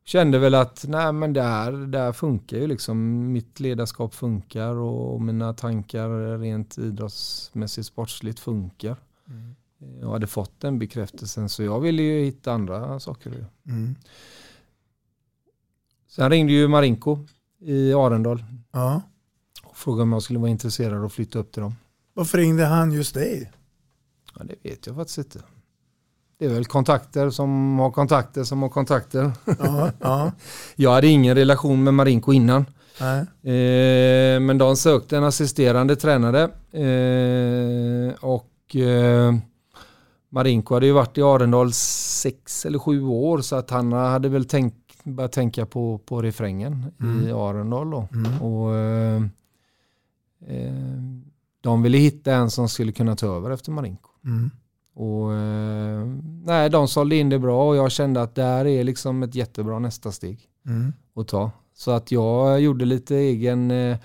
Eh, 0.03 0.05
Kände 0.05 0.39
väl 0.39 0.55
att 0.55 0.85
nej 0.87 1.11
men 1.13 1.33
det 1.33 1.41
här 1.41 2.11
funkar 2.13 2.57
ju 2.57 2.67
liksom. 2.67 3.31
Mitt 3.31 3.59
ledarskap 3.59 4.13
funkar 4.13 4.75
och 4.75 5.21
mina 5.21 5.53
tankar 5.53 6.37
rent 6.39 6.77
idrottsmässigt 6.77 7.87
sportsligt 7.87 8.39
funkar. 8.39 8.97
Mm. 9.27 9.55
Eh, 9.81 9.99
Jag 10.01 10.09
hade 10.11 10.27
fått 10.27 10.59
den 10.59 10.79
bekräftelsen 10.79 11.49
så 11.49 11.63
jag 11.63 11.79
ville 11.79 12.01
ju 12.01 12.23
hitta 12.25 12.51
andra 12.53 12.99
saker. 12.99 13.45
Mm. 13.67 13.95
Sen 16.07 16.29
ringde 16.29 16.53
ju 16.53 16.67
Marinko 16.67 17.17
i 17.59 17.93
Arendal. 17.93 18.43
Ja. 18.71 19.01
Och 19.63 19.77
frågade 19.77 20.03
om 20.03 20.11
jag 20.13 20.23
skulle 20.23 20.39
vara 20.39 20.49
intresserad 20.51 20.97
av 20.97 21.05
att 21.05 21.13
flytta 21.13 21.39
upp 21.39 21.51
till 21.51 21.61
dem. 21.61 21.75
Varför 22.13 22.37
ringde 22.37 22.65
han 22.65 22.91
just 22.91 23.13
dig? 23.13 23.51
Ja, 24.35 24.43
det 24.43 24.55
vet 24.69 24.87
jag 24.87 24.95
faktiskt 24.95 25.17
inte. 25.17 25.41
Det 26.37 26.45
är 26.45 26.49
väl 26.49 26.65
kontakter 26.65 27.29
som 27.29 27.79
har 27.79 27.91
kontakter 27.91 28.43
som 28.43 28.61
har 28.61 28.69
kontakter. 28.69 29.31
Ja, 29.59 29.91
ja. 29.99 30.31
Jag 30.75 30.91
hade 30.91 31.07
ingen 31.07 31.35
relation 31.35 31.83
med 31.83 31.93
Marinko 31.93 32.33
innan. 32.33 32.65
Eh, 33.41 34.39
men 34.39 34.57
de 34.57 34.75
sökte 34.75 35.17
en 35.17 35.23
assisterande 35.23 35.95
tränare. 35.95 36.41
Eh, 36.71 38.13
och 38.21 38.75
eh, 38.75 39.33
Marinko 40.29 40.73
hade 40.73 40.85
ju 40.85 40.91
varit 40.91 41.17
i 41.17 41.21
Arendal 41.21 41.73
sex 41.73 42.65
eller 42.65 42.79
sju 42.79 43.03
år 43.03 43.41
så 43.41 43.55
att 43.55 43.69
han 43.69 43.91
hade 43.93 44.29
väl 44.29 44.45
tänkt, 44.45 45.03
börjat 45.03 45.31
tänka 45.31 45.65
på, 45.65 45.97
på 45.97 46.21
refrängen 46.21 46.85
Mm. 47.01 47.27
i 47.27 47.31
Arendal. 47.31 47.89
Då. 47.91 48.07
Mm. 48.13 48.41
Och, 48.41 48.75
eh, 48.75 49.21
eh, 50.47 50.73
de 51.61 51.81
ville 51.81 51.97
hitta 51.97 52.33
en 52.33 52.49
som 52.51 52.69
skulle 52.69 52.91
kunna 52.91 53.15
ta 53.15 53.35
över 53.37 53.51
efter 53.51 53.71
Marinko. 53.71 54.09
Mm. 54.25 54.51
Och, 54.95 55.33
eh, 55.33 56.05
nej, 56.45 56.69
de 56.69 56.87
sålde 56.87 57.15
in 57.15 57.29
det 57.29 57.39
bra 57.39 57.67
och 57.69 57.75
jag 57.75 57.91
kände 57.91 58.21
att 58.21 58.35
det 58.35 58.43
här 58.43 58.65
är 58.67 58.83
liksom 58.83 59.23
ett 59.23 59.35
jättebra 59.35 59.79
nästa 59.79 60.11
steg 60.11 60.39
Mm. 60.65 60.93
att 61.15 61.27
ta. 61.27 61.51
Så 61.75 61.91
att 61.91 62.11
jag 62.11 62.61
gjorde 62.61 62.85
lite 62.85 63.15
egen 63.15 63.71
eh, 63.71 63.97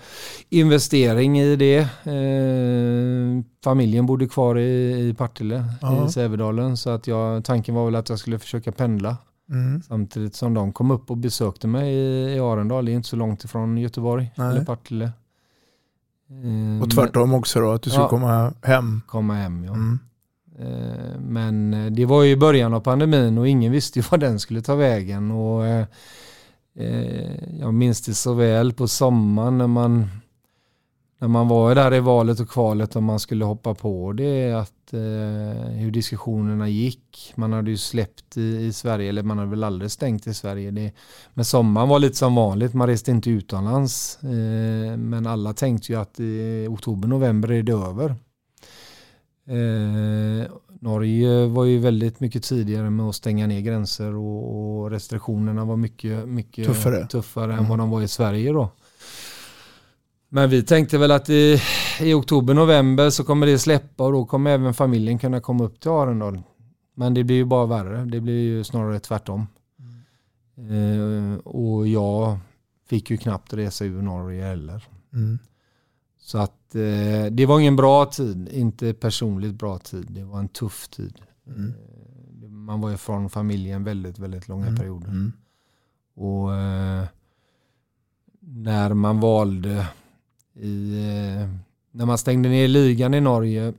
investering 0.49 1.39
i 1.39 1.55
det. 1.55 1.77
Eh, 2.03 3.43
familjen 3.63 4.05
bodde 4.05 4.27
kvar 4.27 4.57
i, 4.57 5.07
i 5.09 5.13
Partille 5.13 5.65
Ja. 5.81 6.07
i 6.07 6.11
Sävedalen 6.11 6.77
så 6.77 6.89
att 6.89 7.07
jag, 7.07 7.45
tanken 7.45 7.75
var 7.75 7.85
väl 7.85 7.95
att 7.95 8.09
jag 8.09 8.19
skulle 8.19 8.39
försöka 8.39 8.71
pendla. 8.71 9.17
Mm. 9.49 9.81
Samtidigt 9.81 10.35
som 10.35 10.53
de 10.53 10.73
kom 10.73 10.91
upp 10.91 11.11
och 11.11 11.17
besökte 11.17 11.67
mig 11.67 11.93
i, 11.93 12.35
i 12.35 12.39
Arendal. 12.39 12.85
Det 12.85 12.91
är 12.91 12.93
inte 12.93 13.09
så 13.09 13.15
långt 13.15 13.43
ifrån 13.43 13.77
Göteborg 13.77 14.31
Nej. 14.35 14.49
eller 14.51 14.65
Partille. 14.65 15.11
Eh, 16.29 16.83
Och 16.83 16.91
tvärtom 16.91 17.33
också 17.33 17.59
då, 17.59 17.71
att 17.71 17.81
du 17.81 17.89
skulle 17.89 18.03
Ja. 18.03 18.09
komma 18.09 18.53
hem. 18.61 19.01
Komma 19.07 19.33
hem 19.33 19.63
ja. 19.63 19.71
Mm. 19.73 19.99
Eh, 20.59 21.19
men 21.19 21.73
eh, 21.73 21.91
det 21.91 22.05
var 22.05 22.23
ju 22.23 22.35
början 22.35 22.73
av 22.73 22.79
pandemin 22.79 23.37
och 23.37 23.47
ingen 23.47 23.71
visste 23.71 23.99
ju 23.99 24.05
vad 24.11 24.19
den 24.19 24.39
skulle 24.39 24.61
ta 24.61 24.75
vägen. 24.75 25.31
Och 25.31 25.65
eh, 25.65 25.85
jag 27.59 27.73
minns 27.73 28.01
det 28.01 28.13
så 28.13 28.33
väl 28.33 28.73
på 28.73 28.87
sommaren 28.87 29.57
när 29.57 29.67
man, 29.67 30.09
när 31.19 31.27
man 31.27 31.47
var 31.47 31.75
där 31.75 31.93
i 31.93 31.99
valet 31.99 32.39
och 32.39 32.49
kvalet 32.49 32.95
och 32.95 33.03
man 33.03 33.19
skulle 33.19 33.45
hoppa 33.45 33.73
på 33.73 34.13
det. 34.13 34.53
Att, 34.53 34.73
hur 35.71 35.91
diskussionerna 35.91 36.69
gick. 36.69 37.33
Man 37.35 37.53
hade 37.53 37.71
ju 37.71 37.77
släppt 37.77 38.37
i, 38.37 38.65
i 38.65 38.73
Sverige, 38.73 39.09
eller 39.09 39.23
man 39.23 39.37
hade 39.37 39.49
väl 39.49 39.63
aldrig 39.63 39.91
stängt 39.91 40.27
i 40.27 40.33
Sverige. 40.33 40.71
Det, 40.71 40.91
men 41.33 41.45
sommaren 41.45 41.89
var 41.89 41.99
lite 41.99 42.15
som 42.15 42.35
vanligt, 42.35 42.73
man 42.73 42.87
reste 42.87 43.11
inte 43.11 43.29
utomlands. 43.29 44.19
Men 44.97 45.27
alla 45.27 45.53
tänkte 45.53 45.91
ju 45.91 45.99
att 45.99 46.19
i 46.19 46.67
oktober, 46.69 47.07
november 47.07 47.51
är 47.51 47.63
det 47.63 47.73
över. 47.73 48.15
Eh, 49.49 50.47
Norge 50.81 51.45
var 51.47 51.65
ju 51.65 51.79
väldigt 51.79 52.19
mycket 52.19 52.43
tidigare 52.43 52.89
med 52.89 53.05
att 53.05 53.15
stänga 53.15 53.47
ner 53.47 53.61
gränser 53.61 54.15
och, 54.15 54.79
och 54.81 54.91
restriktionerna 54.91 55.65
var 55.65 55.75
mycket, 55.75 56.27
mycket 56.27 56.65
Tuffare. 56.65 57.07
tuffare 57.07 57.53
än 57.53 57.57
Mm. 57.59 57.69
vad 57.69 57.77
de 57.79 57.89
var 57.89 58.01
i 58.01 58.07
Sverige 58.07 58.51
då. 58.51 58.71
Men 60.29 60.49
vi 60.49 60.63
tänkte 60.63 60.97
väl 60.97 61.11
att 61.11 61.29
i, 61.29 61.61
i 62.01 62.13
oktober, 62.13 62.53
november 62.53 63.09
så 63.09 63.23
kommer 63.23 63.47
det 63.47 63.59
släppa 63.59 64.03
och 64.05 64.11
då 64.11 64.25
kommer 64.25 64.51
även 64.51 64.73
familjen 64.73 65.19
kunna 65.19 65.41
komma 65.41 65.63
upp 65.63 65.79
till 65.79 65.91
Arendal. 65.91 66.41
Men 66.95 67.13
det 67.13 67.23
blir 67.23 67.35
ju 67.35 67.45
bara 67.45 67.65
värre. 67.65 68.05
Det 68.05 68.19
blir 68.19 68.41
ju 68.43 68.63
snarare 68.63 68.99
tvärtom. 68.99 69.47
Eh, 70.57 71.37
och 71.39 71.87
jag 71.87 72.37
fick 72.89 73.09
ju 73.09 73.17
knappt 73.17 73.53
resa 73.53 73.85
ur 73.85 74.01
Norge 74.01 74.43
heller. 74.45 74.83
Mm. 75.13 75.39
Så 76.29 76.37
att 76.37 76.75
eh, 76.75 77.25
det 77.31 77.45
var 77.45 77.59
ingen 77.59 77.75
bra 77.75 78.05
tid, 78.05 78.49
inte 78.51 78.93
personligt 78.93 79.55
bra 79.55 79.77
tid. 79.79 80.05
Det 80.09 80.23
var 80.23 80.39
en 80.39 80.47
tuff 80.47 80.87
tid. 80.87 81.21
Mm. 81.47 81.73
Eh, 82.43 82.49
Man 82.49 82.81
var 82.81 82.91
ifrån 82.93 83.29
familjen 83.29 83.83
väldigt, 83.83 84.19
väldigt 84.19 84.47
långa 84.47 84.65
Mm. 84.67 84.77
perioder. 84.77 85.07
Mm. 85.07 85.31
Och 86.15 86.55
eh, 86.55 87.05
när 88.39 88.93
man 88.93 89.19
valde 89.19 89.87
i, 90.53 90.93
eh, 90.93 91.49
när 91.91 92.05
man 92.05 92.17
stängde 92.17 92.49
ner 92.49 92.67
ligan 92.67 93.13
i 93.13 93.21
Norge 93.21 93.73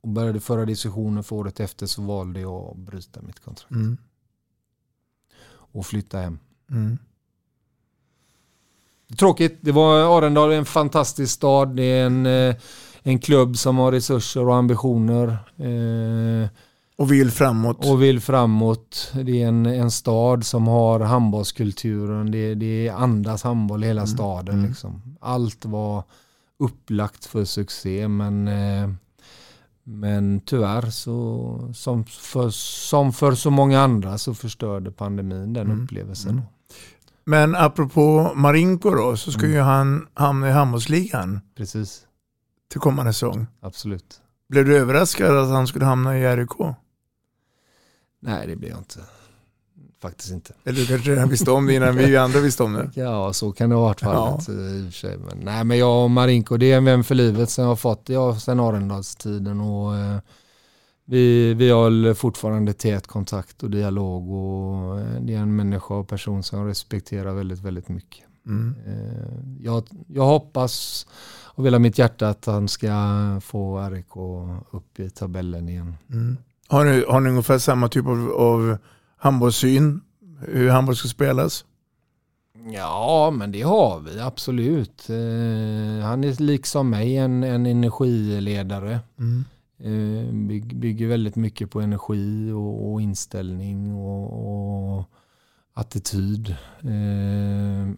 och 0.00 0.08
började 0.08 0.40
föra 0.40 0.64
diskussioner 0.64 1.22
för 1.22 1.36
året 1.36 1.60
efter 1.60 1.86
så 1.86 2.02
valde 2.02 2.40
jag 2.40 2.70
att 2.70 2.76
bryta 2.76 3.22
mitt 3.22 3.40
kontrakt 3.40 3.70
Mm. 3.70 3.96
och 5.48 5.86
flytta 5.86 6.18
hem. 6.18 6.38
Tråkigt. 9.18 9.58
Det 9.60 9.72
var 9.72 10.18
Arendal 10.18 10.52
är 10.52 10.56
en 10.56 10.64
fantastisk 10.64 11.32
stad. 11.32 11.76
Det 11.76 11.82
är 11.82 12.06
en, 12.06 12.26
eh, 12.26 12.54
en 13.02 13.18
klubb 13.18 13.56
som 13.56 13.78
har 13.78 13.92
resurser 13.92 14.48
och 14.48 14.54
ambitioner. 14.56 15.28
Eh, 15.56 16.48
Och 16.96 17.12
vill 17.12 17.30
framåt. 17.30 17.86
och 17.90 18.02
vill 18.02 18.20
framåt. 18.20 19.12
Det 19.24 19.42
är 19.42 19.48
en, 19.48 19.66
en 19.66 19.90
stad 19.90 20.44
som 20.46 20.66
har 20.68 21.00
handbollskulturen. 21.00 22.30
Det, 22.30 22.54
det 22.54 22.88
andas 22.88 23.42
handboll 23.42 23.84
i 23.84 23.86
hela 23.86 24.00
Mm. 24.00 24.06
staden. 24.16 24.54
Mm. 24.54 24.68
Liksom. 24.68 25.16
Allt 25.20 25.64
var 25.64 26.02
upplagt 26.58 27.24
för 27.24 27.44
succé 27.44 28.08
men, 28.08 28.48
eh, 28.48 28.90
men 29.84 30.40
tyvärr 30.40 30.90
så 30.90 31.70
som 31.74 32.04
för, 32.04 32.50
som 32.50 33.12
för 33.12 33.32
så 33.34 33.50
många 33.50 33.80
andra 33.80 34.18
så 34.18 34.34
förstörde 34.34 34.90
pandemin 34.90 35.52
den 35.52 35.66
Mm. 35.70 35.84
upplevelsen. 35.84 36.30
Mm. 36.32 36.42
Men 37.26 37.54
apropå 37.54 38.32
Marinko 38.34 38.90
då, 38.90 39.16
så 39.16 39.32
ska 39.32 39.40
Mm. 39.42 39.52
ju 39.52 39.60
han 39.60 40.06
hamna 40.14 40.48
i 40.48 40.52
handbollsligan 40.52 41.40
Precis, 41.56 42.06
till 42.70 42.80
kommande 42.80 43.12
säsong. 43.12 43.46
absolut. 43.60 44.20
Blev 44.48 44.64
du 44.64 44.76
överraskad 44.76 45.36
att 45.38 45.48
han 45.48 45.66
skulle 45.66 45.84
hamna 45.84 46.18
i 46.18 46.36
RIK? 46.36 46.50
Nej, 48.20 48.46
det 48.46 48.56
blir 48.56 48.68
jag 48.68 48.78
inte. 48.78 49.00
Faktiskt 50.02 50.32
inte. 50.32 50.52
Eller 50.64 50.80
du 50.80 50.86
kanske 50.86 51.10
redan 51.10 51.28
visste 51.28 51.50
om 51.50 51.66
det 51.66 51.74
innan 51.74 51.96
vi 51.96 52.16
andra 52.16 52.40
visste 52.40 52.62
om 52.62 52.72
det? 52.72 52.90
Ja, 53.00 53.32
så 53.32 53.52
kan 53.52 53.70
det 53.70 53.76
ha 53.76 53.82
varit 53.82 54.00
fallet. 54.00 54.48
eh, 54.48 54.54
i 54.54 54.80
och 54.88 54.92
för 54.92 54.98
sig. 55.00 55.18
Men, 55.18 55.38
nej, 55.38 55.64
men 55.64 55.78
jag 55.78 56.04
och 56.04 56.10
Marinko, 56.10 56.56
det 56.56 56.72
är 56.72 56.76
en 56.76 56.84
vän 56.84 57.04
för 57.04 57.14
livet 57.14 57.50
som 57.50 57.62
jag 57.62 57.68
har 57.70 57.76
fått 57.76 58.08
ja, 58.08 58.38
sen 58.38 58.60
Arendalstiden. 58.60 59.60
Och, 59.60 59.96
eh, 59.96 60.18
vi, 61.06 61.54
vi 61.54 61.70
har 61.70 62.14
fortfarande 62.14 62.72
tät 62.72 63.06
kontakt 63.06 63.62
och 63.62 63.70
dialog. 63.70 64.30
Och, 64.30 65.00
eh, 65.00 65.20
det 65.20 65.34
är 65.34 65.38
en 65.38 65.56
människa 65.56 65.94
och 65.94 66.08
person 66.08 66.42
som 66.42 66.58
jag 66.58 66.68
respekterar 66.68 67.34
väldigt, 67.34 67.60
väldigt 67.60 67.88
mycket. 67.88 68.24
Mm. 68.46 68.74
Eh, 68.86 69.64
jag, 69.64 69.84
jag 70.06 70.24
hoppas 70.24 71.06
av 71.54 71.64
hela 71.64 71.78
mitt 71.78 71.98
hjärta 71.98 72.28
att 72.28 72.46
han 72.46 72.68
ska 72.68 72.90
få 73.42 73.88
RIK 73.90 74.16
upp 74.70 75.00
i 75.00 75.10
tabellen 75.10 75.68
igen. 75.68 75.94
Mm. 76.12 76.36
Har, 76.68 76.84
ni, 76.84 77.04
har 77.08 77.20
ni 77.20 77.30
ungefär 77.30 77.58
samma 77.58 77.88
typ 77.88 78.06
av, 78.06 78.32
av 78.32 78.78
handbollssyn? 79.16 80.00
Hur 80.40 80.70
handboll 80.70 80.96
ska 80.96 81.08
spelas? 81.08 81.64
Ja, 82.72 83.30
men 83.30 83.52
det 83.52 83.62
har 83.62 84.00
vi 84.00 84.20
absolut. 84.20 85.10
Eh, 85.10 86.06
han 86.06 86.24
är 86.24 86.42
liksom 86.42 86.90
mig 86.90 87.16
en, 87.16 87.42
en 87.42 87.66
energiledare. 87.66 89.00
Mm. 89.18 89.44
Eh, 89.78 90.32
byg, 90.32 90.76
bygger 90.76 91.06
väldigt 91.06 91.36
mycket 91.36 91.70
på 91.70 91.80
energi 91.80 92.50
och, 92.50 92.92
och 92.92 93.00
inställning 93.02 93.94
och, 93.94 94.98
och 94.98 95.10
attityd. 95.72 96.56
Eh, 96.82 97.90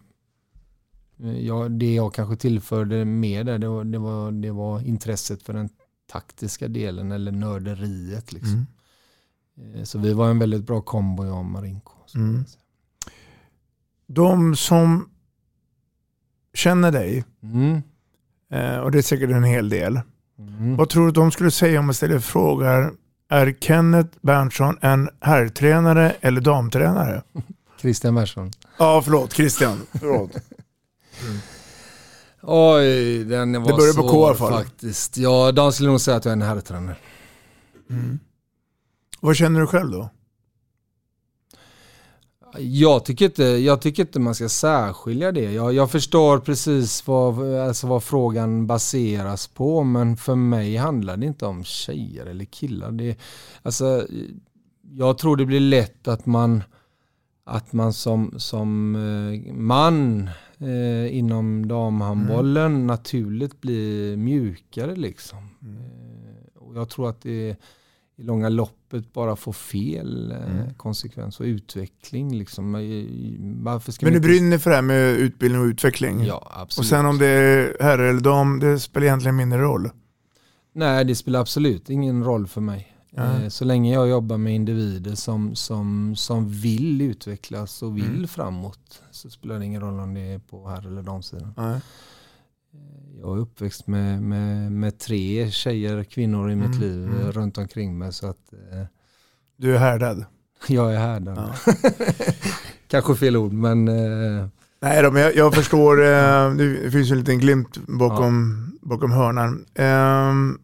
ja, 1.37 1.69
det 1.69 1.93
jag 1.93 2.13
kanske 2.13 2.35
tillförde 2.35 3.05
mer 3.05 3.43
där, 3.43 3.59
det 3.59 3.67
var, 3.67 3.83
det, 3.83 3.99
var, 3.99 4.31
det 4.31 4.51
var 4.51 4.81
intresset 4.81 5.43
för 5.43 5.53
den 5.53 5.69
taktiska 6.07 6.67
delen 6.67 7.11
eller 7.11 7.31
nörderiet. 7.31 8.33
Liksom. 8.33 8.65
Mm. 9.57 9.75
Eh, 9.75 9.83
så 9.83 9.99
vi 9.99 10.13
var 10.13 10.29
en 10.29 10.39
väldigt 10.39 10.63
bra 10.63 10.81
kombo 10.81 11.25
jag 11.25 11.37
och 11.37 11.45
Marinko. 11.45 11.93
Mm. 12.15 12.45
De 14.07 14.55
som 14.55 15.09
känner 16.53 16.91
dig, 16.91 17.25
Mm. 17.41 17.81
och 18.83 18.91
det 18.91 18.97
är 18.97 19.01
säkert 19.01 19.29
en 19.29 19.43
hel 19.43 19.69
del. 19.69 19.99
Mm. 20.39 20.75
Vad 20.75 20.89
tror 20.89 21.05
du 21.05 21.11
de 21.11 21.31
skulle 21.31 21.51
säga 21.51 21.79
om 21.79 21.85
man 21.85 21.95
ställer 21.95 22.19
frågar 22.19 22.91
är 23.29 23.55
Kenneth 23.61 24.17
Berntsson 24.21 24.77
en 24.81 25.09
herrtränare 25.21 26.15
eller 26.21 26.41
damtränare? 26.41 27.23
Christian 27.81 28.15
Persson. 28.15 28.51
Ja, 28.77 29.01
förlåt 29.01 29.33
Christian. 29.33 29.81
Förlåt. 29.99 30.31
Oj, 32.41 33.23
den 33.23 33.63
var 33.63 33.71
Det 33.71 33.77
börjar 33.77 33.93
på 33.93 34.09
K 34.09 34.23
i 34.23 34.27
alla 34.27 34.35
fall. 34.35 34.53
faktiskt. 34.63 35.17
Ja, 35.17 35.51
de 35.51 35.73
skulle 35.73 35.89
nog 35.89 36.01
säga 36.01 36.17
att 36.17 36.25
jag 36.25 36.29
är 36.31 36.33
en 36.35 36.41
herrtränare. 36.41 36.95
Mm. 37.89 38.19
Vad 39.19 39.35
känner 39.35 39.59
du 39.59 39.67
själv 39.67 39.91
då? 39.91 40.09
Jag 42.57 43.05
tycker 43.05 43.25
inte, 43.25 43.43
jag 43.43 43.81
tycker 43.81 44.03
inte 44.03 44.19
man 44.19 44.35
ska 44.35 44.49
särskilja 44.49 45.31
det. 45.31 45.51
Jag, 45.51 45.73
jag 45.73 45.91
förstår 45.91 46.39
precis 46.39 47.07
vad, 47.07 47.53
alltså 47.53 47.87
vad 47.87 48.03
frågan 48.03 48.67
baseras 48.67 49.47
på 49.47 49.83
men 49.83 50.17
för 50.17 50.35
mig 50.35 50.75
handlar 50.75 51.17
det 51.17 51.25
inte 51.25 51.45
om 51.45 51.63
tjejer 51.63 52.25
eller 52.25 52.45
killar. 52.45 52.91
Det, 52.91 53.17
alltså, 53.61 54.07
jag 54.91 55.17
tror 55.17 55.37
det 55.37 55.45
blir 55.45 55.59
lätt 55.59 56.07
att 56.07 56.25
man, 56.25 56.63
att 57.43 57.73
man 57.73 57.93
som, 57.93 58.33
som 58.37 58.95
eh, 58.95 59.53
man 59.53 60.29
eh, 60.57 61.17
inom 61.17 61.67
damhandbollen 61.67 62.87
naturligt 62.87 63.61
blir 63.61 64.17
mjukare 64.17 64.95
liksom. 64.95 65.37
Eh, 65.61 66.61
och 66.61 66.77
jag 66.77 66.89
tror 66.89 67.09
att 67.09 67.21
det 67.21 67.57
i 68.19 68.23
långa 68.23 68.49
loppet 68.93 69.13
bara 69.13 69.35
får 69.35 69.53
fel 69.53 70.31
eh, 70.31 70.37
Mm. 70.51 70.73
konsekvens 70.73 71.39
och 71.39 71.43
utveckling. 71.43 72.37
Liksom. 72.37 72.75
Eh, 72.75 72.81
Varför 73.63 73.91
ska 73.91 74.05
Men 74.05 74.13
du 74.13 74.17
inte- 74.17 74.27
brinner 74.27 74.57
för 74.57 74.69
det 74.69 74.75
här 74.75 74.81
med 74.83 75.11
utbildning 75.17 75.61
och 75.61 75.65
utveckling? 75.65 76.23
Ja, 76.25 76.51
absolut. 76.55 76.85
Och 76.85 76.89
sen 76.89 77.05
om 77.05 77.17
det 77.17 77.27
är 77.27 77.77
herre 77.83 78.09
eller 78.09 78.21
dam, 78.21 78.59
det 78.59 78.79
spelar 78.79 79.07
egentligen 79.07 79.35
mindre 79.35 79.59
roll. 79.59 79.89
Nej, 80.73 81.05
det 81.05 81.15
spelar 81.15 81.39
absolut 81.39 81.89
ingen 81.89 82.23
roll 82.23 82.47
för 82.47 82.61
mig. 82.61 82.95
Eh, 83.17 83.47
Så 83.47 83.65
länge 83.65 83.93
jag 83.93 84.09
jobbar 84.09 84.37
med 84.37 84.55
individer 84.55 85.15
som, 85.15 85.55
som, 85.55 86.15
som 86.15 86.49
vill 86.49 87.01
utvecklas 87.01 87.81
och 87.83 87.97
vill 87.97 88.15
Mm. 88.15 88.27
framåt 88.27 89.01
så 89.11 89.29
spelar 89.29 89.59
det 89.59 89.65
ingen 89.65 89.81
roll 89.81 89.99
om 89.99 90.13
det 90.13 90.21
är 90.21 90.39
på 90.39 90.67
här 90.69 90.87
eller 90.87 91.01
damsidan. 91.03 91.53
Nej. 91.57 91.79
Jag 93.21 93.37
är 93.37 93.41
uppväxt 93.41 93.87
med, 93.87 94.21
med, 94.21 94.71
med 94.71 94.99
tre 94.99 95.51
tjejer, 95.51 96.03
kvinnor 96.03 96.51
i 96.51 96.55
mitt 96.55 96.75
Mm, 96.75 96.79
liv 96.81 97.03
mm. 97.03 97.31
runt 97.31 97.57
omkring 97.57 97.97
mig 97.97 98.13
så 98.13 98.27
att 98.27 98.53
eh, 98.53 98.85
Du 99.57 99.75
är 99.75 99.79
härdad. 99.79 100.25
jag 100.67 100.93
är 100.93 100.97
här 100.99 101.19
där. 101.19 101.35
Ja. 101.35 101.73
Kanske 102.87 103.15
fel 103.15 103.37
ord 103.37 103.53
men 103.53 103.87
eh, 103.87 104.47
Nej 104.81 105.03
då, 105.03 105.11
men 105.11 105.21
jag, 105.21 105.35
jag 105.35 105.53
förstår, 105.53 106.01
eh, 106.01 106.51
det 106.53 106.91
finns 106.91 107.09
ju 107.09 107.11
en 107.13 107.19
liten 107.19 107.39
glimt 107.39 107.77
bakom, 107.87 108.65
bakom 108.81 109.11
hörnan. 109.11 109.65
Ehm, 109.75 110.57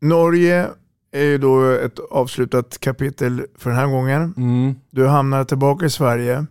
Norge 0.00 0.68
är 1.12 1.24
ju 1.24 1.38
då 1.38 1.70
ett 1.70 1.98
avslutat 2.10 2.78
kapitel 2.80 3.46
för 3.58 3.70
den 3.70 3.78
här 3.78 3.86
gången. 3.86 4.34
mm, 4.36 4.74
Du 4.90 5.06
hamnar 5.06 5.44
tillbaka 5.44 5.86
i 5.86 5.90
Sverige. 5.90 6.46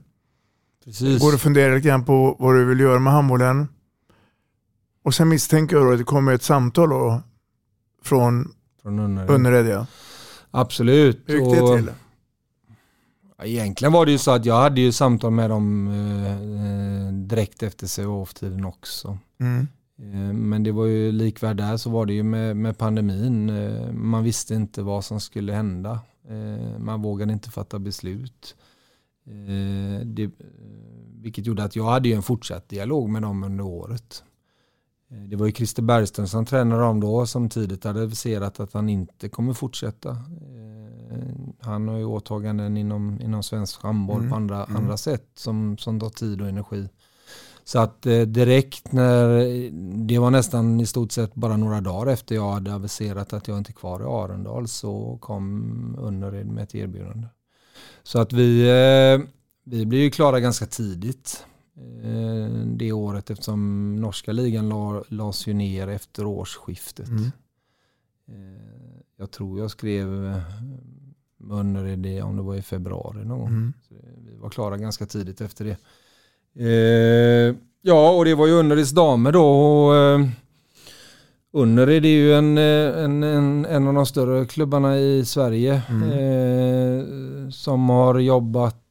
precis. 0.86 1.22
Går 1.22 1.34
och 1.34 1.40
funderar 1.42 1.76
lite 1.76 1.88
grann 1.88 2.06
på 2.06 2.36
vad 2.40 2.56
du 2.56 2.66
vill 2.66 2.80
göra 2.80 3.00
med 3.00 3.14
handbollen. 3.14 3.68
Och 5.08 5.14
sen 5.14 5.30
misstänker 5.30 5.76
jag 5.76 5.94
att 5.94 5.98
det 5.98 6.04
kommer 6.04 6.34
ett 6.34 6.44
samtal 6.44 6.90
då 6.90 7.22
från 8.04 8.54
Från 8.82 9.00
Önnered. 9.00 9.68
Ja. 9.68 9.86
Absolut. 10.52 11.24
Hur 11.26 11.38
gick 11.38 11.60
det 11.60 11.78
till? 11.78 11.92
Egentligen 13.44 13.92
var 13.92 14.06
det 14.06 14.12
ju 14.12 14.18
så 14.18 14.32
att 14.32 14.46
jag 14.46 14.62
hade 14.62 14.82
ju 14.82 14.92
samtal 14.92 15.32
med 15.32 15.50
dem 15.50 15.88
eh, 15.88 16.32
eh, 16.32 17.14
direkt 17.14 17.64
efter 17.64 18.06
COF-tiden 18.06 18.66
också. 18.66 19.18
Mm. 19.40 19.68
Eh, 20.00 20.34
men 20.34 20.64
det 20.64 20.72
var 20.72 20.86
ju 20.86 21.12
likvärd 21.12 21.58
där 21.58 21.78
så 21.78 21.90
var 21.90 22.06
det 22.06 22.14
ju 22.14 22.24
med, 22.24 22.58
med 22.58 22.78
pandemin. 22.78 23.50
Eh, 23.50 23.92
man 23.92 24.24
visste 24.24 24.56
inte 24.56 24.82
vad 24.82 25.06
som 25.06 25.20
skulle 25.20 25.54
hända. 25.54 26.00
Eh, 26.30 26.80
man 26.80 27.02
vågade 27.02 27.34
inte 27.34 27.52
fatta 27.52 27.80
beslut. 27.80 28.56
Eh, 29.28 30.06
det, 30.06 30.24
eh, 30.24 30.30
vilket 31.22 31.46
gjorde 31.46 31.64
att 31.64 31.76
jag 31.76 31.86
hade 31.86 32.10
ju 32.10 32.16
en 32.16 32.24
fortsatt 32.24 32.70
dialog 32.70 33.10
med 33.10 33.22
dem 33.22 33.44
under 33.44 33.64
året. 33.64 34.24
Eh, 35.12 35.18
Det 35.18 35.36
var 35.36 35.46
ju 35.46 35.52
Christer 35.52 35.82
Bergström 35.82 36.28
som 36.28 36.46
tränade 36.46 36.82
dem 36.82 37.00
då 37.00 37.26
som 37.26 37.50
tidigt 37.50 37.84
hade 37.84 38.04
aviserat 38.04 38.60
att 38.60 38.74
han 38.74 38.90
inte 38.90 39.30
kommer 39.30 39.54
fortsätta. 39.54 40.10
Eh, 40.10 40.18
Han 41.60 41.88
har 41.88 41.98
ju 41.98 42.06
åtaganden 42.06 42.78
inom, 42.78 43.22
inom 43.22 43.44
svensk 43.44 43.82
handboll 43.84 44.18
Mm, 44.18 44.30
på 44.30 44.36
andra, 44.36 44.66
mm. 44.66 44.76
andra 44.78 44.98
sätt 44.98 45.28
som, 45.36 45.78
som 45.78 46.00
tar 46.00 46.10
tid 46.10 46.42
och 46.42 46.50
energi. 46.50 46.90
Så 47.64 47.80
att 47.80 48.06
eh, 48.06 48.22
direkt 48.22 48.92
när, 48.92 49.28
det 50.08 50.20
var 50.20 50.32
nästan 50.32 50.82
i 50.82 50.86
stort 50.86 51.12
sett 51.12 51.36
bara 51.36 51.58
några 51.58 51.82
dagar 51.82 52.12
efter 52.14 52.36
jag 52.36 52.52
hade 52.52 52.74
aviserat 52.74 53.34
att 53.34 53.48
jag 53.48 53.58
inte 53.58 53.72
är 53.72 53.74
kvar 53.74 54.00
i 54.00 54.04
Arendal 54.04 54.68
så 54.68 55.18
kom 55.22 55.98
Önnered 56.02 56.48
med 56.48 56.64
ett 56.64 56.76
erbjudande. 56.76 57.28
Så 58.04 58.20
att 58.20 58.34
vi, 58.34 58.64
vi 59.64 59.86
blev 59.86 60.02
ju 60.02 60.12
klara 60.12 60.40
ganska 60.40 60.66
tidigt 60.66 61.46
det 62.66 62.92
året 62.92 63.30
eftersom 63.30 63.96
norska 63.96 64.32
ligan 64.32 64.70
la, 64.70 65.04
lades 65.08 65.48
ju 65.48 65.54
ner 65.54 65.88
efter 65.88 66.26
årsskiftet. 66.26 67.08
Mm. 67.08 67.24
Eh, 68.28 68.62
Jag 69.20 69.32
tror 69.32 69.60
jag 69.60 69.72
skrev 69.72 70.26
eh, 70.26 70.42
med 71.38 71.58
Önnered 71.60 72.06
i- 72.06 72.22
om 72.22 72.36
det 72.36 72.42
var 72.42 72.56
i 72.56 72.62
februari 72.62 73.26
någon 73.26 73.40
gång. 73.40 73.48
Mm. 73.48 73.74
Vi 74.28 74.36
var 74.36 74.50
klara 74.50 74.78
ganska 74.78 75.06
tidigt 75.06 75.42
efter 75.42 75.66
det. 75.66 75.78
Eh, 76.66 77.56
ja, 77.82 78.12
och 78.12 78.26
det 78.26 78.36
var 78.36 78.48
ju 78.48 78.60
Önnereds 78.60 78.92
damer 78.92 79.32
då. 79.32 79.46
Och, 79.46 79.96
eh, 79.96 80.28
Önnered 81.54 82.06
är 82.06 82.10
ju 82.10 82.34
en, 82.34 82.58
eh, 82.58 83.04
en, 83.04 83.24
en, 83.24 83.66
en 83.66 83.88
av 83.88 83.94
de 83.94 84.06
större 84.06 84.46
klubbarna 84.46 84.98
i 85.00 85.26
Sverige. 85.26 85.82
Mm. 85.90 86.12
Eh, 86.12 87.50
som 87.50 87.90
har 87.90 88.20
jobbat 88.20 88.76
eh, 88.76 88.87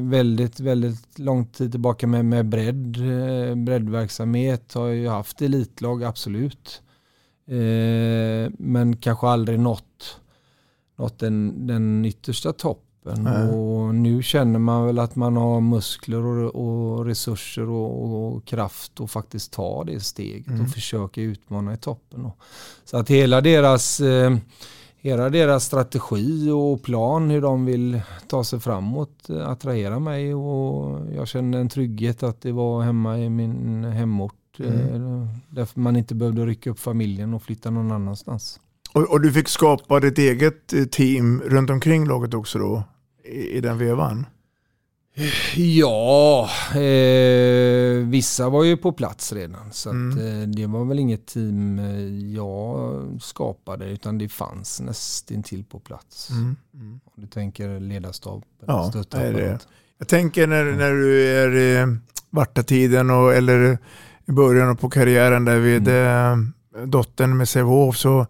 väldigt, 0.00 0.60
väldigt 0.60 1.18
lång 1.18 1.46
tid 1.46 1.70
tillbaka 1.70 2.06
med, 2.06 2.24
med 2.24 2.46
bredd. 2.46 2.96
Eh, 2.96 3.54
breddverksamhet 3.54 4.74
har 4.74 4.86
ju 4.86 5.08
haft 5.08 5.42
elitlag, 5.42 6.04
absolut. 6.04 6.82
Eh, 7.48 8.52
men 8.58 8.96
kanske 9.00 9.26
aldrig 9.26 9.60
nått, 9.60 10.20
nått 10.98 11.18
den, 11.18 11.66
den 11.66 12.04
yttersta 12.04 12.52
toppen. 12.52 13.22
Nej. 13.22 13.48
Och 13.48 13.94
nu 13.94 14.22
känner 14.22 14.58
man 14.58 14.86
väl 14.86 14.98
att 14.98 15.16
man 15.16 15.36
har 15.36 15.60
muskler 15.60 16.24
och, 16.24 16.54
och 16.54 17.04
resurser 17.04 17.68
och, 17.68 18.34
och 18.34 18.44
kraft 18.44 19.00
att 19.00 19.10
faktiskt 19.10 19.52
ta 19.52 19.84
det 19.84 20.00
steget 20.00 20.46
Mm. 20.48 20.60
och 20.60 20.68
försöka 20.70 21.20
utmana 21.20 21.74
i 21.74 21.76
toppen. 21.76 22.30
Så 22.84 22.96
att 22.96 23.10
hela 23.10 23.40
deras, 23.40 24.00
eh, 24.00 24.36
hela 25.06 25.30
deras 25.30 25.64
strategi 25.64 26.50
och 26.50 26.82
plan 26.82 27.30
hur 27.30 27.40
de 27.40 27.64
vill 27.64 28.00
ta 28.28 28.44
sig 28.44 28.60
framåt 28.60 29.30
eh, 29.30 29.48
attraherar 29.48 29.98
mig 29.98 30.34
och 30.34 31.00
jag 31.14 31.28
känner 31.28 31.58
en 31.58 31.68
trygghet 31.68 32.22
att 32.22 32.40
det 32.40 32.52
var 32.52 32.82
hemma 32.82 33.18
i 33.18 33.30
min 33.30 33.84
hemort. 33.84 34.32
Eh, 34.58 35.26
därför 35.48 35.80
man 35.80 35.96
inte 35.96 36.14
behövde 36.14 36.46
rycka 36.46 36.70
upp 36.70 36.80
familjen 36.80 37.34
och 37.34 37.42
flytta 37.42 37.70
någon 37.70 37.92
annanstans. 37.92 38.60
Och, 38.92 39.10
och 39.10 39.20
du 39.20 39.32
fick 39.32 39.48
skapa 39.48 40.00
ditt 40.00 40.18
eget 40.18 40.72
eh, 40.72 40.84
team 40.84 41.40
runt 41.40 41.70
omkring 41.70 42.06
laget 42.06 42.34
också 42.34 42.58
då? 42.58 42.82
I, 43.24 43.56
i 43.56 43.60
den 43.60 43.78
vevan? 43.78 44.26
Ja, 45.56 46.48
eh, 46.74 48.06
vissa 48.06 48.48
var 48.48 48.64
ju 48.64 48.76
på 48.76 48.92
plats 48.92 49.32
redan. 49.32 49.72
Så 49.72 49.88
att, 49.88 49.94
Mm. 49.94 50.42
eh, 50.42 50.48
det 50.48 50.66
var 50.66 50.84
väl 50.84 50.98
inget 50.98 51.26
team 51.26 51.78
eh, 51.78 52.34
jag 52.34 53.02
skapade 53.22 53.84
utan 53.90 54.18
det 54.18 54.28
fanns 54.28 54.80
nästintill 54.80 55.64
på 55.64 55.78
plats. 55.80 56.30
Mm. 56.30 56.56
Mm. 56.74 57.00
Om 57.04 57.22
du 57.22 57.26
tänker 57.26 57.80
ledarstab, 57.80 58.44
Ja, 58.66 58.92
är 59.12 59.32
det. 59.32 59.58
Jag 59.98 60.08
tänker 60.08 60.46
när, 60.46 60.64
när 60.64 60.92
du 60.92 61.26
är 61.28 61.56
i 61.56 61.96
vartatiden 62.30 63.10
och, 63.10 63.34
eller 63.34 63.78
i 64.26 64.32
början 64.32 64.76
på 64.76 64.90
karriären 64.90 65.44
där 65.44 65.58
vid 65.58 65.88
eh, 65.88 66.36
dottern 66.86 67.36
med 67.36 67.48
Sävehof 67.48 67.96
så 67.96 68.26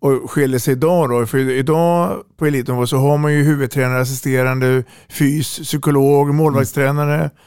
och 0.00 0.30
skiljer 0.30 0.58
sig 0.58 0.72
idag 0.72 1.10
då. 1.10 1.26
För 1.26 1.38
idag 1.38 2.22
på 2.36 2.46
elitnivå 2.46 2.86
så 2.86 2.96
har 2.96 3.18
man 3.18 3.32
ju 3.32 3.42
huvudtränare, 3.42 4.00
assisterande, 4.00 4.84
fys, 5.08 5.58
psykolog, 5.58 6.34
målvaktstränare. 6.34 7.30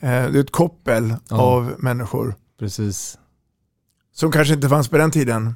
Eh, 0.00 0.10
det 0.30 0.38
är 0.38 0.40
ett 0.40 0.50
koppel 0.52 1.14
Ja. 1.30 1.36
av 1.42 1.74
människor. 1.78 2.34
Precis. 2.58 3.18
Som 4.14 4.32
kanske 4.32 4.54
inte 4.54 4.68
fanns 4.68 4.88
på 4.88 4.98
den 4.98 5.10
tiden. 5.10 5.54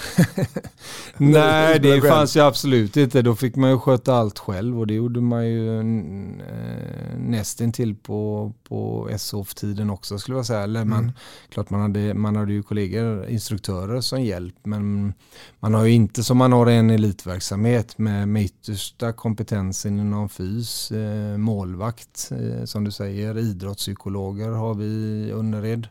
Nej, 1.16 1.80
det 1.80 2.00
fanns 2.00 2.36
ju 2.36 2.40
absolut 2.40 2.96
inte. 2.96 3.22
Då 3.22 3.34
fick 3.34 3.56
man 3.56 3.70
ju 3.70 3.78
sköta 3.78 4.14
allt 4.14 4.38
själv 4.38 4.80
och 4.80 4.86
det 4.86 4.94
gjorde 4.94 5.20
man 5.20 5.46
ju 5.46 5.78
eh, 5.78 7.18
nästintill 7.18 7.94
på, 7.94 8.52
på 8.68 9.10
SOF-tiden 9.18 9.90
också 9.90 10.18
skulle 10.18 10.36
jag 10.36 10.46
säga. 10.46 10.62
Eller 10.62 10.84
man, 10.84 11.02
Mm. 11.02 11.14
Klart 11.48 11.70
man 11.70 11.80
hade, 11.80 12.14
man 12.14 12.36
hade 12.36 12.52
ju 12.52 12.62
kollegor, 12.62 13.26
instruktörer 13.26 14.00
som 14.00 14.22
hjälp 14.22 14.54
men 14.62 15.14
man 15.60 15.74
har 15.74 15.84
ju 15.84 15.92
inte 15.92 16.24
som 16.24 16.38
man 16.38 16.52
har 16.52 16.66
en 16.66 16.90
elitverksamhet 16.90 17.98
med, 17.98 18.28
med 18.28 18.42
yttersta 18.42 19.12
kompetensen 19.12 20.00
inom 20.00 20.28
fys, 20.28 20.92
eh, 20.92 21.36
målvakt 21.36 22.32
eh, 22.32 22.64
som 22.64 22.84
du 22.84 22.90
säger, 22.90 23.38
idrottspsykologer 23.38 24.50
har 24.50 24.74
vi 24.74 24.84
i 24.84 25.30
Önnered 25.30 25.88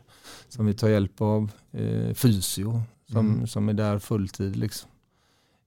som 0.48 0.66
vi 0.66 0.74
tar 0.74 0.88
hjälp 0.88 1.20
av, 1.20 1.50
fysio 2.14 2.82
som, 3.12 3.30
Mm. 3.34 3.46
som 3.46 3.68
är 3.68 3.72
där 3.72 3.98
fulltid. 3.98 4.56
Liksom. 4.56 4.90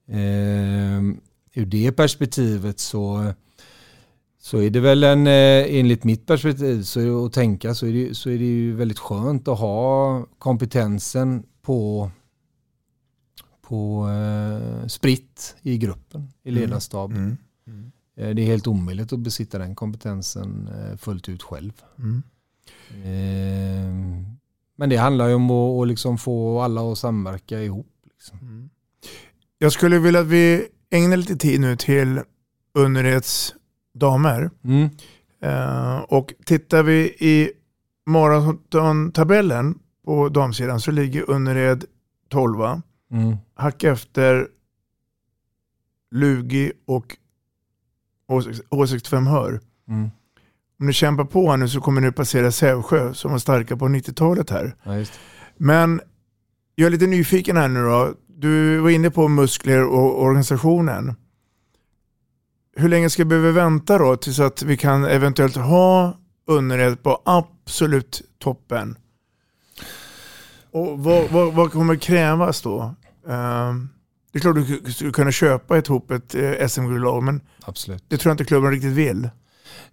Eh, 0.08 1.02
ur 1.54 1.66
det 1.66 1.92
perspektivet 1.92 2.80
så, 2.80 3.34
så 4.40 4.58
är 4.62 4.70
det 4.70 4.80
väl 4.80 5.04
en, 5.04 5.28
eh, 5.28 5.76
enligt 5.80 6.04
mitt 6.04 6.26
perspektiv 6.26 6.82
så 6.84 7.26
att 7.26 7.34
tänka 7.34 7.76
så 7.76 7.88
är 7.88 7.94
det, 7.94 8.16
så 8.16 8.30
är 8.30 8.38
det 8.38 8.46
ju 8.46 8.76
väldigt 8.76 9.00
skönt 9.00 9.48
att 9.48 9.60
ha 9.60 10.26
kompetensen 10.38 11.44
på, 11.62 12.12
på 13.62 14.10
eh, 14.10 14.88
spritt 14.88 15.56
i 15.62 15.78
gruppen, 15.78 16.30
i 16.44 16.50
Mm. 16.50 16.62
ledarstaben. 16.62 17.38
Mm. 17.68 17.92
Eh, 18.18 18.36
Det 18.36 18.42
är 18.42 18.46
helt 18.46 18.68
omöjligt 18.68 19.14
att 19.14 19.20
besitta 19.20 19.58
den 19.58 19.76
kompetensen 19.76 20.68
eh, 20.68 20.98
fullt 20.98 21.30
ut 21.30 21.44
själv. 21.44 21.74
Mm. 22.00 22.24
Eh, 23.04 24.26
Men 24.76 24.90
det 24.90 24.96
handlar 24.96 25.28
ju 25.28 25.34
om 25.34 25.52
att 25.52 25.82
att 25.82 25.88
liksom 25.88 26.18
få 26.18 26.62
alla 26.62 26.92
att 26.92 26.98
samverka 26.98 27.62
ihop. 27.62 27.88
Liksom. 28.14 28.40
Mm. 28.40 28.70
Jag 29.58 29.72
skulle 29.72 30.00
vilja 30.00 30.20
att 30.20 30.28
vi 30.28 30.68
ägnar 30.90 31.18
lite 31.18 31.36
tid 31.36 31.62
nu 31.62 31.76
till 31.76 32.22
Önnereds 32.78 33.56
damer. 33.94 34.50
Mm. 34.64 34.90
Eh, 35.42 35.98
och 35.98 36.34
tittar 36.46 36.84
vi 36.84 37.16
i 37.20 37.52
maratontabellen 38.06 39.80
på 40.06 40.30
damsidan 40.30 40.82
så 40.82 40.92
ligger 40.92 41.32
Önnered 41.32 41.86
12. 42.30 42.62
Mm. 43.12 43.38
Hack 43.56 43.84
efter 43.84 44.48
Lugi 46.12 46.72
och 46.86 47.18
H65 48.70 49.30
Hör. 49.30 49.62
Mm. 49.88 50.10
Om 50.80 50.86
ni 50.86 50.94
kämpar 50.94 51.26
på 51.26 51.50
här 51.50 51.58
nu 51.58 51.70
så 51.70 51.82
kommer 51.82 52.02
ni 52.02 52.12
passera 52.12 52.52
Sävsjö 52.52 53.14
som 53.14 53.32
var 53.32 53.40
starka 53.40 53.78
på 53.78 53.86
90-talet 53.86 54.50
här. 54.50 54.76
Ja. 54.84 55.06
Men 55.58 56.02
jag 56.76 56.88
är 56.88 56.92
lite 56.92 57.08
nyfiken 57.08 57.58
här 57.58 57.68
nu 57.68 57.84
då. 57.84 58.14
Du 58.28 58.78
var 58.78 58.90
inne 58.90 59.12
på 59.12 59.28
muskler 59.28 59.84
och 59.84 60.24
organisationen. 60.24 61.16
Hur 62.76 62.90
länge 62.90 63.10
ska 63.10 63.24
vi 63.24 63.30
behöva 63.30 63.52
vänta 63.52 63.98
då 63.98 64.16
tills 64.16 64.40
att 64.40 64.64
vi 64.64 64.78
kan 64.78 65.06
eventuellt 65.06 65.56
ha 65.56 66.18
Önnered 66.48 67.04
på 67.04 67.22
absolut 67.26 68.22
toppen? 68.40 68.98
Och 70.72 71.00
vad, 71.00 71.30
vad, 71.30 71.54
vad 71.54 71.72
kommer 71.72 71.96
krävas 71.96 72.62
då? 72.62 72.96
Ehm, 73.28 73.90
det 74.32 74.40
är 74.40 74.42
klart 74.42 74.56
du 74.56 74.92
skulle 74.92 75.12
kunna 75.12 75.32
köpa 75.32 75.78
ihop 75.78 76.12
ett 76.12 76.36
eh, 76.36 76.68
SM-guldlag 76.68 77.24
men 77.24 77.42
Absolut. 77.66 78.04
det 78.08 78.18
tror 78.18 78.30
jag 78.30 78.34
inte 78.34 78.46
klubben 78.46 78.72
riktigt 78.72 78.92
vill. 78.92 79.30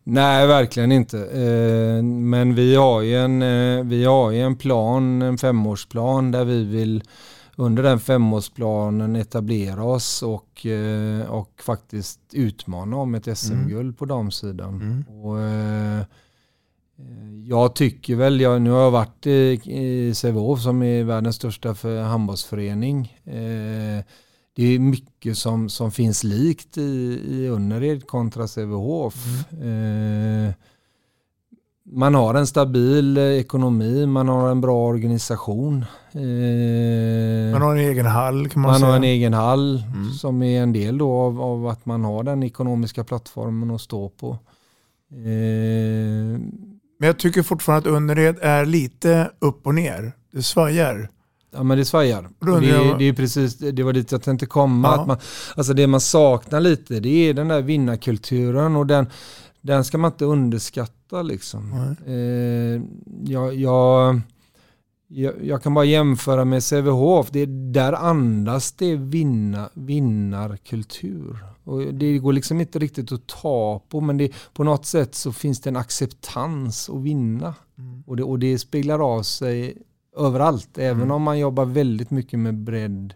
Nej, 0.04 0.46
verkligen 0.46 0.92
inte. 0.92 1.18
Eh, 1.18 2.02
Men 2.02 2.54
vi 2.54 2.74
har, 2.74 3.02
ju 3.02 3.16
en, 3.16 3.42
eh, 3.42 3.84
vi 3.84 4.04
har 4.04 4.32
en 4.32 4.56
plan, 4.56 5.22
en 5.22 5.38
femårsplan 5.38 6.30
där 6.30 6.44
vi 6.44 6.64
vill 6.64 7.02
under 7.56 7.82
den 7.82 8.00
femårsplanen 8.00 9.16
etablera 9.16 9.84
oss 9.84 10.22
och, 10.22 10.66
eh, 10.66 11.30
och 11.30 11.50
faktiskt 11.62 12.20
utmana 12.32 12.96
om 12.96 13.14
ett 13.14 13.38
SM-guld 13.38 13.98
på 13.98 14.04
damsidan. 14.04 15.04
Och, 15.22 15.40
eh, 15.40 16.02
jag 17.46 17.74
tycker 17.74 18.16
väl, 18.16 18.40
jag, 18.40 18.62
nu 18.62 18.70
har 18.70 18.80
jag 18.80 18.90
varit 18.90 19.26
i, 19.26 19.60
i 19.64 20.14
Sävehof 20.14 20.60
som 20.60 20.82
är 20.82 21.04
världens 21.04 21.36
största 21.36 21.74
för 21.74 22.02
handbollsförening. 22.02 23.18
Eh, 23.24 24.04
det 24.54 24.64
är 24.74 24.78
mycket 24.78 25.38
som, 25.38 25.68
som 25.68 25.90
finns 25.90 26.24
likt 26.24 26.78
i, 26.78 27.20
i 27.28 27.46
Önnered 27.46 28.06
kontra 28.06 28.48
Sävehof. 28.48 29.14
Eh, 29.52 30.52
man 31.84 32.14
har 32.14 32.34
en 32.34 32.46
stabil 32.46 33.16
eh, 33.16 33.22
ekonomi, 33.24 34.06
man 34.06 34.28
har 34.28 34.50
en 34.50 34.60
bra 34.60 34.86
organisation. 34.86 35.84
Eh, 36.12 37.52
Man 37.52 37.62
har 37.62 37.72
en 37.76 37.78
egen 37.90 38.06
hall 38.06 38.48
kan 38.48 38.62
man, 38.62 38.70
man 38.70 38.80
säga. 38.80 38.90
har 38.90 38.96
en 38.96 39.04
egen 39.04 39.32
hall 39.34 39.82
Mm. 39.94 40.10
som 40.12 40.42
är 40.42 40.62
en 40.62 40.72
del 40.72 40.98
då 40.98 41.12
av, 41.12 41.40
av 41.40 41.66
att 41.66 41.86
man 41.86 42.04
har 42.04 42.22
den 42.22 42.42
ekonomiska 42.42 43.04
plattformen 43.04 43.70
att 43.70 43.80
stå 43.80 44.08
på. 44.08 44.38
Eh, 45.10 46.38
Men 46.98 47.06
jag 47.06 47.18
tycker 47.18 47.42
fortfarande 47.42 47.88
att 47.90 47.96
Önnered 47.96 48.38
är 48.42 48.66
lite 48.66 49.30
upp 49.38 49.66
och 49.66 49.74
ner. 49.74 50.12
Det 50.32 50.42
svajar. 50.42 51.08
Ja 51.54 51.62
men 51.62 51.78
det 51.78 51.84
svajar. 51.84 52.28
Det, 52.40 52.98
det 52.98 53.04
är 53.04 53.12
precis, 53.12 53.58
det 53.58 53.82
var 53.82 53.92
dit 53.92 54.12
jag 54.12 54.22
tänkte 54.22 54.46
komma. 54.46 54.88
Ja. 54.88 55.00
Att 55.00 55.06
man, 55.06 55.16
alltså 55.56 55.74
det 55.74 55.86
man 55.86 56.00
saknar 56.00 56.60
lite 56.60 57.00
det 57.00 57.28
är 57.28 57.34
den 57.34 57.48
där 57.48 57.62
vinnarkulturen 57.62 58.76
och 58.76 58.86
den, 58.86 59.06
den 59.60 59.84
ska 59.84 59.98
man 59.98 60.12
inte 60.12 60.24
underskatta 60.24 61.22
liksom. 61.22 61.94
Eh, 62.06 62.82
jag, 63.32 63.54
jag, 63.54 64.20
jag, 65.42 65.62
kan 65.62 65.74
bara 65.74 65.84
jämföra 65.84 66.44
med 66.44 66.64
Sävehof. 66.64 67.28
Det, 67.30 67.46
där 67.46 67.92
andas 67.92 68.72
det 68.72 68.96
vinna, 68.96 69.70
vinnarkultur. 69.74 71.38
Och 71.64 71.94
det 71.94 72.18
går 72.18 72.32
liksom 72.32 72.60
inte 72.60 72.78
riktigt 72.78 73.12
att 73.12 73.26
ta 73.26 73.82
på 73.88 74.00
men 74.00 74.16
det, 74.16 74.32
på 74.54 74.64
något 74.64 74.86
sätt 74.86 75.14
så 75.14 75.32
finns 75.32 75.60
det 75.60 75.70
en 75.70 75.76
acceptans 75.76 76.90
att 76.90 77.02
vinna. 77.02 77.54
Och, 78.06 78.16
det, 78.16 78.22
och 78.22 78.38
det 78.38 78.58
speglar 78.58 79.16
av 79.16 79.22
sig 79.22 79.76
överallt. 80.16 80.78
Även 80.78 81.10
om 81.10 81.22
man 81.22 81.38
jobbar 81.38 81.64
väldigt 81.64 82.10
mycket 82.10 82.38
med 82.38 82.54
bredd 82.54 83.14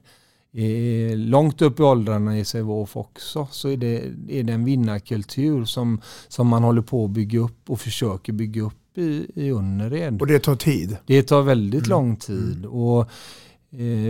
eh, 0.53 1.17
långt 1.17 1.63
upp 1.63 1.81
i 1.81 1.83
åldrarna 1.83 2.39
i 2.39 2.45
Sävehof 2.45 2.97
också 2.97 3.49
så 3.51 3.69
är 3.69 3.77
det, 3.77 3.97
är 4.29 4.43
det 4.43 4.53
en 4.53 4.65
vinnarkultur 4.65 5.65
som, 5.65 6.01
som 6.29 6.49
man 6.49 6.63
håller 6.63 6.83
på 6.83 7.05
att 7.05 7.11
bygga 7.11 7.41
upp 7.41 7.71
och 7.71 7.81
försöker 7.81 8.33
bygga 8.33 8.63
upp 8.63 8.99
i, 8.99 9.27
i 9.35 9.51
Önnered. 9.51 10.21
Och 10.21 10.27
det 10.27 10.39
tar 10.39 10.57
tid. 10.57 10.97
Det 11.07 11.23
tar 11.23 11.43
väldigt 11.43 11.87
lång 11.87 12.17
tid. 12.17 12.67
Och 12.67 13.01
eh, 13.01 13.07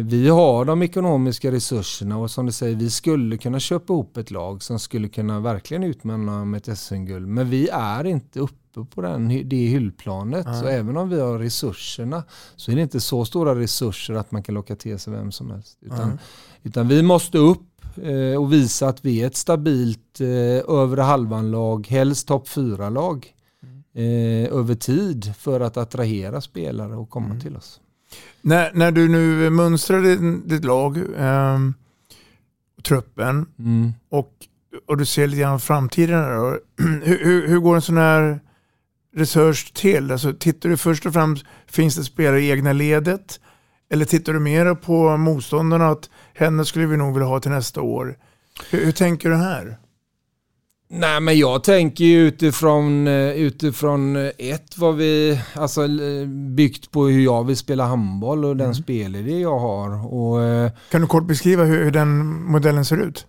vi 0.05 0.29
har 0.29 0.65
de 0.65 0.83
ekonomiska 0.83 1.53
resurserna 1.53 2.19
och 2.19 2.31
som 2.31 2.47
du 2.47 2.53
säger, 2.53 2.77
vi 2.77 2.91
skulle 2.91 3.39
kunna 3.39 3.61
köpa 3.61 3.93
ihop 3.93 4.17
ett 4.17 4.31
lag 4.31 4.63
som 4.63 4.79
skulle 4.79 5.09
kunna 5.09 5.41
verkligen 5.41 5.83
utmana 5.85 6.43
om 6.43 6.55
ett 6.55 6.79
SM-guld. 6.79 7.29
Men 7.29 7.51
vi 7.51 7.69
är 7.69 8.07
inte 8.07 8.41
uppe 8.41 8.85
på 8.85 9.01
den, 9.01 9.29
det 9.49 9.57
hyllplanet. 9.57 10.47
Så 10.61 10.67
även 10.67 10.97
om 10.97 11.09
vi 11.09 11.21
har 11.21 11.39
resurserna 11.39 12.25
så 12.57 12.71
är 12.71 12.77
det 12.77 12.83
inte 12.83 13.01
så 13.01 13.25
stora 13.25 13.55
resurser 13.55 14.15
att 14.15 14.33
man 14.33 14.43
kan 14.43 14.55
locka 14.55 14.77
till 14.77 14.99
sig 14.99 15.13
vem 15.13 15.33
som 15.33 15.51
helst. 15.51 15.79
Utan, 15.81 16.19
utan 16.63 16.89
vi 16.89 17.03
måste 17.03 17.39
upp 17.39 17.97
eh, 18.03 18.41
och 18.41 18.53
visa 18.53 18.89
att 18.89 19.05
vi 19.05 19.23
är 19.23 19.27
ett 19.27 19.37
stabilt 19.37 20.21
eh, 20.21 20.75
övre 20.75 21.03
halvan-lag, 21.03 21.87
helst 21.87 22.29
topp 22.29 22.49
fyra-lag 22.49 23.35
eh, 23.95 24.53
över 24.59 24.75
tid 24.75 25.35
för 25.37 25.61
att 25.61 25.77
attrahera 25.77 26.41
spelare 26.41 26.97
och 26.97 27.11
komma 27.11 27.41
till 27.41 27.57
oss. 27.57 27.81
När, 28.43 28.71
när 28.75 28.91
du 28.91 29.09
nu 29.09 29.51
mönstrar 29.51 30.01
ditt, 30.49 30.65
lag, 30.65 30.99
ehm, 31.19 31.75
truppen 32.83 33.47
Mm. 33.59 33.93
och, 34.11 34.31
och 34.87 34.97
du 34.97 35.05
ser 35.05 35.27
lite 35.27 35.41
grann 35.41 35.61
framtiden. 35.61 36.15
här. 36.25 36.61
Hur, 37.05 37.25
hur, 37.25 37.49
hur 37.49 37.59
går 37.59 37.75
en 37.75 37.83
sån 37.83 37.97
här 37.97 38.41
research 39.17 39.73
till? 39.75 40.13
Alltså, 40.13 40.33
tittar 40.33 40.69
du 40.69 40.77
först 40.77 41.07
och 41.07 41.13
främst, 41.13 41.45
finns 41.67 41.97
det 41.97 42.05
spelare 42.05 42.41
i 42.41 42.51
egna 42.51 42.73
ledet? 42.73 43.41
Eller 43.91 44.05
tittar 44.05 44.33
du 44.33 44.39
mer 44.41 44.75
på 44.75 45.17
motståndarna 45.17 45.89
att 45.89 46.11
henne 46.35 46.65
skulle 46.65 46.87
vi 46.87 46.97
nog 46.97 47.15
vilja 47.15 47.29
ha 47.29 47.41
till 47.41 47.51
nästa 47.51 47.81
år? 47.81 48.19
Hur, 48.71 48.85
hur 48.85 48.93
tänker 48.93 49.31
du 49.31 49.37
här? 49.37 49.77
Nej 50.89 51.21
men 51.21 51.39
jag 51.39 51.65
tänker 51.65 52.05
ju 52.05 52.27
utifrån, 52.29 53.07
eh, 53.07 53.31
utifrån 53.31 54.17
eh, 54.17 54.31
ett 54.39 54.79
vad 54.79 54.97
vi, 54.97 55.41
alltså 55.55 55.89
byggt 56.57 56.91
på 56.91 57.07
hur 57.07 57.25
jag 57.25 57.45
vill 57.45 57.57
spela 57.57 57.87
handboll 57.87 58.45
och 58.45 58.57
den 58.57 58.75
spelidé 58.75 59.41
jag 59.41 59.59
har. 59.59 60.15
Och, 60.15 60.43
eh, 60.43 60.71
Kan 60.91 61.01
du 61.01 61.07
kort 61.07 61.27
beskriva 61.27 61.65
hur, 61.65 61.85
hur 61.85 61.91
den 61.91 62.43
modellen 62.45 62.85
ser 62.85 62.97
ut? 62.97 63.27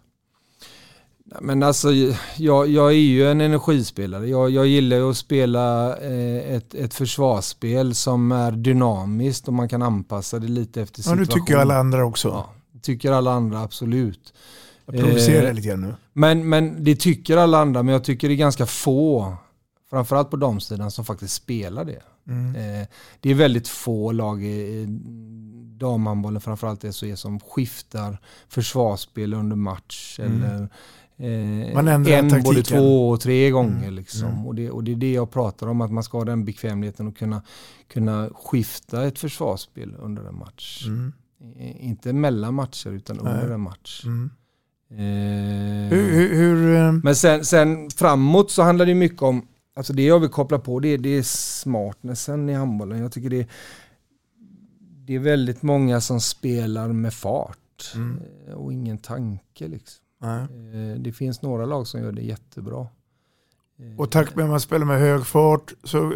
Men 1.42 1.64
alltså, 1.64 1.88
jag, 2.38 2.68
jag 2.68 2.88
är 2.88 2.96
ju 2.96 3.28
en 3.32 3.42
energispelare. 3.42 4.28
Jag, 4.28 4.50
jag 4.50 4.68
gillar 4.68 4.98
ju 4.98 5.10
att 5.10 5.18
spela 5.18 5.96
ett, 5.98 6.74
ett 6.74 6.94
försvarsspel 6.94 7.96
som 7.96 8.32
är 8.32 8.52
dynamiskt 8.52 9.48
och 9.48 9.54
man 9.54 9.70
kan 9.70 9.82
anpassa 9.82 10.40
det 10.40 10.48
lite 10.48 10.82
efter 10.82 11.00
Ja, 11.00 11.04
situation. 11.04 11.26
det 11.26 11.34
tycker 11.34 11.58
alla 11.58 11.78
andra 11.78 12.06
också. 12.06 12.28
Ja, 12.28 12.50
tycker 12.82 13.12
alla 13.12 13.32
andra 13.32 13.62
absolut. 13.62 14.34
Jag 14.92 14.96
provocerar 14.96 15.48
Eh, 15.48 15.54
lite 15.54 15.68
grann 15.68 15.82
nu. 15.82 15.96
Men, 16.14 16.50
men 16.50 16.84
det 16.84 16.96
tycker 16.96 17.38
alla 17.38 17.58
andra, 17.58 17.84
men 17.84 17.94
jag 17.94 18.04
tycker 18.04 18.28
det 18.28 18.34
är 18.34 18.36
ganska 18.36 18.66
få, 18.66 19.36
framförallt 19.90 20.30
på 20.30 20.38
damsidan, 20.38 20.92
som 20.92 21.06
faktiskt 21.06 21.34
spelar 21.34 21.86
det. 21.86 22.02
Mm. 22.28 22.56
Eh, 22.56 22.88
det 23.20 23.30
är 23.30 23.36
väldigt 23.36 23.68
få 23.68 24.12
lag 24.12 24.44
i, 24.44 24.48
i 24.48 24.86
damhandbollen, 25.78 26.42
framförallt 26.42 26.96
SOE, 26.96 27.16
som 27.18 27.40
skiftar 27.40 28.18
försvarsspel 28.50 29.34
under 29.34 29.56
match. 29.56 30.20
Mm. 30.20 30.44
Eller, 30.44 30.70
eh, 31.68 31.74
Man 31.74 31.88
ändrar 31.88 32.14
en, 32.14 32.28
både 32.28 32.44
taktiken. 32.44 32.64
två 32.80 33.10
och 33.10 33.22
tre 33.22 33.50
gånger. 33.50 33.84
Mm. 33.84 33.94
Liksom. 33.94 34.30
Mm. 34.30 34.48
Och, 34.48 34.56
det, 34.56 34.72
och 34.72 34.84
det 34.84 34.92
är 34.92 34.96
det 34.96 35.12
jag 35.14 35.32
pratar 35.32 35.68
om, 35.68 35.82
att 35.82 35.92
man 35.92 36.04
ska 36.04 36.18
ha 36.18 36.26
den 36.26 36.46
bekvämligheten 36.46 37.08
att 37.08 37.18
kunna, 37.18 37.42
kunna 37.88 38.30
skifta 38.36 39.08
ett 39.08 39.20
försvarsspel 39.20 39.96
under 40.00 40.24
en 40.24 40.38
match. 40.38 40.86
Mm. 40.88 41.14
Inte 41.80 42.14
mellan 42.14 42.54
matcher, 42.54 42.90
utan 42.90 43.20
under 43.20 43.44
Nej. 43.46 43.54
en 43.54 43.62
match. 43.62 44.04
Mm. 44.90 45.84
Eh, 45.84 45.90
Hur, 45.90 46.36
hur, 46.36 46.76
eh, 46.76 46.92
men 47.04 47.16
sen, 47.16 47.46
sen 47.46 47.90
framåt 47.90 48.52
så 48.52 48.62
handlar 48.62 48.86
det 48.86 48.94
mycket 48.96 49.22
om, 49.22 49.48
alltså 49.76 49.94
det 49.94 50.04
jag 50.06 50.20
vill 50.20 50.30
koppla 50.30 50.60
på 50.60 50.80
det 50.80 50.98
det 50.98 51.10
är 51.10 51.24
smartnessen 51.24 52.50
i 52.50 52.54
handbollen. 52.54 53.00
Jag 53.00 53.12
tycker 53.12 53.30
det 53.30 53.40
är, 53.40 53.48
det 55.06 55.16
är 55.16 55.20
väldigt 55.20 55.62
många 55.62 56.02
som 56.02 56.22
spelar 56.22 56.88
med 56.88 57.14
fart 57.14 57.58
Mm. 57.96 58.20
eh, 58.48 58.54
och 58.54 58.74
ingen 58.74 58.98
tanke. 58.98 59.68
Liksom. 59.68 60.04
Eh, 60.22 61.00
Det 61.02 61.12
finns 61.12 61.42
några 61.42 61.66
lag 61.66 61.88
som 61.88 62.02
gör 62.02 62.12
det 62.12 62.22
jättebra. 62.22 62.88
Och 63.98 64.12
tack 64.12 64.36
vare 64.36 64.46
att 64.46 64.50
man 64.52 64.60
spelar 64.60 64.86
med 64.86 65.00
hög 65.00 65.26
fart 65.26 65.74
så 65.84 66.14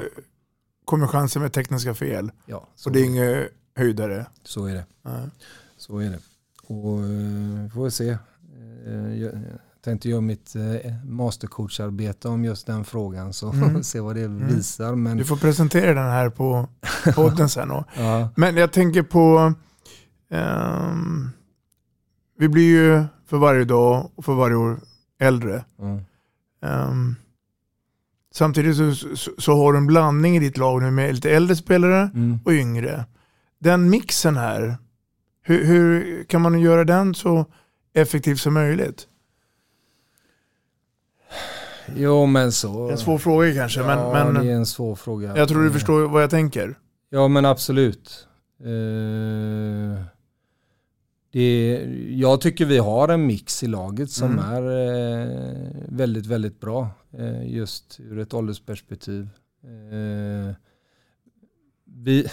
kommer 0.85 1.07
chansen 1.07 1.41
med 1.41 1.53
tekniska 1.53 1.93
fel. 1.93 2.31
Ja, 2.45 2.67
Och 2.85 2.91
det 2.91 2.99
är 2.99 3.05
inget 3.05 3.47
höjdare. 3.75 4.25
så 4.43 4.65
är 4.65 4.73
det. 4.73 4.85
Nej. 5.01 5.27
Så 5.77 5.97
är 5.99 6.09
det. 6.09 6.19
Och 6.63 6.99
får 7.73 7.83
vi 7.83 7.91
se. 7.91 8.17
Eh, 8.87 9.21
Jag 9.21 9.31
tänkte 9.83 10.09
göra 10.09 10.21
mitt 10.21 10.55
eh, 10.55 10.93
mastercoacharbete 11.05 12.27
om 12.27 12.45
just 12.45 12.67
den 12.67 12.83
frågan 12.83 13.33
så 13.33 13.51
Mm. 13.51 13.83
se 13.83 13.99
vad 13.99 14.15
det 14.15 14.23
Mm. 14.23 14.47
visar. 14.55 14.95
Men, 14.95 15.17
Du 15.17 15.23
får 15.25 15.37
presentera 15.37 15.93
den 15.93 16.11
här 16.11 16.29
på 16.29 16.67
podden 17.15 17.49
sen. 17.49 17.67
Då. 17.69 17.83
ja, 17.95 18.29
Men 18.35 18.55
jag 18.57 18.71
tänker 18.73 19.03
på, 19.03 19.53
ehm, 20.29 21.29
vi 22.37 22.49
blir 22.49 22.63
ju 22.69 23.03
för 23.25 23.37
varje 23.37 23.65
dag 23.65 24.09
och 24.15 24.25
för 24.25 24.33
varje 24.33 24.55
år 24.55 24.79
äldre. 25.19 25.65
mm. 25.79 25.99
Ehm, 26.63 27.15
Samtidigt 28.33 28.77
så, 28.77 28.95
så, 29.15 29.31
så 29.37 29.57
har 29.57 29.71
du 29.73 29.77
en 29.77 29.87
blandning 29.87 30.35
i 30.35 30.39
ditt 30.39 30.57
lag 30.57 30.81
nu 30.81 30.91
med 30.91 31.15
lite 31.15 31.31
äldre 31.31 31.55
spelare 31.55 32.11
Mm. 32.15 32.39
och 32.45 32.51
yngre. 32.51 33.05
Den 33.59 33.89
mixen 33.89 34.37
här, 34.37 34.77
hur, 35.43 35.65
hur 35.65 36.23
kan 36.23 36.41
man 36.41 36.59
göra 36.59 36.83
den 36.83 37.15
så 37.15 37.45
effektiv 37.93 38.35
som 38.35 38.53
möjligt? 38.53 39.07
Jo 41.95 42.25
men 42.25 42.51
så... 42.51 42.85
Det 42.87 42.91
en 42.91 42.97
svår 42.97 43.17
fråga 43.17 43.53
kanske, 43.53 43.79
ja, 43.79 43.87
men, 43.87 44.27
det 44.27 44.33
men 44.33 44.49
är 44.49 44.53
en 44.53 44.65
svår 44.65 44.95
fråga. 44.95 45.37
jag 45.37 45.47
tror 45.49 45.61
du 45.61 45.67
Eh, 45.67 45.73
förstår 45.73 46.07
vad 46.07 46.23
jag 46.23 46.29
tänker. 46.29 46.79
Ja 47.09 47.27
men 47.27 47.45
absolut. 47.45 48.27
Eh, 48.59 50.03
det, 51.31 51.81
jag 52.09 52.41
tycker 52.41 52.65
vi 52.65 52.77
har 52.77 53.07
en 53.07 53.25
mix 53.27 53.63
i 53.63 53.67
laget 53.67 54.11
som 54.11 54.31
Mm. 54.39 54.45
är 54.45 54.63
eh, 55.21 55.67
väldigt, 55.87 56.25
väldigt 56.25 56.59
bra. 56.59 56.89
Eh, 57.17 57.47
just 57.53 57.99
ur 57.99 58.19
ett 58.19 58.33
åldersperspektiv. 58.33 59.29
Eh, 59.63 60.55
vi, 61.85 62.27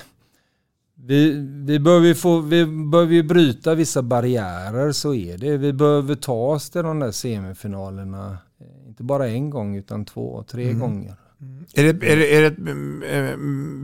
vi, 1.07 1.33
vi 1.67 1.79
behöver 1.79 2.15
få, 2.15 2.41
vi 2.41 2.67
behöver 2.67 3.15
ju 3.15 3.23
bryta 3.23 3.75
vissa 3.75 4.03
barriärer, 4.03 4.93
så 4.93 5.15
är 5.15 5.39
det. 5.39 5.57
Vi 5.57 5.73
behöver 5.73 6.15
ta 6.15 6.35
oss 6.35 6.71
till 6.71 6.83
de 6.83 6.99
där 6.99 7.11
semifinalerna. 7.11 8.39
eh, 8.61 8.89
Inte 8.89 9.03
bara 9.03 9.29
en 9.29 9.51
gång 9.51 9.77
utan 9.77 10.05
två, 10.05 10.45
tre 10.51 10.65
Mm. 10.65 10.79
gånger. 10.81 11.15
Är 11.75 11.83
det, 11.93 12.07
är, 12.13 12.17
det, 12.17 12.37
är 12.37 12.41
det 12.41 12.47
ett 12.47 12.59
mm, 12.59 13.03
eh, 13.03 13.37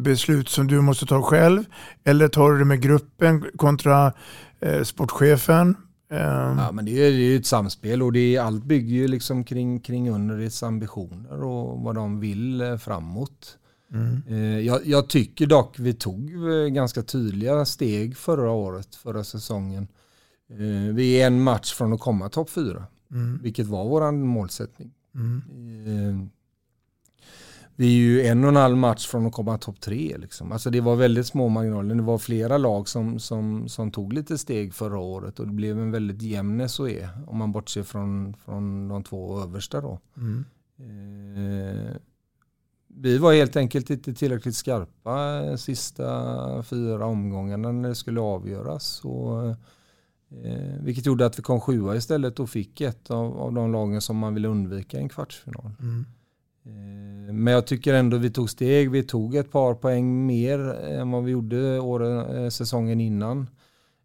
beslut 0.02 0.48
som 0.48 0.66
du 0.66 0.80
måste 0.80 1.06
ta 1.06 1.22
själv? 1.22 1.64
Eller 2.04 2.28
tar 2.28 2.52
du 2.52 2.58
det 2.58 2.64
med 2.64 2.80
gruppen 2.82 3.44
kontra 3.56 4.12
eh, 4.60 4.82
sportchefen? 4.82 5.76
Eh, 6.12 6.18
Ja, 6.58 6.70
men 6.72 6.84
det 6.84 7.06
är 7.06 7.10
ju 7.10 7.36
ett 7.36 7.46
samspel 7.46 8.02
och 8.02 8.12
det 8.12 8.36
är, 8.36 8.40
allt 8.40 8.64
bygger 8.64 8.94
ju 8.96 9.08
liksom 9.08 9.44
kring, 9.44 9.80
kring 9.80 10.10
Underits 10.10 10.62
ambitioner 10.62 11.42
och 11.42 11.80
vad 11.80 11.94
de 11.94 12.20
vill 12.20 12.60
eh, 12.60 12.76
framåt. 12.76 13.58
Mm. 13.92 14.22
Eh, 14.28 14.58
Jag, 14.60 14.86
jag 14.86 15.08
tycker 15.08 15.46
dock 15.46 15.78
vi 15.78 15.94
tog 15.94 16.32
eh, 16.32 16.66
ganska 16.68 17.02
tydliga 17.02 17.64
steg 17.64 18.16
förra 18.16 18.50
året, 18.50 18.94
förra 18.94 19.24
säsongen. 19.24 19.88
Eh, 20.50 20.94
Vi 20.94 21.22
är 21.22 21.26
en 21.26 21.42
match 21.42 21.72
från 21.74 21.92
att 21.92 22.00
komma 22.00 22.28
topp 22.28 22.50
fyra, 22.50 22.86
Mm. 23.10 23.40
vilket 23.42 23.66
var 23.66 23.84
vår 23.84 24.12
målsättning. 24.12 24.90
Mm. 25.14 26.30
Vi 27.76 27.86
är 27.86 27.98
ju 27.98 28.22
en 28.26 28.44
och 28.44 28.48
en 28.50 28.56
halv 28.56 28.76
match 28.76 29.06
från 29.06 29.26
att 29.26 29.32
komma 29.32 29.58
topp 29.58 29.80
tre. 29.80 30.16
Liksom. 30.18 30.52
Alltså 30.52 30.70
det 30.70 30.80
var 30.80 30.96
väldigt 30.96 31.26
små 31.26 31.48
marginaler. 31.48 31.94
Det 31.94 32.02
var 32.02 32.18
flera 32.18 32.58
lag 32.58 32.88
som, 32.88 33.18
som, 33.18 33.68
som 33.68 33.90
tog 33.90 34.12
lite 34.12 34.38
steg 34.38 34.74
förra 34.74 34.98
året 34.98 35.40
och 35.40 35.46
det 35.46 35.52
blev 35.52 35.78
en 35.80 35.90
väldigt 35.90 36.22
jämn 36.22 36.68
SOE 36.68 37.08
om 37.26 37.36
man 37.38 37.52
bortser 37.52 37.82
från, 37.82 38.34
från 38.44 38.88
de 38.88 39.02
två 39.04 39.40
översta. 39.42 39.80
Då. 39.80 39.98
Mm. 40.16 40.44
Eh, 40.78 41.96
vi 42.96 43.18
var 43.18 43.32
helt 43.32 43.56
enkelt 43.56 43.90
inte 43.90 44.14
tillräckligt 44.14 44.56
skarpa 44.56 45.42
eh, 45.44 45.56
sista 45.56 46.62
fyra 46.62 47.06
omgångarna 47.06 47.72
när 47.72 47.88
det 47.88 47.94
skulle 47.94 48.20
avgöras. 48.20 49.04
Och, 49.04 49.48
eh, 49.48 49.56
vilket 50.80 51.06
gjorde 51.06 51.26
att 51.26 51.38
vi 51.38 51.42
kom 51.42 51.60
sjua 51.60 51.96
istället 51.96 52.40
och 52.40 52.50
fick 52.50 52.80
ett 52.80 53.10
av, 53.10 53.40
av 53.40 53.52
de 53.52 53.72
lagen 53.72 54.00
som 54.00 54.16
man 54.16 54.34
ville 54.34 54.48
undvika 54.48 54.98
i 54.98 55.00
en 55.00 55.08
kvartsfinal. 55.08 55.70
Mm. 55.80 56.04
Eh, 56.66 57.34
Men 57.34 57.52
jag 57.52 57.66
tycker 57.66 57.94
ändå 57.94 58.16
vi 58.16 58.30
tog 58.30 58.50
steg. 58.50 58.90
Vi 58.90 59.02
tog 59.02 59.34
ett 59.34 59.52
par 59.52 59.74
poäng 59.74 60.26
mer 60.26 60.58
än 60.74 61.10
vad 61.10 61.24
vi 61.24 61.32
gjorde 61.32 61.80
åren, 61.80 62.36
eh, 62.36 62.48
säsongen 62.50 63.00
innan. 63.00 63.40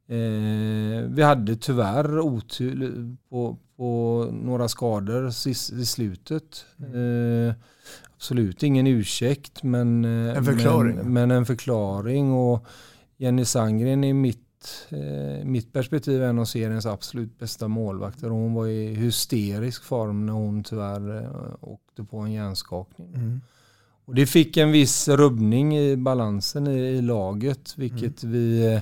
Eh, 0.08 1.04
Vi 1.10 1.22
hade 1.22 1.56
tyvärr 1.56 2.20
otur 2.20 3.16
på, 3.30 3.58
på 3.78 4.26
några 4.32 4.68
skador 4.68 5.28
i 5.82 5.86
slutet. 5.86 6.66
Eh, 6.80 7.56
Absolut 8.20 8.64
ingen 8.64 8.88
ursäkt 8.88 9.64
men 9.64 10.06
eh, 10.06 10.38
En 10.38 10.46
förklaring. 10.46 10.96
Men, 10.96 11.14
men 11.14 11.32
en 11.32 11.46
förklaring. 11.46 12.34
Och 12.34 12.66
Jenny 13.18 13.46
Sandgren 13.46 14.04
i 14.04 14.14
mitt, 14.14 14.88
eh, 14.90 15.46
mitt 15.46 15.74
perspektiv 15.74 16.24
är 16.24 16.28
en 16.28 16.40
av 16.40 16.46
seriens 16.46 16.86
absolut 16.86 17.40
bästa 17.40 17.68
målvakter. 17.68 18.32
Och 18.32 18.38
hon 18.38 18.54
var 18.54 18.68
i 18.68 18.94
hysterisk 18.94 19.84
form 19.84 20.26
när 20.26 20.34
hon 20.34 20.64
tyvärr 20.64 21.18
eh, 21.18 21.54
åkte 21.62 22.04
på 22.04 22.18
en 22.18 22.32
hjärnskakning. 22.32 23.14
Mm. 23.16 23.42
Och 24.06 24.16
det 24.16 24.26
fick 24.26 24.58
en 24.58 24.72
viss 24.72 25.08
rubbning 25.08 25.78
i 25.78 25.98
balansen 25.98 26.68
i, 26.68 26.80
i 26.80 27.02
laget, 27.02 27.74
vilket 27.78 28.24
vi 28.24 28.74
eh, 28.74 28.82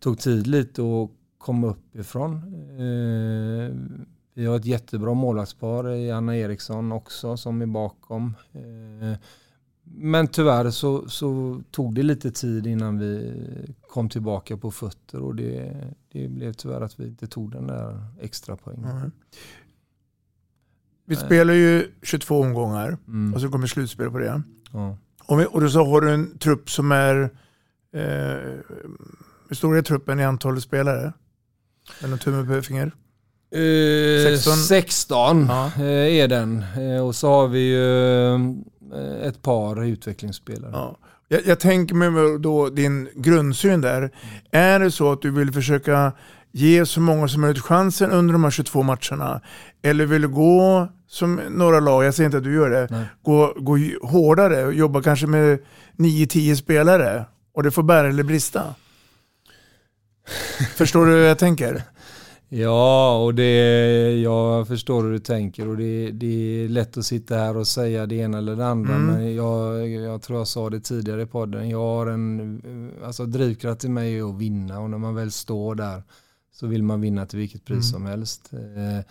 tog 0.00 0.18
tid 0.18 0.46
lite 0.46 0.82
att 0.82 1.10
komma 1.38 1.66
upp 1.66 1.96
ifrån. 1.96 2.42
Vi 4.36 4.46
har 4.46 4.56
ett 4.56 4.64
jättebra 4.64 5.14
målvaktspar 5.14 5.90
i 5.90 6.10
Anna 6.10 6.36
Eriksson 6.36 6.92
också 6.92 7.36
som 7.36 7.62
är 7.62 7.66
bakom. 7.66 8.34
Eh, 8.52 9.18
men 9.84 10.28
tyvärr 10.28 10.70
så, 10.70 11.08
så 11.08 11.60
tog 11.70 11.94
det 11.94 12.02
lite 12.02 12.30
tid 12.30 12.66
innan 12.66 12.98
vi 12.98 13.34
kom 13.88 14.08
tillbaka 14.08 14.56
på 14.56 14.70
fötter 14.70 15.20
och 15.20 15.34
det, 15.34 15.84
det 16.12 16.28
blev 16.28 16.52
tyvärr 16.52 16.80
att 16.80 17.00
vi 17.00 17.06
inte 17.06 17.26
tog 17.26 17.52
den 17.52 17.66
där 17.66 18.06
extra 18.20 18.56
poängen. 18.56 18.96
Mm. 18.96 19.10
Vi 21.04 21.16
spelar 21.16 21.54
ju 21.54 21.92
22 22.02 22.40
omgångar 22.40 22.98
Mm. 23.08 23.34
och 23.34 23.40
så 23.40 23.48
kommer 23.50 23.66
slutspel 23.66 24.10
på 24.10 24.18
det. 24.18 24.42
Ja. 24.72 24.96
Och, 25.26 25.40
vi, 25.40 25.46
och 25.50 25.60
då 25.60 25.68
så 25.68 25.84
har 25.84 26.00
du 26.00 26.10
en 26.10 26.38
trupp 26.38 26.70
som 26.70 26.92
är, 26.92 27.22
eh, 27.92 28.54
hur 29.48 29.54
stor 29.54 29.76
är 29.76 29.82
truppen 29.82 30.20
i 30.20 30.24
antal 30.24 30.60
spelare? 30.60 31.12
Med 32.00 32.10
någon 32.10 32.18
tumme 32.18 32.54
på 32.56 32.62
finger? 32.62 32.92
Eh, 33.50 34.32
16. 34.32 34.56
16 34.56 35.46
Ja. 35.48 35.70
eh, 35.78 36.16
är 36.16 36.28
den. 36.28 36.64
Eh, 36.78 37.06
och 37.06 37.14
så 37.14 37.28
har 37.28 37.48
vi 37.48 37.58
ju 37.60 38.36
ett 39.22 39.42
par 39.42 39.84
utvecklingsspelare. 39.84 40.70
Ja. 40.72 40.96
Jag, 41.28 41.46
jag 41.46 41.60
tänker 41.60 41.94
mig 41.94 42.38
då 42.38 42.68
din 42.70 43.08
grundsyn 43.14 43.80
där. 43.80 44.10
Är 44.50 44.80
det 44.80 44.90
så 44.90 45.12
att 45.12 45.22
du 45.22 45.30
vill 45.30 45.52
försöka 45.52 46.12
ge 46.52 46.86
så 46.86 47.00
många 47.00 47.28
som 47.28 47.40
möjligt 47.40 47.62
chansen 47.62 48.10
under 48.10 48.32
de 48.32 48.44
här 48.44 48.50
22 48.50 48.82
matcherna? 48.82 49.40
Eller 49.82 50.06
vill 50.06 50.22
du 50.22 50.28
gå 50.28 50.88
som 51.08 51.40
några 51.50 51.80
lag, 51.80 52.04
jag 52.04 52.14
säger 52.14 52.26
inte 52.26 52.38
att 52.38 52.44
du 52.44 52.54
gör 52.54 52.70
det, 52.70 52.86
Nej. 52.90 53.04
gå, 53.22 53.54
gå 53.56 53.78
hårdare 54.02 54.64
och 54.64 54.74
jobba 54.74 55.02
kanske 55.02 55.26
med 55.26 55.58
9-10 55.96 56.54
spelare 56.54 57.24
och 57.54 57.62
det 57.62 57.70
får 57.70 57.82
bära 57.82 58.08
eller 58.08 58.22
brista? 58.22 58.62
Förstår 60.76 61.06
du 61.06 61.12
hur 61.12 61.22
jag 61.22 61.38
tänker? 61.38 61.82
Ja, 62.48 63.18
och 63.24 63.34
det, 63.34 64.20
jag 64.22 64.68
förstår 64.68 65.02
hur 65.02 65.12
du 65.12 65.18
tänker 65.18 65.68
och 65.68 65.76
det, 65.76 66.10
det 66.10 66.26
är 66.64 66.68
lätt 66.68 66.96
att 66.96 67.06
sitta 67.06 67.34
här 67.34 67.56
och 67.56 67.66
säga 67.68 68.06
det 68.06 68.14
ena 68.14 68.38
eller 68.38 68.56
det 68.56 68.66
andra. 68.66 68.94
Mm. 68.94 69.06
Men 69.06 69.34
jag, 69.34 69.88
jag 69.88 70.22
tror 70.22 70.38
jag 70.38 70.48
sa 70.48 70.70
det 70.70 70.80
tidigare 70.80 71.22
i 71.22 71.26
podden. 71.26 71.68
Jag 71.68 71.78
har 71.78 72.06
en 72.06 72.92
alltså 73.04 73.26
drivkraft 73.26 73.84
i 73.84 73.88
mig 73.88 74.18
är 74.18 74.28
att 74.30 74.38
vinna 74.38 74.80
och 74.80 74.90
när 74.90 74.98
man 74.98 75.14
väl 75.14 75.30
står 75.30 75.74
där 75.74 76.02
så 76.52 76.66
vill 76.66 76.82
man 76.82 77.00
vinna 77.00 77.26
till 77.26 77.38
vilket 77.38 77.64
pris 77.64 77.76
Mm. 77.76 77.82
som 77.82 78.06
helst. 78.06 78.50
Eh, 78.52 79.04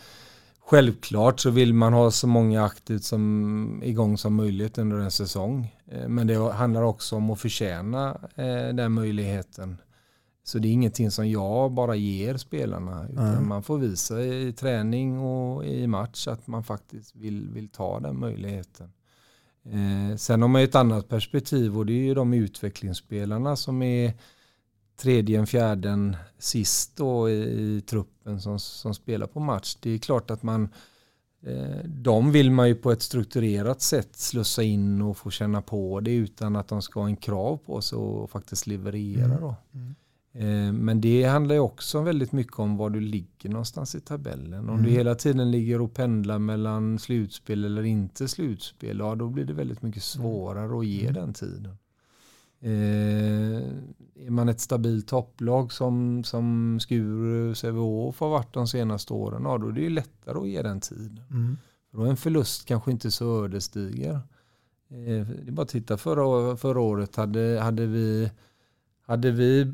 Självklart 0.67 1.39
så 1.39 1.49
vill 1.49 1.73
man 1.73 1.93
ha 1.93 2.11
så 2.11 2.27
många 2.27 2.65
aktivt 2.65 3.03
som 3.03 3.81
igång 3.83 4.17
som 4.17 4.35
möjligt 4.35 4.77
under 4.77 4.97
en 4.97 5.11
säsong. 5.11 5.75
Eh, 5.91 6.07
Men 6.07 6.27
det 6.27 6.51
handlar 6.51 6.81
också 6.81 7.15
om 7.15 7.29
att 7.29 7.39
förtjäna 7.39 8.17
eh, 8.35 8.75
den 8.75 8.91
möjligheten. 8.91 9.77
Så 10.47 10.59
det 10.59 10.67
är 10.67 10.71
ingenting 10.71 11.11
som 11.11 11.29
jag 11.29 11.71
bara 11.71 11.95
ger 11.95 12.37
spelarna. 12.37 13.07
Utan 13.11 13.27
Mm. 13.33 13.47
man 13.47 13.63
får 13.63 13.77
visa 13.77 14.21
i 14.23 14.53
träning 14.53 15.19
och 15.19 15.65
i 15.65 15.87
match 15.87 16.27
att 16.27 16.47
man 16.47 16.63
faktiskt 16.63 17.15
vill, 17.15 17.49
vill 17.49 17.69
ta 17.69 17.99
den 17.99 18.19
möjligheten. 18.19 18.91
Eh, 19.65 20.15
sen 20.17 20.41
har 20.41 20.49
man 20.49 20.61
ju 20.61 20.65
ett 20.67 20.75
annat 20.75 21.07
perspektiv 21.09 21.77
och 21.77 21.85
det 21.85 21.93
är 21.93 22.03
ju 22.03 22.13
de 22.13 22.33
utvecklingsspelarna 22.33 23.55
som 23.55 23.81
är 23.81 24.13
tredje, 24.97 25.45
fjärden, 25.45 26.15
sist 26.39 26.95
då 26.95 27.29
i, 27.29 27.33
i 27.43 27.81
truppen 27.81 28.41
som, 28.41 28.59
som 28.59 28.93
spelar 28.93 29.27
på 29.27 29.39
match. 29.39 29.77
Det 29.81 29.89
är 29.89 29.97
klart 29.97 30.31
att 30.31 30.43
man 30.43 30.69
eh, 31.45 31.85
de 31.85 32.31
vill 32.31 32.51
man 32.51 32.67
ju 32.67 32.75
på 32.75 32.91
ett 32.91 33.01
strukturerat 33.01 33.81
sätt 33.81 34.09
slussa 34.15 34.63
in 34.63 35.01
och 35.01 35.17
få 35.17 35.29
känna 35.29 35.61
på 35.61 35.99
det 35.99 36.11
utan 36.15 36.55
att 36.55 36.67
de 36.67 36.81
ska 36.81 36.99
ha 36.99 37.07
en 37.07 37.15
krav 37.15 37.57
på 37.57 37.81
sig 37.81 37.97
och 37.97 38.29
faktiskt 38.31 38.67
leverera 38.67 39.25
Mm. 39.25 39.41
då. 39.41 39.47
Eh, 39.49 39.55
Men 40.73 41.01
det 41.01 41.23
handlar 41.23 41.55
ju 41.55 41.61
också 41.61 42.01
väldigt 42.01 42.31
mycket 42.31 42.59
om 42.59 42.77
var 42.77 42.89
du 42.89 42.99
ligger 42.99 43.49
någonstans 43.49 43.95
i 43.95 43.99
tabellen. 44.01 44.69
Om 44.69 44.75
du 44.77 44.81
Mm. 44.83 44.91
hela 44.91 45.15
tiden 45.15 45.51
ligger 45.51 45.81
och 45.81 45.93
pendlar 45.93 46.39
mellan 46.39 46.99
slutspel 46.99 47.65
eller 47.65 47.83
inte 47.83 48.27
slutspel, 48.27 48.99
ja 48.99 49.15
då 49.15 49.29
blir 49.29 49.45
det 49.45 49.53
väldigt 49.53 49.81
mycket 49.81 50.03
svårare 50.03 50.79
att 50.79 50.85
ge 50.85 51.01
Mm. 51.01 51.13
den 51.13 51.33
tiden. 51.33 51.77
Eh, 52.61 53.61
är 54.25 54.29
man 54.29 54.49
ett 54.49 54.59
stabilt 54.59 55.07
topplag 55.07 55.71
som, 55.71 56.23
som 56.23 56.77
Skuru, 56.79 57.55
Sävehof 57.55 58.19
har 58.19 58.29
varit 58.29 58.53
de 58.53 58.67
senaste 58.67 59.13
åren, 59.13 59.41
ja 59.45 59.57
då 59.57 59.67
är 59.67 59.71
det 59.71 59.81
ju 59.81 59.89
lättare 59.89 60.37
att 60.39 60.47
ge 60.47 60.61
den 60.61 60.79
tiden. 60.79 61.21
Mm. 61.31 61.57
Då 61.91 62.03
är 62.03 62.09
en 62.09 62.17
förlust 62.17 62.65
kanske 62.65 62.91
inte 62.91 63.11
så 63.11 63.45
ödesdiger. 63.45 64.13
Eh, 64.89 65.27
Det 65.27 65.47
är 65.47 65.51
bara 65.51 65.61
att 65.61 65.69
titta 65.69 65.97
förra, 65.97 66.57
förra 66.57 66.79
året 66.79 67.15
hade, 67.15 67.59
hade, 67.61 67.85
vi, 67.85 68.31
hade 69.05 69.31
vi 69.31 69.73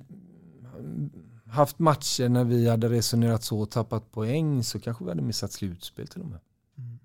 haft 1.51 1.79
matcher 1.79 2.29
när 2.29 2.43
vi 2.43 2.69
hade 2.69 2.89
resonerat 2.89 3.43
så 3.43 3.59
och 3.59 3.71
tappat 3.71 4.11
poäng 4.11 4.63
så 4.63 4.79
kanske 4.79 5.03
vi 5.03 5.09
hade 5.09 5.21
missat 5.21 5.51
slutspel 5.51 6.07
till 6.07 6.21
och 6.21 6.27
med. 6.27 6.39
Mm. 6.77 6.99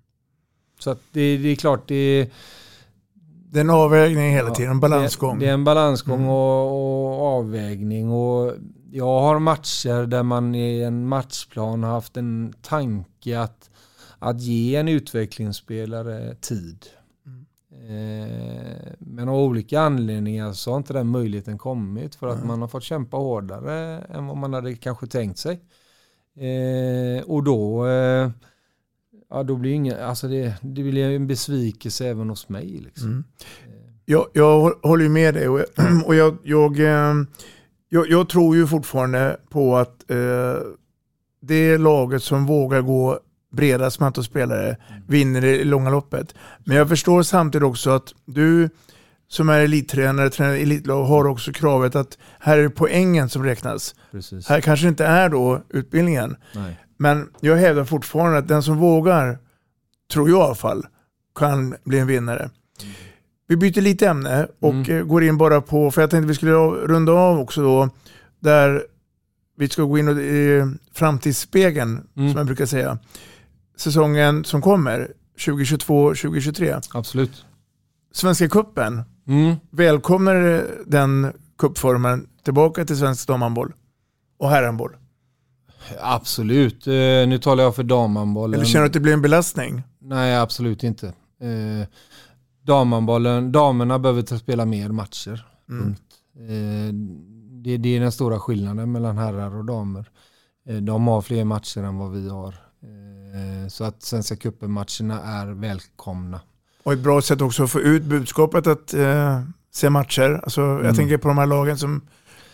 Så 0.79 0.89
att 0.89 1.01
det, 1.11 1.37
det 1.37 1.49
är 1.49 1.55
klart, 1.55 1.87
det, 1.87 2.31
Det 3.51 3.59
är 3.59 3.63
en 3.63 3.69
avvägning 3.69 4.31
hela 4.31 4.51
tiden, 4.51 4.71
en 4.71 4.79
balansgång. 4.79 5.39
Det, 5.39 5.45
det 5.45 5.49
är 5.49 5.53
en 5.53 5.63
balansgång 5.63 6.19
mm. 6.19 6.29
och, 6.29 6.67
och, 6.71 7.21
avvägning. 7.21 8.11
Och 8.11 8.53
jag 8.91 9.21
har 9.21 9.39
matcher 9.39 10.05
där 10.05 10.23
man 10.23 10.55
i 10.55 10.81
en 10.81 11.07
matchplan 11.07 11.83
har 11.83 11.91
haft 11.91 12.17
en 12.17 12.53
tanke 12.61 13.39
att, 13.39 13.69
att 14.19 14.41
ge 14.41 14.75
en 14.75 14.87
utvecklingsspelare 14.87 16.35
tid. 16.35 16.85
Eh, 17.89 18.93
men 18.99 19.29
av 19.29 19.35
olika 19.35 19.79
anledningar 19.81 20.53
så 20.53 20.71
har 20.71 20.77
inte 20.77 20.93
den 20.93 21.07
möjligheten 21.07 21.57
kommit 21.57 22.15
för 22.15 22.27
att 22.27 22.45
man 22.45 22.61
har 22.61 22.67
fått 22.67 22.83
kämpa 22.83 23.17
hårdare 23.17 23.99
än 23.99 24.27
vad 24.27 24.37
man 24.37 24.53
hade 24.53 24.75
kanske 24.75 25.07
tänkt 25.07 25.37
sig. 25.37 25.59
Eh, 26.37 27.23
och 27.23 27.43
då, 27.43 27.87
eh, 27.87 28.29
ja, 29.29 29.43
då 29.43 29.55
blir 29.55 29.71
inga, 29.71 30.05
alltså 30.05 30.27
det, 30.27 30.55
det 30.61 30.83
blir 30.83 31.09
en 31.09 31.27
besvikelse 31.27 32.07
även 32.07 32.29
hos 32.29 32.49
mig. 32.49 32.67
Liksom. 32.67 33.07
Mm. 33.07 33.23
Jag, 34.05 34.27
jag 34.33 34.73
håller 34.83 35.03
ju 35.03 35.09
med 35.09 35.33
dig 35.33 35.49
och, 35.49 35.59
och 36.05 36.15
jag, 36.15 36.37
jag, 36.43 36.77
jag, 37.89 38.09
jag, 38.09 38.29
tror 38.29 38.55
ju 38.55 38.67
fortfarande 38.67 39.39
på 39.49 39.77
att 39.77 40.11
eh, 40.11 40.55
det 41.39 41.77
laget 41.77 42.23
som 42.23 42.45
vågar 42.45 42.81
gå 42.81 43.19
bredast 43.57 43.99
med 43.99 44.07
antal 44.07 44.23
spelare 44.23 44.67
mm. 44.67 45.01
vinner 45.07 45.45
i 45.45 45.63
långa 45.63 45.89
loppet. 45.89 46.35
Men 46.65 46.77
jag 46.77 46.89
förstår 46.89 47.23
samtidigt 47.23 47.65
också 47.65 47.89
att 47.89 48.13
du 48.25 48.69
som 49.27 49.49
är 49.49 49.59
elittränare, 49.59 50.29
tränar 50.29 50.53
elitlag, 50.53 51.03
har 51.03 51.27
också 51.27 51.51
kravet 51.51 51.95
att 51.95 52.17
här 52.39 52.57
är 52.57 52.63
det 52.63 52.69
poängen 52.69 53.29
som 53.29 53.43
räknas. 53.43 53.95
Precis. 54.11 54.47
Här 54.47 54.61
kanske 54.61 54.87
inte 54.87 55.05
är 55.05 55.29
då 55.29 55.61
utbildningen. 55.69 56.35
Nej. 56.55 56.79
Men 56.97 57.29
jag 57.39 57.55
hävdar 57.55 57.85
fortfarande 57.85 58.37
att 58.37 58.47
den 58.47 58.63
som 58.63 58.77
vågar, 58.77 59.37
tror 60.13 60.29
jag 60.29 60.39
i 60.39 60.41
alla 60.41 60.55
fall, 60.55 60.85
kan 61.35 61.75
bli 61.83 61.99
en 61.99 62.07
vinnare. 62.07 62.49
Vi 63.47 63.57
byter 63.57 63.81
lite 63.81 64.07
ämne 64.07 64.47
och 64.59 64.73
mm. 64.73 64.97
Eh, 64.97 65.03
går 65.03 65.23
in 65.23 65.37
bara 65.37 65.61
på, 65.61 65.91
för 65.91 66.01
jag 66.01 66.09
tänkte 66.09 66.27
vi 66.27 66.35
skulle 66.35 66.53
runda 66.87 67.11
av 67.11 67.39
också 67.39 67.61
då, 67.61 67.89
där 68.39 68.83
vi 69.57 69.69
ska 69.69 69.83
gå 69.83 69.97
in 69.97 70.09
i 70.09 70.63
framtidsspegeln, 70.93 72.07
mm. 72.17 72.29
som 72.29 72.37
jag 72.37 72.45
brukar 72.45 72.65
säga 72.65 72.97
säsongen 73.77 74.43
som 74.43 74.61
kommer, 74.61 75.11
2022-2023. 75.37 76.89
Absolut. 76.93 77.45
Svenska 78.11 78.49
kuppen. 78.49 79.03
Mm. 79.27 79.55
Välkomnar 79.71 80.67
den 80.85 81.33
kuppformen 81.57 82.27
tillbaka 82.43 82.85
till 82.85 82.97
svensk 82.97 83.27
damhandboll 83.27 83.73
och 84.37 84.49
herrhandboll? 84.49 84.95
Absolut. 86.01 86.87
Eh, 86.87 86.93
nu 86.93 87.37
talar 87.37 87.63
jag 87.63 87.75
för 87.75 87.83
damhandbollen. 87.83 88.53
Eller 88.53 88.65
känner 88.65 88.83
du 88.83 88.87
att 88.87 88.93
det 88.93 88.99
blir 88.99 89.13
en 89.13 89.21
belastning? 89.21 89.83
Nej, 89.99 90.37
absolut 90.37 90.83
inte. 90.83 91.07
Eh, 91.41 91.87
damhandbollen, 92.61 93.51
damerna 93.51 93.99
behöver 93.99 94.37
spela 94.37 94.65
mer 94.65 94.89
matcher. 94.89 95.45
Mm. 95.69 95.95
Eh, 96.35 96.93
det, 97.63 97.77
det, 97.77 97.89
är 97.89 97.99
den 97.99 98.11
stora 98.11 98.39
skillnaden 98.39 98.91
mellan 98.91 99.17
herrar 99.17 99.55
och 99.55 99.65
damer. 99.65 100.09
De 100.81 101.07
har 101.07 101.21
fler 101.21 101.43
matcher 101.43 101.83
än 101.83 101.97
vad 101.97 102.11
vi 102.11 102.29
har. 102.29 102.55
Eh, 103.37 103.67
så 103.67 103.83
att 103.83 104.03
Svenska 104.03 104.35
cupen-matcherna 104.35 105.21
är 105.23 105.47
välkomna. 105.47 106.39
Och 106.83 106.93
ett 106.93 106.99
bra 106.99 107.21
sätt 107.21 107.41
också 107.41 107.63
att 107.63 107.71
få 107.71 107.79
ut 107.79 108.03
budskapet 108.03 108.67
att 108.67 108.93
eh, 108.93 109.41
se 109.73 109.89
matcher. 109.89 110.41
Alltså, 110.43 110.61
mm. 110.61 110.85
Jag 110.85 110.95
tänker 110.95 111.17
på 111.17 111.27
de 111.27 111.37
här 111.37 111.45
lagen 111.45 111.77
som 111.77 112.01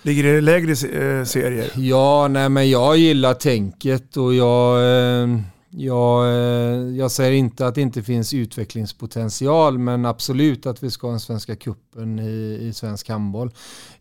ligger 0.01 0.23
i 0.23 0.41
lägre 0.41 0.71
eh, 0.71 1.25
serier. 1.25 1.71
Ja, 1.75 2.27
nej 2.27 2.49
men 2.49 2.69
jag 2.69 2.97
gillar 2.97 3.33
tänket 3.33 4.17
och 4.17 4.33
jag, 4.33 4.77
eh, 4.77 5.39
jag, 5.75 6.25
eh, 6.25 6.97
jag 6.97 7.11
säger 7.11 7.31
inte 7.31 7.67
att 7.67 7.75
det 7.75 7.81
inte 7.81 8.03
finns 8.03 8.33
utvecklingspotential 8.33 9.77
men 9.77 10.05
absolut 10.05 10.65
att 10.65 10.83
vi 10.83 10.91
ska 10.91 11.07
ha 11.07 11.13
en 11.13 11.19
Svenska 11.19 11.55
kuppen 11.55 12.19
i, 12.19 12.57
i 12.61 12.73
svensk 12.73 13.09
handboll. 13.09 13.51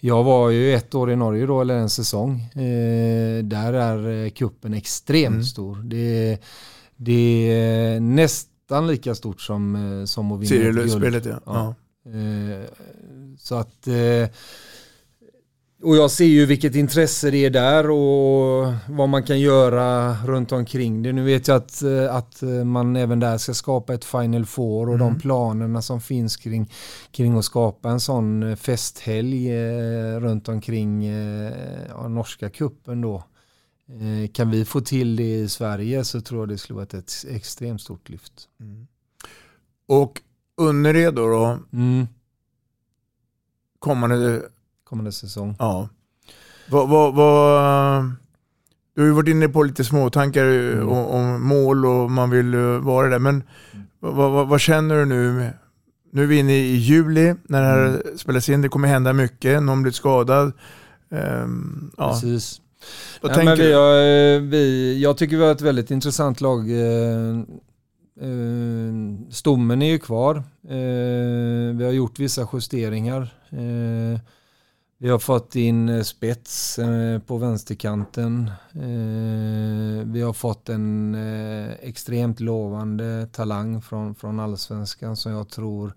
Jag 0.01 0.25
var 0.25 0.51
ju 0.51 0.75
ett 0.75 0.95
år 0.95 1.11
i 1.11 1.17
Norge 1.17 1.47
då, 1.47 1.61
eller 1.61 1.77
en 1.77 1.91
säsong. 1.91 2.41
Eh, 2.41 3.45
där 3.45 3.73
är 3.73 4.29
kuppen 4.29 4.75
extremt 4.75 5.33
mm. 5.33 5.45
stor. 5.45 5.77
Det, 5.77 6.39
det 6.97 7.53
är 7.53 8.01
nästan 8.01 8.87
lika 8.87 9.15
stort 9.15 9.41
som, 9.41 9.75
eh, 10.01 10.05
som 10.05 10.33
att 10.33 10.41
vinna 10.41 10.49
Serielösspelet 10.49 11.25
ja. 11.25 11.41
ja. 11.47 11.75
ja. 12.05 12.15
Så 13.39 13.55
att 13.55 13.89
och 15.83 15.97
jag 15.97 16.11
ser 16.11 16.25
ju 16.25 16.47
vilket 16.47 16.75
intresse 16.75 17.31
det 17.31 17.45
är 17.45 17.51
där 17.51 17.91
och 17.91 18.75
vad 18.89 19.09
man 19.09 19.23
kan 19.23 19.41
göra 19.41 20.17
runt 20.27 20.53
omkring 20.53 21.03
det. 21.03 21.13
Nu 21.13 21.25
vet 21.25 21.49
jag 21.49 21.57
att, 21.57 21.83
eh, 21.83 22.15
att 22.15 22.43
man 22.65 22.97
även 22.97 23.21
där 23.21 23.39
ska 23.39 23.55
skapa 23.55 23.95
ett 23.95 24.05
Final 24.05 24.47
Four 24.47 24.89
och 24.89 24.95
mm. 24.95 25.07
de 25.09 25.21
planerna 25.21 25.83
som 25.83 26.01
finns 26.01 26.37
kring, 26.37 26.73
kring 27.11 27.39
att 27.39 27.45
skapa 27.45 27.91
en 27.91 28.01
sån 28.01 28.43
eh, 28.43 28.57
festhelg 28.57 29.51
eh, 29.53 30.21
runt 30.21 30.49
omkring 30.49 31.05
ja, 31.89 32.09
norska 32.09 32.51
kuppen 32.51 33.01
då. 33.01 33.25
Kan 34.33 34.51
vi 34.51 34.65
få 34.65 34.81
till 34.81 35.17
det 35.17 35.35
i 35.35 35.49
Sverige 35.49 36.05
så 36.05 36.21
tror 36.21 36.41
jag 36.41 36.49
det 36.49 36.59
skulle 36.59 36.77
vara 36.77 36.99
ett 36.99 37.25
extremt 37.29 37.81
stort 37.81 38.09
lyft. 38.09 38.33
Mm. 38.61 38.87
Och 39.87 40.23
Önnered 40.61 41.15
då? 41.15 41.59
Mm. 41.73 42.07
Kommande 43.79 44.43
kommande 44.93 45.13
säsong. 45.13 45.57
Ja. 45.59 45.89
Vad, 46.71 46.89
vad, 46.89 47.15
vad, 47.15 48.05
du 48.95 49.01
har 49.01 49.07
ju 49.07 49.13
varit 49.13 49.29
inne 49.29 49.49
på 49.49 49.63
lite 49.63 49.85
småtankar 49.85 50.45
mm. 50.45 50.89
om, 50.89 51.07
om, 51.07 51.49
mål 51.49 51.87
och 51.87 52.11
man 52.11 52.31
vill 52.31 52.57
vara 52.81 53.09
där. 53.09 53.19
Men 53.19 53.43
mm. 53.73 53.87
vad, 54.01 54.49
vad, 54.49 54.61
känner 54.61 54.97
du 54.97 55.05
nu? 55.05 55.51
Nu 56.11 56.23
är 56.23 56.27
vi 56.27 56.39
inne 56.39 56.53
i 56.53 56.77
juli 56.77 57.35
när 57.43 57.61
det 57.61 57.67
här 57.67 57.87
mm. 57.87 58.19
spelas 58.19 58.49
in. 58.49 58.63
Det 58.63 58.69
kommer 58.69 58.89
hända 58.89 59.13
mycket. 59.13 59.63
Någon 59.63 59.83
blir 59.83 59.93
skadad. 59.93 60.53
Um, 61.09 61.91
ja. 61.97 62.13
Precis. 62.13 62.61
Ja, 63.23 63.45
men 63.45 63.59
vi 63.59 63.73
har, 63.73 63.95
eh, 63.95 64.41
vi, 64.41 64.99
jag 65.03 65.17
tycker 65.17 65.37
vi 65.37 65.45
har 65.45 65.53
ett 65.53 65.61
väldigt 65.61 65.91
intressant 65.91 66.41
lag. 66.41 66.71
Eh, 66.71 67.39
eh, 68.21 68.93
stommen 69.31 69.83
är 69.83 69.91
ju 69.91 69.99
kvar. 69.99 70.43
vi 71.73 71.85
har 71.85 71.93
gjort 71.93 72.19
vissa 72.19 72.49
justeringar. 72.53 73.29
Vi 75.03 75.09
har 75.09 75.19
fått 75.19 75.57
in 75.57 75.89
eh, 75.89 76.03
spets 76.03 76.79
eh, 76.79 77.19
på 77.19 77.37
vänsterkanten. 77.37 78.51
Eh, 78.73 80.07
vi 80.07 80.23
har 80.23 80.33
fått 80.33 80.69
en 80.69 81.15
extremt 81.81 82.41
lovande 82.41 83.29
talang 83.33 83.83
från, 83.83 84.15
från 84.15 84.41
allsvenskan 84.41 85.17
som 85.17 85.33
jag 85.33 85.49
tror 85.49 85.95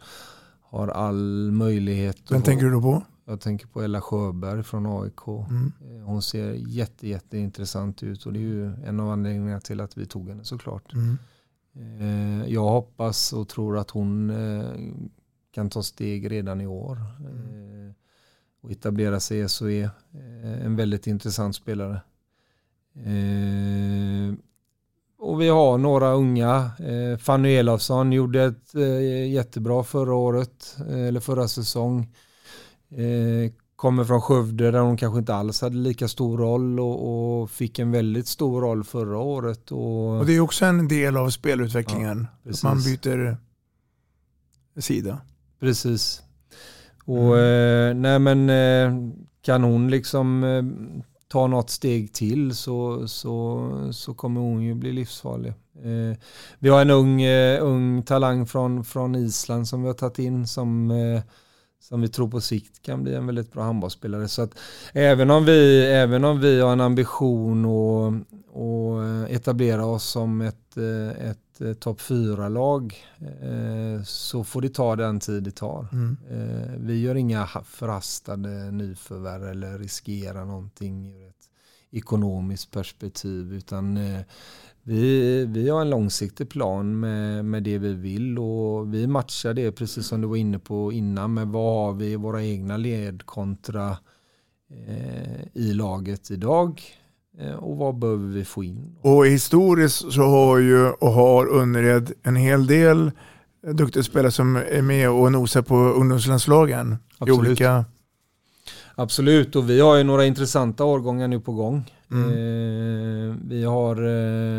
har 0.62 0.88
all 0.88 1.52
möjlighet. 1.52 2.18
Vem 2.30 2.42
tänker 2.42 2.66
du 2.66 2.72
då 2.72 2.82
på? 2.82 3.04
Jag 3.26 3.42
tänker 3.42 3.68
på 3.68 3.82
Ella 3.82 4.02
Sjöberg 4.02 4.64
från 4.64 4.86
AIK. 4.86 5.28
Mm. 5.28 5.72
Hon 6.06 6.22
ser 6.22 6.54
jätte, 6.54 7.08
jätteintressant 7.08 8.04
ut 8.04 8.26
och 8.26 8.34
det 8.34 8.40
är 8.40 8.42
ju 8.42 8.74
en 8.86 9.00
av 9.00 9.10
anledningarna 9.10 9.60
till 9.60 9.82
att 9.82 9.98
vi 9.98 10.06
tog 10.06 10.30
henne 10.30 10.44
såklart. 10.44 10.94
Mm. 10.94 11.18
Jag 12.48 12.70
hoppas 12.70 13.34
och 13.34 13.50
tror 13.50 13.78
att 13.78 13.90
hon 13.90 14.34
kan 15.52 15.70
ta 15.70 15.84
steg 15.84 16.32
redan 16.32 16.62
i 16.62 16.68
år. 16.68 16.98
Mm 17.20 17.94
och 18.66 18.72
etablera 18.72 19.20
sig 19.20 19.40
i 19.40 19.50
SOE. 19.50 19.84
Eh, 19.84 20.66
en 20.66 20.76
väldigt 20.76 21.08
intressant 21.08 21.56
spelare. 21.56 22.02
Eh, 22.96 24.34
och 25.18 25.42
vi 25.42 25.48
har 25.48 25.78
några 25.78 26.14
unga. 26.14 26.72
Eh, 26.80 27.18
Fanny 27.18 27.56
Elofsson 27.56 28.12
gjorde 28.12 28.44
ett 28.44 28.74
jättebra 29.30 29.84
förra 29.84 30.14
året, 30.14 30.78
eller 30.88 31.20
förra 31.20 31.48
säsong. 31.48 32.16
Kommer 33.76 34.04
från 34.04 34.22
Skövde 34.22 34.72
där 34.72 34.80
hon 34.80 34.98
kanske 34.98 35.20
inte 35.20 35.36
alls 35.36 35.62
hade 35.62 35.76
lika 35.76 36.08
stor 36.08 36.38
roll 36.38 36.80
och, 36.80 37.42
och 37.42 37.52
fick 37.52 37.80
en 37.80 37.92
väldigt 37.92 38.28
stor 38.28 38.62
roll 38.62 38.84
förra 38.84 39.18
året. 39.18 39.72
Och, 39.72 40.20
och 40.20 40.26
det 40.26 40.36
är 40.36 40.40
också 40.40 40.66
en 40.66 40.88
del 40.88 41.18
av 41.18 41.30
spelutvecklingen. 41.30 42.28
Ja, 42.44 42.52
att 42.52 42.64
man 42.64 42.84
byter 42.84 43.38
sida. 44.80 45.22
Precis. 45.60 46.25
Och 47.06 47.38
mm. 47.38 47.90
eh, 47.90 48.02
nej 48.02 48.20
men 48.20 48.50
eh, 48.50 49.14
kan 49.42 49.64
hon 49.64 49.92
liksom 49.92 50.44
eh, 50.44 50.64
ta 51.28 51.48
något 51.48 51.70
steg 51.70 52.14
till 52.14 52.56
så, 52.56 53.08
så, 53.08 53.70
så 53.92 54.14
kommer 54.14 54.42
hon 54.42 54.64
ju 54.64 54.74
bli 54.74 54.92
livsfarlig. 54.92 55.54
Eh, 55.84 56.18
vi 56.60 56.70
har 56.70 56.82
en 56.82 56.90
ung, 56.90 57.26
ung 57.60 58.04
talang 58.04 58.46
från, 58.46 58.84
från 58.84 59.16
Island 59.16 59.68
som 59.68 59.82
vi 59.82 59.88
har 59.88 59.94
tagit 59.94 60.20
in 60.20 60.48
som, 60.48 60.94
som 61.80 62.02
vi 62.02 62.08
tror 62.08 62.28
på 62.28 62.42
sikt 62.42 62.82
kan 62.82 63.04
bli 63.04 63.14
en 63.14 63.26
väldigt 63.26 63.54
bra 63.54 63.64
handbollsspelare. 63.64 64.28
Så 64.28 64.42
att 64.42 64.60
även 64.94 65.32
om 65.32 65.46
vi, 65.46 65.86
även 65.86 66.24
om 66.24 66.40
vi 66.40 66.62
har 66.62 66.74
en 66.74 66.82
ambition 66.82 67.66
att, 67.66 68.14
att 68.56 69.32
etablera 69.32 69.86
oss 69.86 70.04
som 70.04 70.42
ett, 70.42 70.78
ett 71.18 71.45
ett 71.56 71.62
eh, 71.62 71.74
topp 71.74 72.02
4-lag 72.02 72.96
eh, 73.20 74.04
så 74.04 74.44
får 74.44 74.62
det 74.62 74.74
ta 74.74 74.96
den 74.96 75.20
tid 75.20 75.44
det 75.44 75.52
tar. 75.52 75.88
Mm. 75.92 76.18
Eh, 76.30 76.72
vi 76.78 77.02
gör 77.02 77.16
inga 77.16 77.48
förhastade 77.66 78.72
nyförvärv 78.72 79.48
eller 79.48 79.80
riskerar 79.80 80.46
någonting 80.46 81.08
ur 81.08 81.28
ett 81.28 81.50
ekonomiskt 81.92 82.72
perspektiv 82.72 83.54
utan 83.54 84.00
vi, 84.84 85.46
vi 85.46 85.70
har 85.70 85.82
en 85.82 85.90
långsiktig 85.90 86.50
plan 86.50 87.00
med, 87.00 87.46
med 87.46 87.64
det 87.64 87.78
vi 87.78 87.94
vill 87.94 88.40
och 88.40 88.94
vi 88.94 89.08
matchar 89.08 89.54
det 89.54 89.72
precis 89.72 90.08
som 90.08 90.22
du 90.22 90.28
var 90.28 90.36
inne 90.36 90.60
på 90.60 90.92
innan 90.92 91.34
med 91.34 91.48
vad 91.48 91.86
har 91.86 91.94
vi 91.94 92.12
i 92.12 92.16
våra 92.16 92.44
egna 92.44 92.78
led 92.78 93.26
kontra 93.26 93.98
i 95.54 95.74
laget 95.74 96.32
idag 96.32 96.82
och 97.60 97.78
vad 97.78 97.96
behöver 97.96 98.28
vi 98.28 98.46
få 98.46 98.64
in. 98.64 98.96
Och 99.02 99.28
historiskt 99.28 100.12
så 100.12 100.22
har 100.22 100.58
ju 100.58 100.90
och 100.90 101.12
har 101.12 101.62
Önnered 101.62 102.12
en 102.24 102.36
hel 102.36 102.68
del 102.68 103.12
duktiga 103.74 104.04
spelare 104.04 104.32
som 104.32 104.56
är 104.56 104.82
med 104.82 105.10
och 105.10 105.32
nosar 105.32 105.62
på 105.62 105.76
ungdomslandslagen. 105.76 106.98
Absolut. 107.18 107.40
Olika... 107.40 107.86
Absolut, 108.96 109.56
och 109.56 109.70
vi 109.70 109.80
har 109.80 109.96
ju 109.98 110.04
några 110.04 110.26
intressanta 110.26 110.84
årgångar 110.84 111.28
nu 111.28 111.40
på 111.40 111.54
gång. 111.54 111.92
Mm. 112.12 112.30
Eh, 112.30 113.36
vi 113.48 113.64
har 113.64 113.96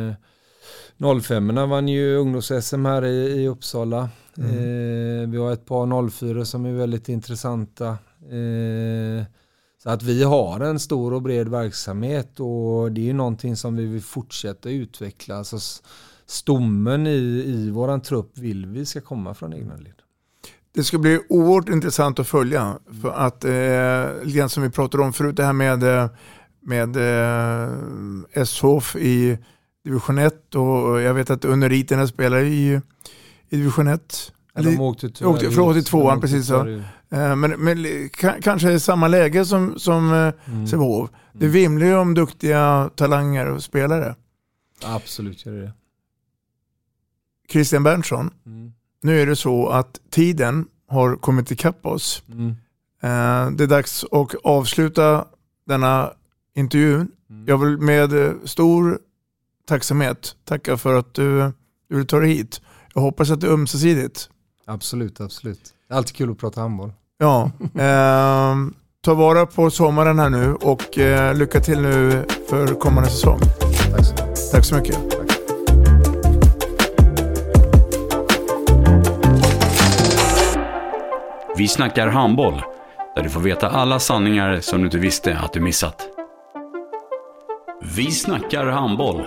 eh, 0.08 1.20
05 1.22 1.54
vann 1.54 1.88
ju 1.88 2.16
ungdoms-SM 2.16 2.86
här 2.86 3.04
i, 3.04 3.42
i 3.42 3.48
Uppsala. 3.48 4.08
Mm. 4.38 4.50
Eh, 4.50 5.28
vi 5.28 5.38
har 5.38 5.52
ett 5.52 5.66
par 5.66 6.10
04 6.10 6.44
som 6.44 6.66
är 6.66 6.72
väldigt 6.72 7.08
intressanta. 7.08 7.88
Eh, 8.30 9.24
så 9.86 9.90
att 9.92 10.02
vi 10.02 10.22
har 10.22 10.60
en 10.60 10.78
stor 10.78 11.12
och 11.12 11.22
bred 11.22 11.48
verksamhet 11.48 12.40
och 12.40 12.92
det 12.92 13.00
är 13.00 13.04
ju 13.04 13.12
någonting 13.12 13.56
som 13.56 13.76
vi 13.76 13.86
vill 13.86 14.02
fortsätta 14.02 14.70
utveckla. 14.70 15.36
Alltså 15.36 15.58
stommen 16.26 17.06
i, 17.06 17.44
i 17.46 17.70
våran 17.70 18.00
trupp 18.00 18.38
vill 18.38 18.66
vi 18.66 18.86
ska 18.86 19.00
komma 19.00 19.34
från 19.34 19.52
egna 19.52 19.76
led. 19.76 19.94
Det 20.74 20.84
ska 20.84 20.98
bli 20.98 21.20
oerhört 21.28 21.68
intressant 21.68 22.18
att 22.18 22.28
följa. 22.28 22.78
För 23.02 23.10
att, 23.10 23.44
eh, 23.44 24.24
lite 24.24 24.48
som 24.48 24.62
vi 24.62 24.70
pratade 24.70 25.02
om 25.02 25.12
förut, 25.12 25.36
det 25.36 25.44
här 25.44 25.52
med, 25.52 25.82
eh, 25.82 26.10
med 26.60 26.96
eh, 26.96 28.44
SHF 28.44 28.96
i 28.96 29.38
division 29.84 30.18
1 30.18 30.54
och 30.54 31.00
jag 31.00 31.14
vet 31.14 31.30
att 31.30 31.44
Unneriterna 31.44 32.06
spelar 32.06 32.38
i, 32.38 32.80
i 33.48 33.56
division 33.56 33.88
1. 33.88 34.32
Ja, 34.56 34.62
de 34.62 34.80
åkte 34.80 35.10
tyvärr 35.10 35.30
åkte, 35.32 35.50
förlåt, 35.50 35.76
i 35.76 35.82
tvåan, 35.82 36.20
precis 36.20 36.46
så. 36.46 36.66
Eh, 36.66 37.36
Men, 37.36 37.40
men 37.50 37.78
ka- 38.08 38.40
kanske 38.42 38.72
i 38.72 38.80
samma 38.80 39.08
läge 39.08 39.44
som, 39.44 39.78
som 39.78 40.12
eh, 40.12 40.32
Mm. 40.52 40.66
Sävehof. 40.66 41.10
Det 41.32 41.46
vimlar 41.48 41.86
ju 41.86 41.94
om 41.96 42.14
duktiga 42.14 42.90
talanger 42.96 43.46
och 43.46 43.62
spelare. 43.62 44.14
Absolut 44.84 45.46
gör 45.46 45.52
det 45.52 45.60
det. 45.62 45.72
Christian 47.52 47.82
Berntsson, 47.82 48.30
Mm. 48.46 48.72
nu 49.02 49.20
är 49.20 49.26
det 49.26 49.36
så 49.36 49.68
att 49.68 50.00
tiden 50.10 50.66
har 50.88 51.16
kommit 51.16 51.50
ikapp 51.50 51.86
oss. 51.86 52.22
Mm. 52.32 52.48
Eh, 53.02 53.50
Det 53.56 53.64
är 53.64 53.66
dags 53.66 54.04
att 54.04 54.34
avsluta 54.44 55.26
denna 55.66 56.12
intervju. 56.54 56.94
Mm. 56.94 57.10
Jag 57.46 57.58
vill 57.58 57.78
med 57.78 58.34
stor 58.44 58.98
tacksamhet 59.66 60.36
tacka 60.44 60.76
för 60.76 60.94
att 60.98 61.14
du, 61.14 61.52
du 61.88 61.96
vill 61.96 62.06
ta 62.06 62.18
dig 62.20 62.28
hit. 62.28 62.60
Jag 62.94 63.02
hoppas 63.02 63.30
att 63.30 63.40
det 63.40 63.46
är 63.46 63.50
ömsesidigt. 63.52 64.30
Absolut, 64.66 65.20
absolut. 65.20 65.60
Alltid 65.90 66.16
kul 66.16 66.30
att 66.30 66.38
prata 66.38 66.60
handboll. 66.60 66.92
Ja, 67.18 67.50
ehm, 67.78 68.74
ta 69.00 69.14
vara 69.14 69.46
på 69.46 69.70
sommaren 69.70 70.18
här 70.18 70.30
nu 70.30 70.54
och 70.54 70.98
eh, 70.98 71.34
lycka 71.34 71.60
till 71.60 71.80
nu 71.80 72.24
för 72.48 72.66
kommande 72.74 73.10
säsong. 73.10 73.40
Tack 73.90 74.04
så 74.04 74.12
mycket. 74.12 74.52
Tack 74.52 74.64
så 74.64 74.74
mycket. 74.76 75.06
Vi 81.56 81.68
snackar 81.68 82.08
handboll, 82.08 82.62
där 83.14 83.22
du 83.22 83.30
får 83.30 83.40
veta 83.40 83.68
alla 83.68 83.98
sanningar 83.98 84.60
som 84.60 84.78
du 84.78 84.84
inte 84.84 84.98
visste 84.98 85.38
att 85.38 85.52
du 85.52 85.60
missat. 85.60 86.08
Vi 87.82 88.10
snackar 88.10 88.66
handboll. 88.66 89.26